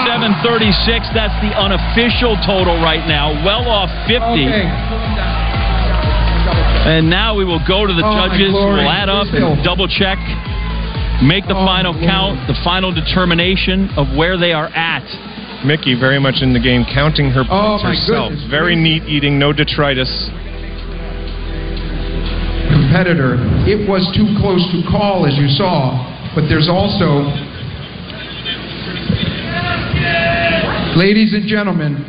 37 0.04 0.36
36. 0.44 1.08
That's 1.16 1.36
the 1.40 1.52
unofficial 1.56 2.36
total 2.44 2.76
right 2.84 3.04
now. 3.08 3.32
Well 3.44 3.64
off 3.68 3.88
50. 4.04 4.20
Okay. 4.20 4.68
And 6.82 7.08
now 7.08 7.36
we 7.36 7.44
will 7.44 7.62
go 7.66 7.86
to 7.86 7.92
the 7.94 8.02
Oh, 8.04 8.12
judges. 8.28 8.52
We'll 8.52 8.80
add 8.90 9.08
up 9.08 9.28
and 9.32 9.62
double 9.64 9.86
check 9.86 10.18
make 11.22 11.46
the 11.46 11.54
oh, 11.54 11.64
final 11.64 11.94
count, 11.94 12.48
the 12.50 12.58
final 12.64 12.90
determination 12.92 13.88
of 13.96 14.10
where 14.18 14.36
they 14.36 14.50
are 14.52 14.66
at. 14.74 15.06
Miki 15.64 15.94
very 15.94 16.18
much 16.18 16.42
in 16.42 16.52
the 16.52 16.58
game, 16.58 16.82
counting 16.92 17.30
her 17.30 17.46
Oh, 17.46 17.78
points 17.78 17.84
my 17.84 17.90
herself. 17.94 18.30
goodness 18.34 18.50
Very 18.50 18.74
neat 18.74 19.04
eating, 19.06 19.38
no 19.38 19.52
detritus. 19.52 20.10
competitor. 22.74 23.36
It 23.70 23.86
was 23.88 24.02
too 24.16 24.26
close 24.42 24.64
to 24.74 24.82
call, 24.90 25.26
as 25.26 25.36
you 25.38 25.46
saw, 25.46 25.94
but 26.34 26.48
there's 26.48 26.68
also, 26.68 27.30
ladies 30.98 31.32
and 31.34 31.46
gentlemen, 31.46 32.02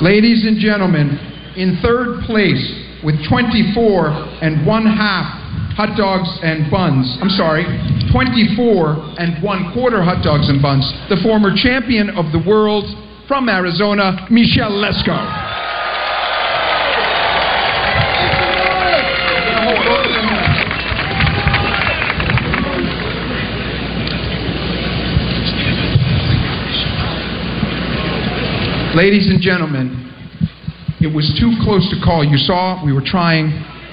ladies 0.00 0.46
and 0.46 0.56
gentlemen, 0.58 1.18
in 1.56 1.78
third 1.82 2.22
place 2.24 2.60
with 3.04 3.16
24 3.28 4.08
and 4.40 4.66
one 4.66 4.86
half 4.86 5.42
hot 5.74 5.96
dogs 5.96 6.28
and 6.42 6.70
buns. 6.70 7.18
I'm 7.20 7.30
sorry, 7.30 7.64
24 8.12 9.16
and 9.18 9.42
one 9.42 9.72
quarter 9.72 10.02
hot 10.02 10.22
dogs 10.22 10.48
and 10.48 10.60
buns. 10.60 10.84
The 11.08 11.16
former 11.22 11.50
champion 11.54 12.10
of 12.10 12.32
the 12.32 12.42
world 12.46 12.84
from 13.26 13.48
Arizona, 13.48 14.26
Michelle 14.30 14.72
Lesko. 14.72 15.50
Ladies 28.94 29.26
and 29.28 29.40
gentlemen, 29.40 30.11
it 31.02 31.12
was 31.12 31.26
too 31.38 31.50
close 31.66 31.82
to 31.90 31.98
call. 32.04 32.22
You 32.24 32.38
saw 32.38 32.78
we 32.84 32.92
were 32.92 33.04
trying. 33.04 33.50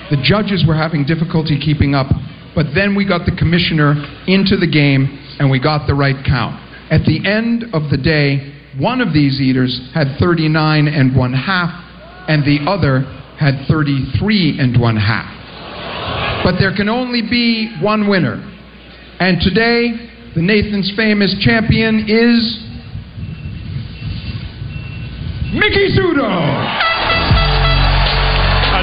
The 0.09 0.21
judges 0.21 0.65
were 0.67 0.75
having 0.75 1.05
difficulty 1.05 1.59
keeping 1.59 1.95
up. 1.95 2.07
But 2.53 2.73
then 2.73 2.95
we 2.95 3.05
got 3.05 3.25
the 3.25 3.35
commissioner 3.35 3.93
into 4.27 4.57
the 4.57 4.69
game 4.69 5.09
and 5.39 5.49
we 5.49 5.59
got 5.59 5.87
the 5.87 5.95
right 5.95 6.17
count. 6.25 6.55
At 6.91 7.05
the 7.05 7.25
end 7.25 7.65
of 7.73 7.89
the 7.89 7.97
day, 7.97 8.53
one 8.77 9.01
of 9.01 9.13
these 9.13 9.41
eaters 9.41 9.89
had 9.93 10.17
39 10.19 10.87
and 10.87 11.15
one 11.15 11.33
half, 11.33 11.69
and 12.27 12.43
the 12.43 12.65
other 12.69 13.01
had 13.39 13.65
33 13.67 14.59
and 14.59 14.79
one 14.79 14.97
half. 14.97 15.33
But 16.43 16.59
there 16.59 16.75
can 16.75 16.89
only 16.89 17.21
be 17.21 17.75
one 17.81 18.09
winner. 18.09 18.37
And 19.19 19.41
today, 19.41 20.09
the 20.35 20.41
Nathan's 20.41 20.91
Famous 20.95 21.35
champion 21.41 22.05
is 22.07 22.65
Miki 25.53 25.97
Sudo. 25.97 26.98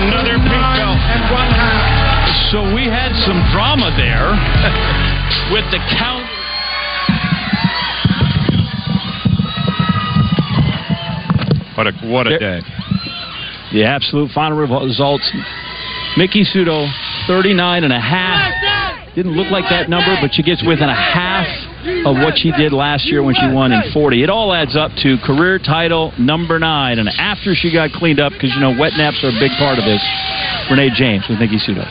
Another 0.06 0.38
pink 0.38 0.62
belt. 0.78 0.98
And 1.02 1.22
one 1.34 1.50
half. 1.50 2.30
So 2.54 2.62
we 2.74 2.86
had 2.86 3.10
some 3.26 3.42
drama 3.50 3.90
there 3.98 4.30
with 5.52 5.66
the 5.74 5.82
count. 5.98 6.22
What 11.76 11.86
a 11.88 11.92
what 12.06 12.26
a 12.26 12.38
day. 12.38 12.60
The 13.72 13.84
absolute 13.84 14.30
final 14.30 14.56
results. 14.56 15.28
Miki 16.16 16.44
Sudo, 16.44 16.88
39 17.26 17.84
and 17.84 17.92
a 17.92 18.00
half. 18.00 19.14
Didn't 19.14 19.32
look 19.32 19.50
like 19.50 19.64
that 19.70 19.90
number, 19.90 20.16
but 20.20 20.32
she 20.34 20.42
gets 20.42 20.62
within 20.64 20.88
a 20.88 20.94
half 20.94 21.46
of 22.06 22.16
what 22.22 22.38
she 22.38 22.52
did 22.52 22.72
last 22.72 23.06
year 23.10 23.22
when 23.22 23.34
she 23.34 23.50
won 23.50 23.72
in 23.72 23.82
40. 23.92 24.22
It 24.22 24.30
all 24.30 24.54
adds 24.54 24.76
up 24.76 24.92
to 25.02 25.18
career 25.26 25.58
title 25.58 26.12
number 26.18 26.58
nine. 26.58 26.98
And 26.98 27.10
after 27.18 27.54
she 27.54 27.72
got 27.72 27.90
cleaned 27.90 28.20
up, 28.20 28.32
because 28.32 28.54
you 28.54 28.60
know 28.60 28.70
wet 28.78 28.94
naps 28.94 29.18
are 29.26 29.34
a 29.34 29.38
big 29.42 29.50
part 29.58 29.78
of 29.78 29.84
this, 29.84 29.98
Renee 30.70 30.94
James 30.94 31.26
with 31.28 31.42
Miki 31.42 31.58
Sudo. 31.58 31.82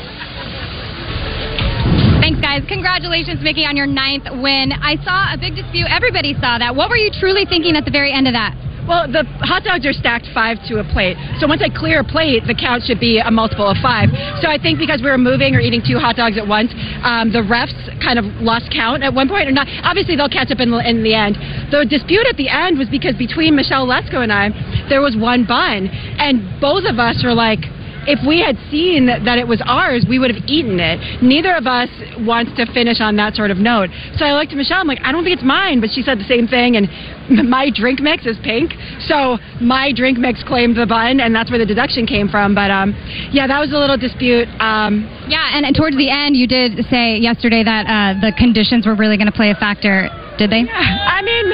Thanks, 2.24 2.39
guys. 2.39 2.63
Congratulations, 2.68 3.43
Miki, 3.43 3.66
on 3.66 3.76
your 3.76 3.86
ninth 3.86 4.26
win. 4.32 4.72
I 4.72 4.95
saw 5.03 5.36
a 5.36 5.38
big 5.38 5.55
dispute. 5.55 5.86
Everybody 5.91 6.34
saw 6.39 6.57
that. 6.57 6.76
What 6.76 6.89
were 6.89 6.97
you 6.97 7.11
truly 7.11 7.45
thinking 7.45 7.76
at 7.76 7.84
the 7.84 7.91
very 7.91 8.11
end 8.11 8.28
of 8.28 8.34
that? 8.34 8.55
Well, 8.86 9.10
the 9.10 9.26
hot 9.42 9.66
dogs 9.66 9.86
are 9.86 9.94
stacked 9.94 10.30
five 10.30 10.62
to 10.70 10.78
a 10.78 10.86
plate. 10.94 11.18
So 11.42 11.48
once 11.50 11.66
I 11.66 11.74
clear 11.74 12.02
a 12.02 12.04
plate, 12.04 12.46
the 12.46 12.54
count 12.54 12.86
should 12.86 13.00
be 13.00 13.18
a 13.18 13.32
multiple 13.32 13.66
of 13.66 13.78
five. 13.82 14.14
So 14.42 14.48
I 14.48 14.62
think 14.62 14.78
because 14.78 15.02
we 15.02 15.10
were 15.10 15.18
moving 15.18 15.56
or 15.56 15.60
eating 15.60 15.82
two 15.82 15.98
hot 15.98 16.16
dogs 16.16 16.38
at 16.38 16.46
once, 16.46 16.70
um, 17.02 17.34
the 17.34 17.42
refs 17.42 17.74
kind 17.98 18.22
of 18.22 18.26
lost 18.46 18.70
count 18.70 19.02
at 19.02 19.14
one 19.14 19.28
point. 19.28 19.50
Or 19.50 19.52
not. 19.52 19.68
Obviously, 19.82 20.16
they'll 20.16 20.30
catch 20.30 20.52
up 20.52 20.62
in 20.62 20.70
the, 20.70 20.78
in 20.88 21.02
the 21.02 21.18
end. 21.18 21.36
The 21.74 21.86
dispute 21.90 22.30
at 22.30 22.38
the 22.38 22.50
end 22.50 22.78
was 22.78 22.88
because 22.90 23.16
between 23.18 23.56
Michelle 23.56 23.90
Lesko 23.90 24.22
and 24.22 24.32
I, 24.32 24.54
there 24.88 25.02
was 25.02 25.18
one 25.18 25.46
bun, 25.46 25.90
and 26.22 26.46
both 26.62 26.86
of 26.86 27.00
us 27.00 27.24
were 27.26 27.34
like. 27.34 27.66
If 28.08 28.26
we 28.26 28.39
had 28.39 28.58
seen 28.70 29.08
that, 29.08 29.38
it 29.38 29.47
was 29.47 29.62
ours, 29.66 30.06
we 30.08 30.20
would 30.20 30.34
have 30.34 30.43
eaten 30.47 30.80
it. 30.80 31.22
Neither 31.22 31.53
of 31.56 31.68
us 31.68 31.89
wants 32.20 32.56
to 32.58 32.66
finish 32.72 33.01
on 33.01 33.16
that 33.18 33.36
sort 33.36 33.51
of 33.51 33.58
note. 33.58 33.89
So 34.18 34.26
I 34.26 34.34
looked 34.34 34.51
at 34.51 34.58
Michelle. 34.58 34.80
I'm 34.80 34.88
like, 34.88 35.01
I 35.03 35.12
don't 35.12 35.24
think 35.24 35.38
it's 35.38 35.45
mine, 35.45 35.82
but 35.82 35.89
she 35.91 36.01
said 36.01 36.20
the 36.20 36.30
same 36.30 36.47
thing. 36.47 36.78
And 36.78 36.88
my 37.49 37.70
drink 37.74 37.99
mix 37.99 38.26
is 38.26 38.38
pink, 38.43 38.74
so 39.08 39.38
my 39.60 39.91
drink 39.91 40.18
mix 40.18 40.43
claimed 40.43 40.78
the 40.78 40.86
bun, 40.86 41.20
and 41.20 41.34
that's 41.34 41.49
where 41.49 41.60
the 41.60 41.66
deduction 41.66 42.06
came 42.06 42.30
from. 42.30 42.53
But 42.53 42.70
um, 42.70 42.93
yeah, 43.32 43.47
that 43.47 43.60
was 43.60 43.72
a 43.72 43.78
little 43.78 43.97
dispute. 43.97 44.47
Um, 44.62 45.10
Yeah, 45.28 45.58
and 45.58 45.76
towards 45.76 45.97
the 45.97 46.10
end, 46.10 46.36
you 46.36 46.47
did 46.47 46.86
say 46.89 47.18
yesterday 47.18 47.64
that 47.64 47.86
uh, 47.88 48.20
the 48.22 48.32
conditions 48.38 48.86
were 48.86 48.95
really 48.95 49.18
going 49.18 49.32
to 49.32 49.36
play 49.36 49.49
a 49.49 49.56
factor. 49.56 50.10
Did 50.38 50.52
they? 50.52 50.68
I 50.68 51.22
mean, 51.24 51.48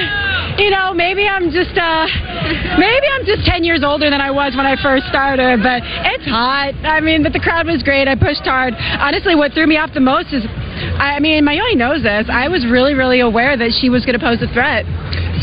you 0.57 0.69
know, 0.73 0.93
maybe 0.93 1.27
I'm 1.27 1.51
just 1.51 1.77
uh, 1.77 2.05
maybe 2.81 3.07
I'm 3.13 3.25
just 3.25 3.45
ten 3.45 3.63
years 3.63 3.83
older 3.85 4.09
than 4.09 4.21
I 4.21 4.31
was 4.31 4.55
when 4.55 4.65
I 4.65 4.75
first 4.81 5.05
started, 5.07 5.61
but 5.61 5.81
it's 5.85 6.25
hot. 6.25 6.73
I 6.81 6.99
mean, 6.99 7.21
but 7.21 7.33
the 7.33 7.39
crowd 7.39 7.67
was 7.67 7.83
great. 7.83 8.07
I 8.07 8.15
pushed 8.15 8.41
hard. 8.41 8.73
Honestly, 8.73 9.35
what 9.35 9.53
threw 9.53 9.67
me 9.67 9.77
off 9.77 9.93
the 9.93 10.01
most 10.01 10.33
is, 10.33 10.43
I 10.97 11.19
mean, 11.19 11.45
Mayoi 11.45 11.77
knows 11.77 12.01
this. 12.01 12.25
I 12.29 12.47
was 12.47 12.65
really, 12.65 12.93
really 12.93 13.19
aware 13.21 13.55
that 13.55 13.71
she 13.79 13.89
was 13.89 14.05
going 14.05 14.17
to 14.17 14.23
pose 14.23 14.41
a 14.41 14.49
threat. 14.53 14.85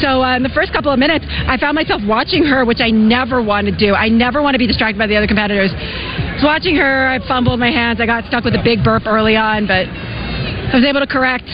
So 0.03 0.23
uh, 0.23 0.37
in 0.37 0.43
the 0.43 0.55
first 0.55 0.73
couple 0.73 0.93
of 0.93 0.99
minutes, 0.99 1.25
I 1.29 1.57
found 1.59 1.75
myself 1.75 2.03
watching 2.07 2.45
her, 2.45 2.65
which 2.65 2.81
I 2.81 2.91
never 2.91 3.43
want 3.43 3.67
to 3.67 3.75
do. 3.75 3.95
I 3.95 4.09
never 4.09 4.43
want 4.43 4.55
to 4.55 4.59
be 4.59 4.67
distracted 4.67 4.99
by 4.99 5.07
the 5.07 5.17
other 5.17 5.27
competitors. 5.27 5.71
Was 5.73 6.45
watching 6.45 6.77
her. 6.77 7.07
I 7.07 7.19
fumbled 7.27 7.59
my 7.59 7.71
hands. 7.71 8.01
I 8.01 8.07
got 8.07 8.25
stuck 8.27 8.45
with 8.45 8.55
a 8.55 8.63
big 8.63 8.83
burp 8.83 9.07
early 9.07 9.35
on, 9.35 9.67
but 9.67 9.87
I 9.87 10.71
was 10.75 10.85
able 10.85 11.01
to 11.01 11.07
correct. 11.07 11.47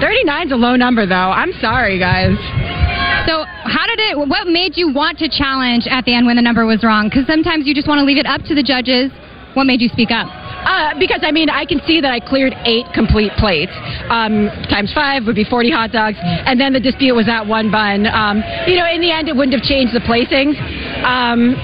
39's 0.00 0.52
a 0.52 0.56
low 0.56 0.76
number, 0.76 1.06
though. 1.06 1.30
I'm 1.30 1.52
sorry, 1.60 1.98
guys. 1.98 2.32
So, 3.28 3.44
how 3.68 3.84
did 3.86 4.00
it? 4.00 4.16
What 4.16 4.48
made 4.48 4.76
you 4.76 4.92
want 4.92 5.18
to 5.18 5.28
challenge 5.28 5.86
at 5.88 6.04
the 6.04 6.14
end 6.14 6.26
when 6.26 6.36
the 6.36 6.42
number 6.42 6.64
was 6.64 6.82
wrong? 6.82 7.08
Because 7.08 7.26
sometimes 7.26 7.66
you 7.66 7.74
just 7.74 7.86
want 7.86 8.00
to 8.00 8.04
leave 8.04 8.16
it 8.16 8.26
up 8.26 8.40
to 8.48 8.54
the 8.54 8.62
judges. 8.62 9.12
What 9.52 9.64
made 9.64 9.80
you 9.80 9.88
speak 9.88 10.10
up? 10.10 10.30
Uh, 10.30 10.94
because 10.98 11.20
I 11.22 11.32
mean, 11.32 11.50
I 11.50 11.64
can 11.64 11.80
see 11.86 12.00
that 12.00 12.12
I 12.12 12.20
cleared 12.20 12.54
eight 12.64 12.86
complete 12.94 13.32
plates. 13.36 13.72
Um, 14.08 14.48
times 14.68 14.92
five 14.92 15.26
would 15.26 15.34
be 15.34 15.44
40 15.44 15.70
hot 15.70 15.90
dogs, 15.92 16.16
and 16.20 16.60
then 16.60 16.72
the 16.72 16.80
dispute 16.80 17.14
was 17.14 17.26
that 17.26 17.46
one 17.46 17.70
bun. 17.70 18.06
Um, 18.06 18.44
you 18.66 18.76
know, 18.76 18.86
in 18.88 19.00
the 19.00 19.10
end, 19.10 19.28
it 19.28 19.36
wouldn't 19.36 19.52
have 19.52 19.66
changed 19.66 19.92
the 19.92 20.04
placings. 20.04 20.56
Um, 21.04 21.56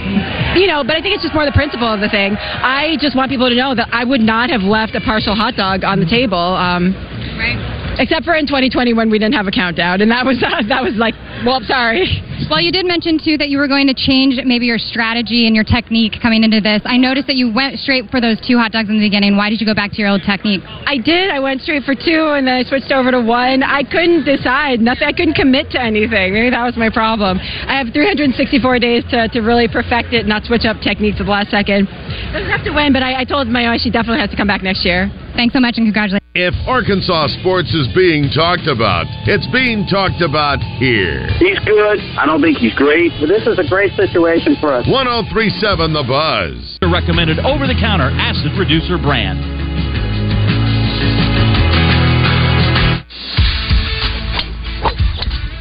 you 0.56 0.66
know, 0.66 0.82
but 0.84 0.96
I 0.96 1.00
think 1.00 1.14
it's 1.14 1.22
just 1.22 1.34
more 1.34 1.44
the 1.44 1.56
principle 1.56 1.88
of 1.88 2.00
the 2.00 2.08
thing. 2.08 2.36
I 2.36 2.96
just 3.00 3.16
want 3.16 3.30
people 3.30 3.48
to 3.48 3.56
know 3.56 3.74
that 3.74 3.88
I 3.92 4.04
would 4.04 4.20
not 4.20 4.50
have 4.50 4.62
left 4.62 4.94
a 4.94 5.00
partial 5.00 5.34
hot 5.34 5.54
dog 5.56 5.84
on 5.84 6.00
the 6.00 6.08
table. 6.08 6.36
Um, 6.36 6.92
right. 7.38 7.75
Except 7.98 8.24
for 8.24 8.34
in 8.34 8.46
2020 8.46 8.92
when 8.92 9.08
we 9.10 9.18
didn't 9.18 9.34
have 9.34 9.46
a 9.46 9.50
countdown, 9.50 10.00
and 10.00 10.10
that 10.10 10.24
was 10.24 10.36
uh, 10.44 10.60
that 10.68 10.82
was 10.82 10.94
like, 10.96 11.14
well, 11.44 11.60
sorry. 11.64 12.04
Well, 12.50 12.60
you 12.60 12.70
did 12.70 12.84
mention 12.84 13.18
too 13.18 13.40
that 13.40 13.48
you 13.48 13.56
were 13.56 13.66
going 13.66 13.88
to 13.88 13.96
change 13.96 14.36
maybe 14.44 14.66
your 14.66 14.78
strategy 14.78 15.46
and 15.48 15.56
your 15.56 15.64
technique 15.64 16.20
coming 16.20 16.44
into 16.44 16.60
this. 16.60 16.82
I 16.84 16.96
noticed 16.96 17.26
that 17.26 17.36
you 17.36 17.48
went 17.48 17.80
straight 17.80 18.10
for 18.12 18.20
those 18.20 18.36
two 18.44 18.60
hot 18.60 18.72
dogs 18.72 18.88
in 18.92 19.00
the 19.00 19.06
beginning. 19.06 19.36
Why 19.36 19.48
did 19.48 19.60
you 19.60 19.66
go 19.66 19.74
back 19.74 19.90
to 19.92 19.98
your 19.98 20.12
old 20.12 20.22
technique? 20.22 20.60
I 20.84 21.00
did. 21.00 21.32
I 21.32 21.40
went 21.40 21.62
straight 21.62 21.82
for 21.84 21.96
two, 21.96 22.36
and 22.36 22.46
then 22.46 22.60
I 22.60 22.62
switched 22.68 22.92
over 22.92 23.10
to 23.10 23.20
one. 23.24 23.64
I 23.64 23.82
couldn't 23.82 24.28
decide. 24.28 24.80
Nothing. 24.80 25.08
I 25.08 25.12
couldn't 25.12 25.34
commit 25.34 25.72
to 25.72 25.80
anything. 25.80 26.36
Maybe 26.36 26.50
that 26.50 26.64
was 26.64 26.76
my 26.76 26.92
problem. 26.92 27.40
I 27.40 27.80
have 27.80 27.88
364 27.96 28.78
days 28.78 29.02
to, 29.10 29.28
to 29.32 29.40
really 29.40 29.68
perfect 29.68 30.12
it, 30.12 30.28
and 30.28 30.28
not 30.28 30.44
switch 30.44 30.68
up 30.68 30.84
techniques 30.84 31.16
at 31.18 31.24
the 31.24 31.32
last 31.32 31.50
second. 31.50 31.88
Doesn't 32.36 32.52
have 32.52 32.64
to 32.68 32.72
win, 32.76 32.92
but 32.92 33.02
I, 33.02 33.20
I 33.20 33.24
told 33.24 33.48
my 33.48 33.64
she 33.80 33.90
definitely 33.90 34.20
has 34.20 34.30
to 34.30 34.36
come 34.36 34.46
back 34.46 34.62
next 34.62 34.84
year. 34.84 35.10
Thanks 35.34 35.52
so 35.52 35.60
much, 35.60 35.74
and 35.76 35.86
congratulations. 35.86 36.25
If 36.36 36.52
Arkansas 36.68 37.28
sports 37.40 37.72
is 37.72 37.88
being 37.96 38.28
talked 38.28 38.68
about, 38.68 39.08
it's 39.24 39.48
being 39.56 39.88
talked 39.88 40.20
about 40.20 40.60
here. 40.76 41.24
He's 41.40 41.56
good. 41.64 41.96
I 42.20 42.28
don't 42.28 42.44
think 42.44 42.58
he's 42.58 42.74
great, 42.74 43.08
but 43.16 43.32
this 43.32 43.48
is 43.48 43.56
a 43.56 43.64
great 43.64 43.96
situation 43.96 44.52
for 44.60 44.76
us. 44.76 44.84
1037 44.84 45.96
The 45.96 46.04
Buzz. 46.04 46.76
The 46.84 46.92
recommended 46.92 47.40
over 47.40 47.64
the 47.64 47.72
counter 47.80 48.12
acid 48.20 48.52
reducer 48.60 49.00
brand. 49.00 49.55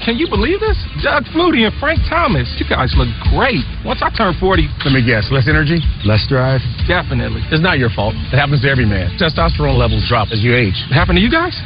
Can 0.05 0.21
you 0.21 0.29
believe 0.29 0.61
this? 0.61 0.77
Doug 1.01 1.25
Flutie 1.33 1.65
and 1.65 1.73
Frank 1.81 1.97
Thomas. 2.07 2.45
You 2.61 2.69
guys 2.69 2.93
look 2.93 3.09
great. 3.33 3.65
Once 3.81 4.05
I 4.05 4.13
turn 4.13 4.37
40, 4.37 4.69
Let 4.85 4.93
me 4.93 5.01
guess. 5.01 5.33
Less 5.33 5.49
energy, 5.49 5.81
less 6.05 6.21
drive. 6.29 6.61
definitely. 6.87 7.41
It's 7.49 7.61
not 7.61 7.81
your 7.81 7.89
fault. 7.89 8.13
It 8.29 8.37
happens 8.37 8.61
to 8.61 8.69
every 8.69 8.85
man. 8.85 9.17
Testosterone 9.17 9.77
levels 9.77 10.05
drop 10.07 10.29
as 10.31 10.45
you 10.45 10.53
age. 10.53 10.77
It 10.89 10.93
happened 10.93 11.17
to 11.17 11.23
you 11.25 11.31
guys? 11.33 11.57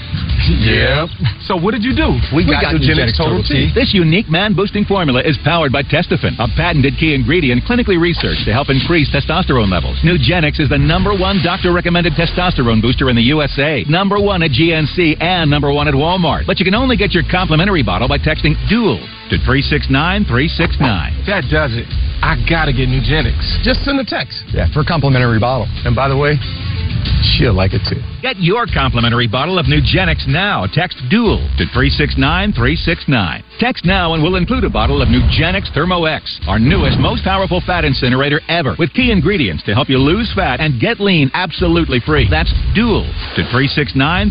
Yeah. 0.50 1.06
So 1.46 1.58
what 1.58 1.78
did 1.78 1.84
you 1.84 1.94
do? 1.94 2.18
We, 2.34 2.42
got, 2.48 2.74
Nugenix 2.74 3.14
Total 3.18 3.44
T. 3.44 3.70
This 3.76 3.94
unique 3.94 4.30
man 4.30 4.56
boosting 4.56 4.84
formula 4.86 5.22
is 5.22 5.38
powered 5.44 5.72
by 5.72 5.84
Testofen, 5.84 6.34
a 6.40 6.48
patented 6.56 6.96
key 6.98 7.14
ingredient 7.14 7.64
clinically 7.66 8.00
researched 8.00 8.46
to 8.46 8.54
help 8.54 8.70
increase 8.70 9.14
testosterone 9.14 9.70
levels. 9.70 10.00
Nugenix 10.02 10.60
is 10.60 10.70
the 10.70 10.78
number 10.78 11.14
one 11.14 11.42
doctor 11.44 11.72
recommended 11.74 12.14
testosterone 12.14 12.82
booster 12.82 13.10
in 13.10 13.16
the 13.16 13.28
USA, 13.30 13.84
number 13.88 14.20
one 14.20 14.42
at 14.42 14.52
GNC, 14.52 15.22
and 15.22 15.52
number 15.52 15.72
one 15.72 15.88
at 15.88 15.94
Walmart. 15.94 16.48
But 16.48 16.58
you 16.60 16.66
can 16.66 16.74
only 16.76 16.98
get 16.98 17.12
your 17.14 17.24
complimentary 17.30 17.84
bottle 17.84 18.08
by 18.08 18.18
texting 18.30 18.54
DUAL 18.70 19.02
to 19.34 19.42
369 19.42 19.90
369. 20.30 21.26
That 21.26 21.50
does 21.50 21.74
it. 21.74 21.90
I 22.22 22.38
gotta 22.46 22.70
get 22.70 22.86
Nugenix. 22.86 23.34
Just 23.66 23.82
send 23.82 23.98
a 23.98 24.06
text. 24.06 24.46
Yeah, 24.54 24.70
for 24.70 24.82
a 24.82 24.86
complimentary 24.86 25.40
bottle. 25.42 25.66
And 25.82 25.98
by 25.98 26.06
the 26.14 26.18
way, 26.18 26.38
she'll 27.34 27.58
like 27.58 27.74
it 27.74 27.82
too. 27.90 27.98
Get 28.22 28.38
your 28.38 28.70
complimentary 28.70 29.26
bottle 29.26 29.58
of 29.58 29.66
Nugenix 29.66 30.28
now. 30.28 30.70
Text 30.70 31.02
DUAL 31.10 31.42
to 31.58 31.66
369 31.74 32.54
369. 32.54 33.44
Text 33.58 33.82
now 33.86 34.14
and 34.14 34.22
we'll 34.22 34.38
include 34.38 34.64
a 34.64 34.70
bottle 34.70 35.02
of 35.02 35.10
Nugenix 35.10 35.74
Thermo 35.74 36.06
X, 36.06 36.40
our 36.46 36.60
newest, 36.60 37.00
most 37.00 37.24
powerful 37.24 37.62
fat 37.66 37.84
incinerator 37.84 38.42
ever, 38.48 38.76
with 38.78 38.94
key 38.94 39.10
ingredients 39.10 39.64
to 39.64 39.74
help 39.74 39.90
you 39.90 39.98
lose 39.98 40.32
fat 40.36 40.60
and 40.60 40.80
get 40.80 41.00
lean 41.00 41.32
absolutely 41.34 42.00
free. 42.06 42.28
That's 42.30 42.54
DUAL 42.78 43.10
to 43.42 43.42
369 43.50 44.30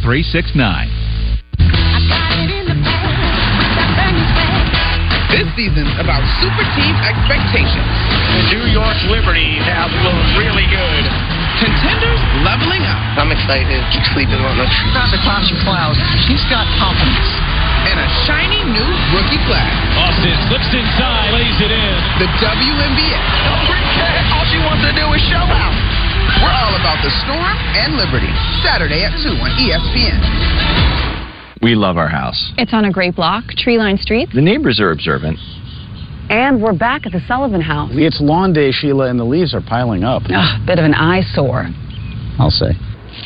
This 5.39 5.47
season's 5.55 5.95
about 6.03 6.19
super 6.43 6.67
team 6.75 6.95
expectations. 7.07 7.87
The 8.35 8.59
New 8.59 8.75
York 8.75 8.99
Liberty 9.07 9.63
have 9.63 9.87
looked 10.03 10.35
really 10.35 10.67
good. 10.67 11.05
Contenders 11.63 12.19
leveling 12.43 12.83
up. 12.83 12.99
I'm 13.23 13.31
excited. 13.31 13.79
Keep 13.95 14.03
sleeping 14.19 14.43
on 14.43 14.59
us. 14.59 14.75
Not 14.91 15.15
the 15.15 15.23
Clasha 15.23 15.55
Clouds. 15.63 15.95
She's 16.27 16.43
got 16.51 16.67
confidence. 16.83 17.31
And 17.87 18.03
a 18.03 18.09
shiny 18.27 18.67
new 18.67 18.91
rookie 19.15 19.39
flag. 19.47 19.71
Austin 20.11 20.35
slips 20.51 20.75
inside, 20.75 21.31
lays 21.31 21.59
it 21.63 21.71
in. 21.71 21.95
The 22.19 22.27
WNBA. 22.43 23.23
All 24.35 24.43
she 24.51 24.59
wants 24.67 24.83
to 24.91 24.93
do 24.99 25.07
is 25.15 25.23
show 25.31 25.47
out. 25.47 25.75
We're 26.43 26.51
all 26.51 26.75
about 26.83 26.99
the 27.07 27.15
Storm 27.23 27.55
and 27.79 27.95
Liberty. 27.95 28.35
Saturday 28.67 29.07
at 29.07 29.15
2 29.23 29.39
on 29.39 29.55
ESPN. 29.55 30.98
We 31.61 31.75
love 31.75 31.97
our 31.97 32.09
house. 32.09 32.53
It's 32.57 32.73
on 32.73 32.85
a 32.85 32.93
great 32.93 33.17
block, 33.17 33.45
tree 33.57 33.79
lined 33.79 34.01
streets. 34.01 34.33
The 34.35 34.41
neighbors 34.41 34.79
are 34.81 34.91
observant. 34.91 35.39
And 36.31 36.63
we're 36.63 36.77
back 36.77 37.07
at 37.07 37.13
the 37.13 37.21
Sullivan 37.27 37.61
house. 37.61 37.91
It's 37.95 38.21
lawn 38.21 38.53
day, 38.53 38.71
Sheila, 38.71 39.09
and 39.09 39.19
the 39.19 39.25
leaves 39.25 39.55
are 39.55 39.63
piling 39.63 40.05
up. 40.05 40.23
Ugh, 40.29 40.67
bit 40.67 40.79
of 40.79 40.85
an 40.85 40.95
eyesore. 40.95 41.69
I'll 42.39 42.51
say. 42.51 42.73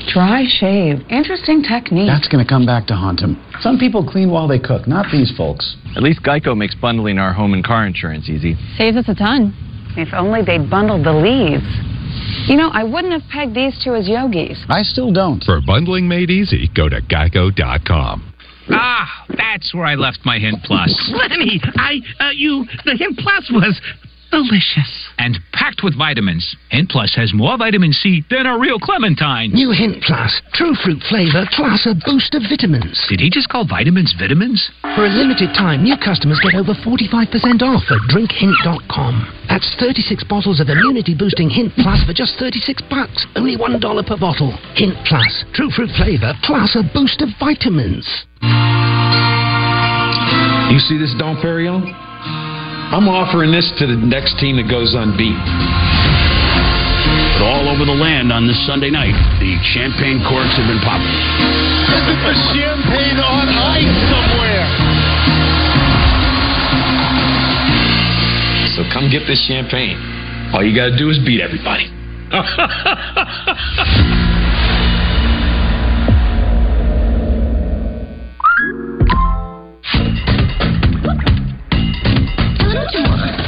Dry 0.08 0.44
shave. 0.46 1.00
Interesting 1.10 1.62
technique. 1.62 2.08
That's 2.08 2.28
going 2.28 2.42
to 2.42 2.48
come 2.48 2.64
back 2.64 2.86
to 2.86 2.94
haunt 2.94 3.20
him. 3.20 3.42
Some 3.60 3.78
people 3.78 4.06
clean 4.08 4.30
while 4.30 4.48
they 4.48 4.58
cook, 4.58 4.86
not 4.86 5.06
these 5.12 5.32
folks. 5.36 5.76
At 5.96 6.02
least 6.02 6.22
Geico 6.22 6.56
makes 6.56 6.74
bundling 6.74 7.18
our 7.18 7.32
home 7.32 7.52
and 7.52 7.64
car 7.64 7.86
insurance 7.86 8.28
easy. 8.28 8.56
Saves 8.78 8.96
us 8.96 9.08
a 9.08 9.14
ton. 9.14 9.52
If 9.96 10.12
only 10.14 10.42
they'd 10.42 10.68
bundled 10.68 11.04
the 11.04 11.12
leaves. 11.12 11.64
You 12.48 12.56
know, 12.56 12.70
I 12.72 12.84
wouldn't 12.84 13.12
have 13.12 13.28
pegged 13.30 13.54
these 13.54 13.78
two 13.82 13.94
as 13.94 14.08
yogis. 14.08 14.64
I 14.68 14.82
still 14.82 15.12
don't. 15.12 15.42
For 15.44 15.60
bundling 15.60 16.08
made 16.08 16.30
easy, 16.30 16.68
go 16.74 16.88
to 16.88 17.00
geico.com. 17.00 18.34
Ah, 18.70 19.24
that's 19.36 19.74
where 19.74 19.84
I 19.84 19.94
left 19.94 20.20
my 20.24 20.38
Hint 20.38 20.62
Plus. 20.64 21.12
Lenny, 21.14 21.60
I, 21.76 22.00
uh, 22.20 22.30
you, 22.30 22.64
the 22.84 22.96
Hint 22.96 23.18
Plus 23.18 23.50
was 23.52 23.80
delicious. 24.32 24.88
And 25.20 25.38
packed 25.52 25.84
with 25.84 25.94
vitamins. 25.96 26.56
Hint 26.72 26.88
Plus 26.90 27.14
has 27.14 27.36
more 27.36 27.56
vitamin 27.56 27.92
C 27.92 28.24
than 28.28 28.46
a 28.46 28.58
real 28.58 28.80
clementine. 28.80 29.52
New 29.52 29.70
Hint 29.70 30.02
Plus, 30.02 30.32
true 30.56 30.74
fruit 30.82 30.98
flavor 31.06 31.44
plus 31.52 31.86
a 31.86 31.94
boost 31.94 32.34
of 32.34 32.42
vitamins. 32.48 32.98
Did 33.08 33.20
he 33.20 33.30
just 33.30 33.48
call 33.48 33.68
vitamins 33.68 34.16
vitamins? 34.18 34.58
For 34.96 35.04
a 35.06 35.12
limited 35.12 35.54
time, 35.54 35.84
new 35.84 35.96
customers 36.00 36.40
get 36.42 36.56
over 36.58 36.72
45% 36.72 37.62
off 37.62 37.84
at 37.92 38.02
drinkhint.com. 38.10 39.14
That's 39.48 39.68
36 39.78 40.24
bottles 40.24 40.58
of 40.58 40.68
immunity 40.68 41.14
boosting 41.14 41.50
Hint 41.50 41.72
Plus 41.76 42.02
for 42.02 42.12
just 42.16 42.40
36 42.40 42.82
bucks. 42.90 43.26
Only 43.36 43.56
$1 43.56 44.06
per 44.06 44.16
bottle. 44.16 44.56
Hint 44.74 44.96
Plus, 45.06 45.44
true 45.54 45.70
fruit 45.70 45.90
flavor 46.00 46.32
plus 46.42 46.74
a 46.74 46.82
boost 46.82 47.20
of 47.20 47.28
vitamins. 47.38 48.08
You 50.72 50.80
see 50.80 50.96
this 50.96 51.14
Dom 51.18 51.36
Perignon? 51.36 52.11
I'm 52.92 53.08
offering 53.08 53.48
this 53.50 53.72
to 53.80 53.88
the 53.88 53.96
next 53.96 54.36
team 54.36 54.60
that 54.60 54.68
goes 54.68 54.92
unbeaten. 54.92 55.40
But 57.40 57.48
all 57.48 57.72
over 57.72 57.88
the 57.88 57.96
land 57.96 58.28
on 58.28 58.44
this 58.44 58.60
Sunday 58.68 58.92
night, 58.92 59.16
the 59.40 59.56
champagne 59.64 60.20
corks 60.28 60.52
have 60.60 60.68
been 60.68 60.84
popping. 60.84 61.08
This 61.88 62.04
is 62.04 62.20
the 62.20 62.36
champagne 62.52 63.16
on 63.16 63.48
ice 63.48 63.96
somewhere. 64.12 64.68
So 68.76 68.84
come 68.92 69.08
get 69.08 69.24
this 69.24 69.40
champagne. 69.48 69.96
All 70.52 70.60
you 70.60 70.76
got 70.76 70.92
to 70.92 70.96
do 71.00 71.08
is 71.08 71.16
beat 71.24 71.40
everybody. 71.40 71.88
Network. 82.94 83.41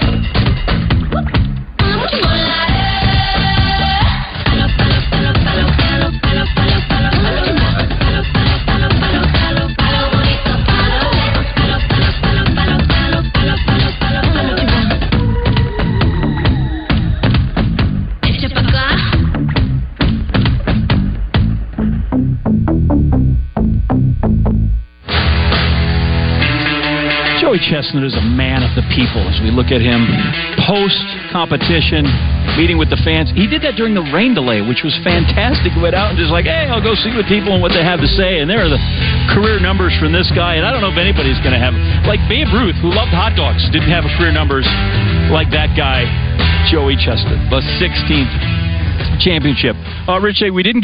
Joey 27.55 27.71
Chestnut 27.71 28.03
is 28.03 28.19
a 28.19 28.27
man 28.35 28.67
of 28.67 28.75
the 28.75 28.83
people 28.99 29.23
as 29.31 29.39
we 29.39 29.55
look 29.55 29.71
at 29.71 29.79
him 29.79 30.11
post 30.67 31.07
competition, 31.31 32.03
meeting 32.59 32.83
with 32.83 32.91
the 32.91 32.99
fans. 33.07 33.31
He 33.31 33.47
did 33.47 33.63
that 33.63 33.79
during 33.79 33.95
the 33.95 34.03
rain 34.11 34.35
delay, 34.35 34.59
which 34.59 34.83
was 34.83 34.91
fantastic. 35.07 35.71
He 35.71 35.79
went 35.79 35.95
out 35.95 36.11
and 36.11 36.19
just 36.19 36.35
like, 36.35 36.51
hey, 36.51 36.67
I'll 36.67 36.83
go 36.83 36.99
see 36.99 37.15
what 37.15 37.31
people 37.31 37.55
and 37.55 37.63
what 37.63 37.71
they 37.71 37.87
have 37.87 38.03
to 38.03 38.11
say. 38.11 38.43
And 38.43 38.51
there 38.51 38.59
are 38.59 38.67
the 38.67 38.83
career 39.31 39.63
numbers 39.63 39.95
from 40.03 40.11
this 40.11 40.27
guy. 40.35 40.59
And 40.59 40.67
I 40.67 40.75
don't 40.75 40.83
know 40.83 40.91
if 40.91 40.99
anybody's 40.99 41.39
going 41.47 41.55
to 41.55 41.63
have, 41.63 41.79
like 42.11 42.19
Babe 42.27 42.51
Ruth, 42.51 42.75
who 42.83 42.91
loved 42.91 43.15
hot 43.15 43.39
dogs, 43.39 43.63
didn't 43.71 43.95
have 43.95 44.03
a 44.03 44.11
career 44.19 44.35
numbers 44.35 44.67
like 45.31 45.55
that 45.55 45.79
guy, 45.79 46.11
Joey 46.67 46.99
Chestnut, 46.99 47.39
the 47.55 47.63
16th 47.79 48.35
championship. 49.23 49.79
Uh, 50.11 50.19
Rich, 50.19 50.43
we 50.43 50.67
didn't 50.67 50.73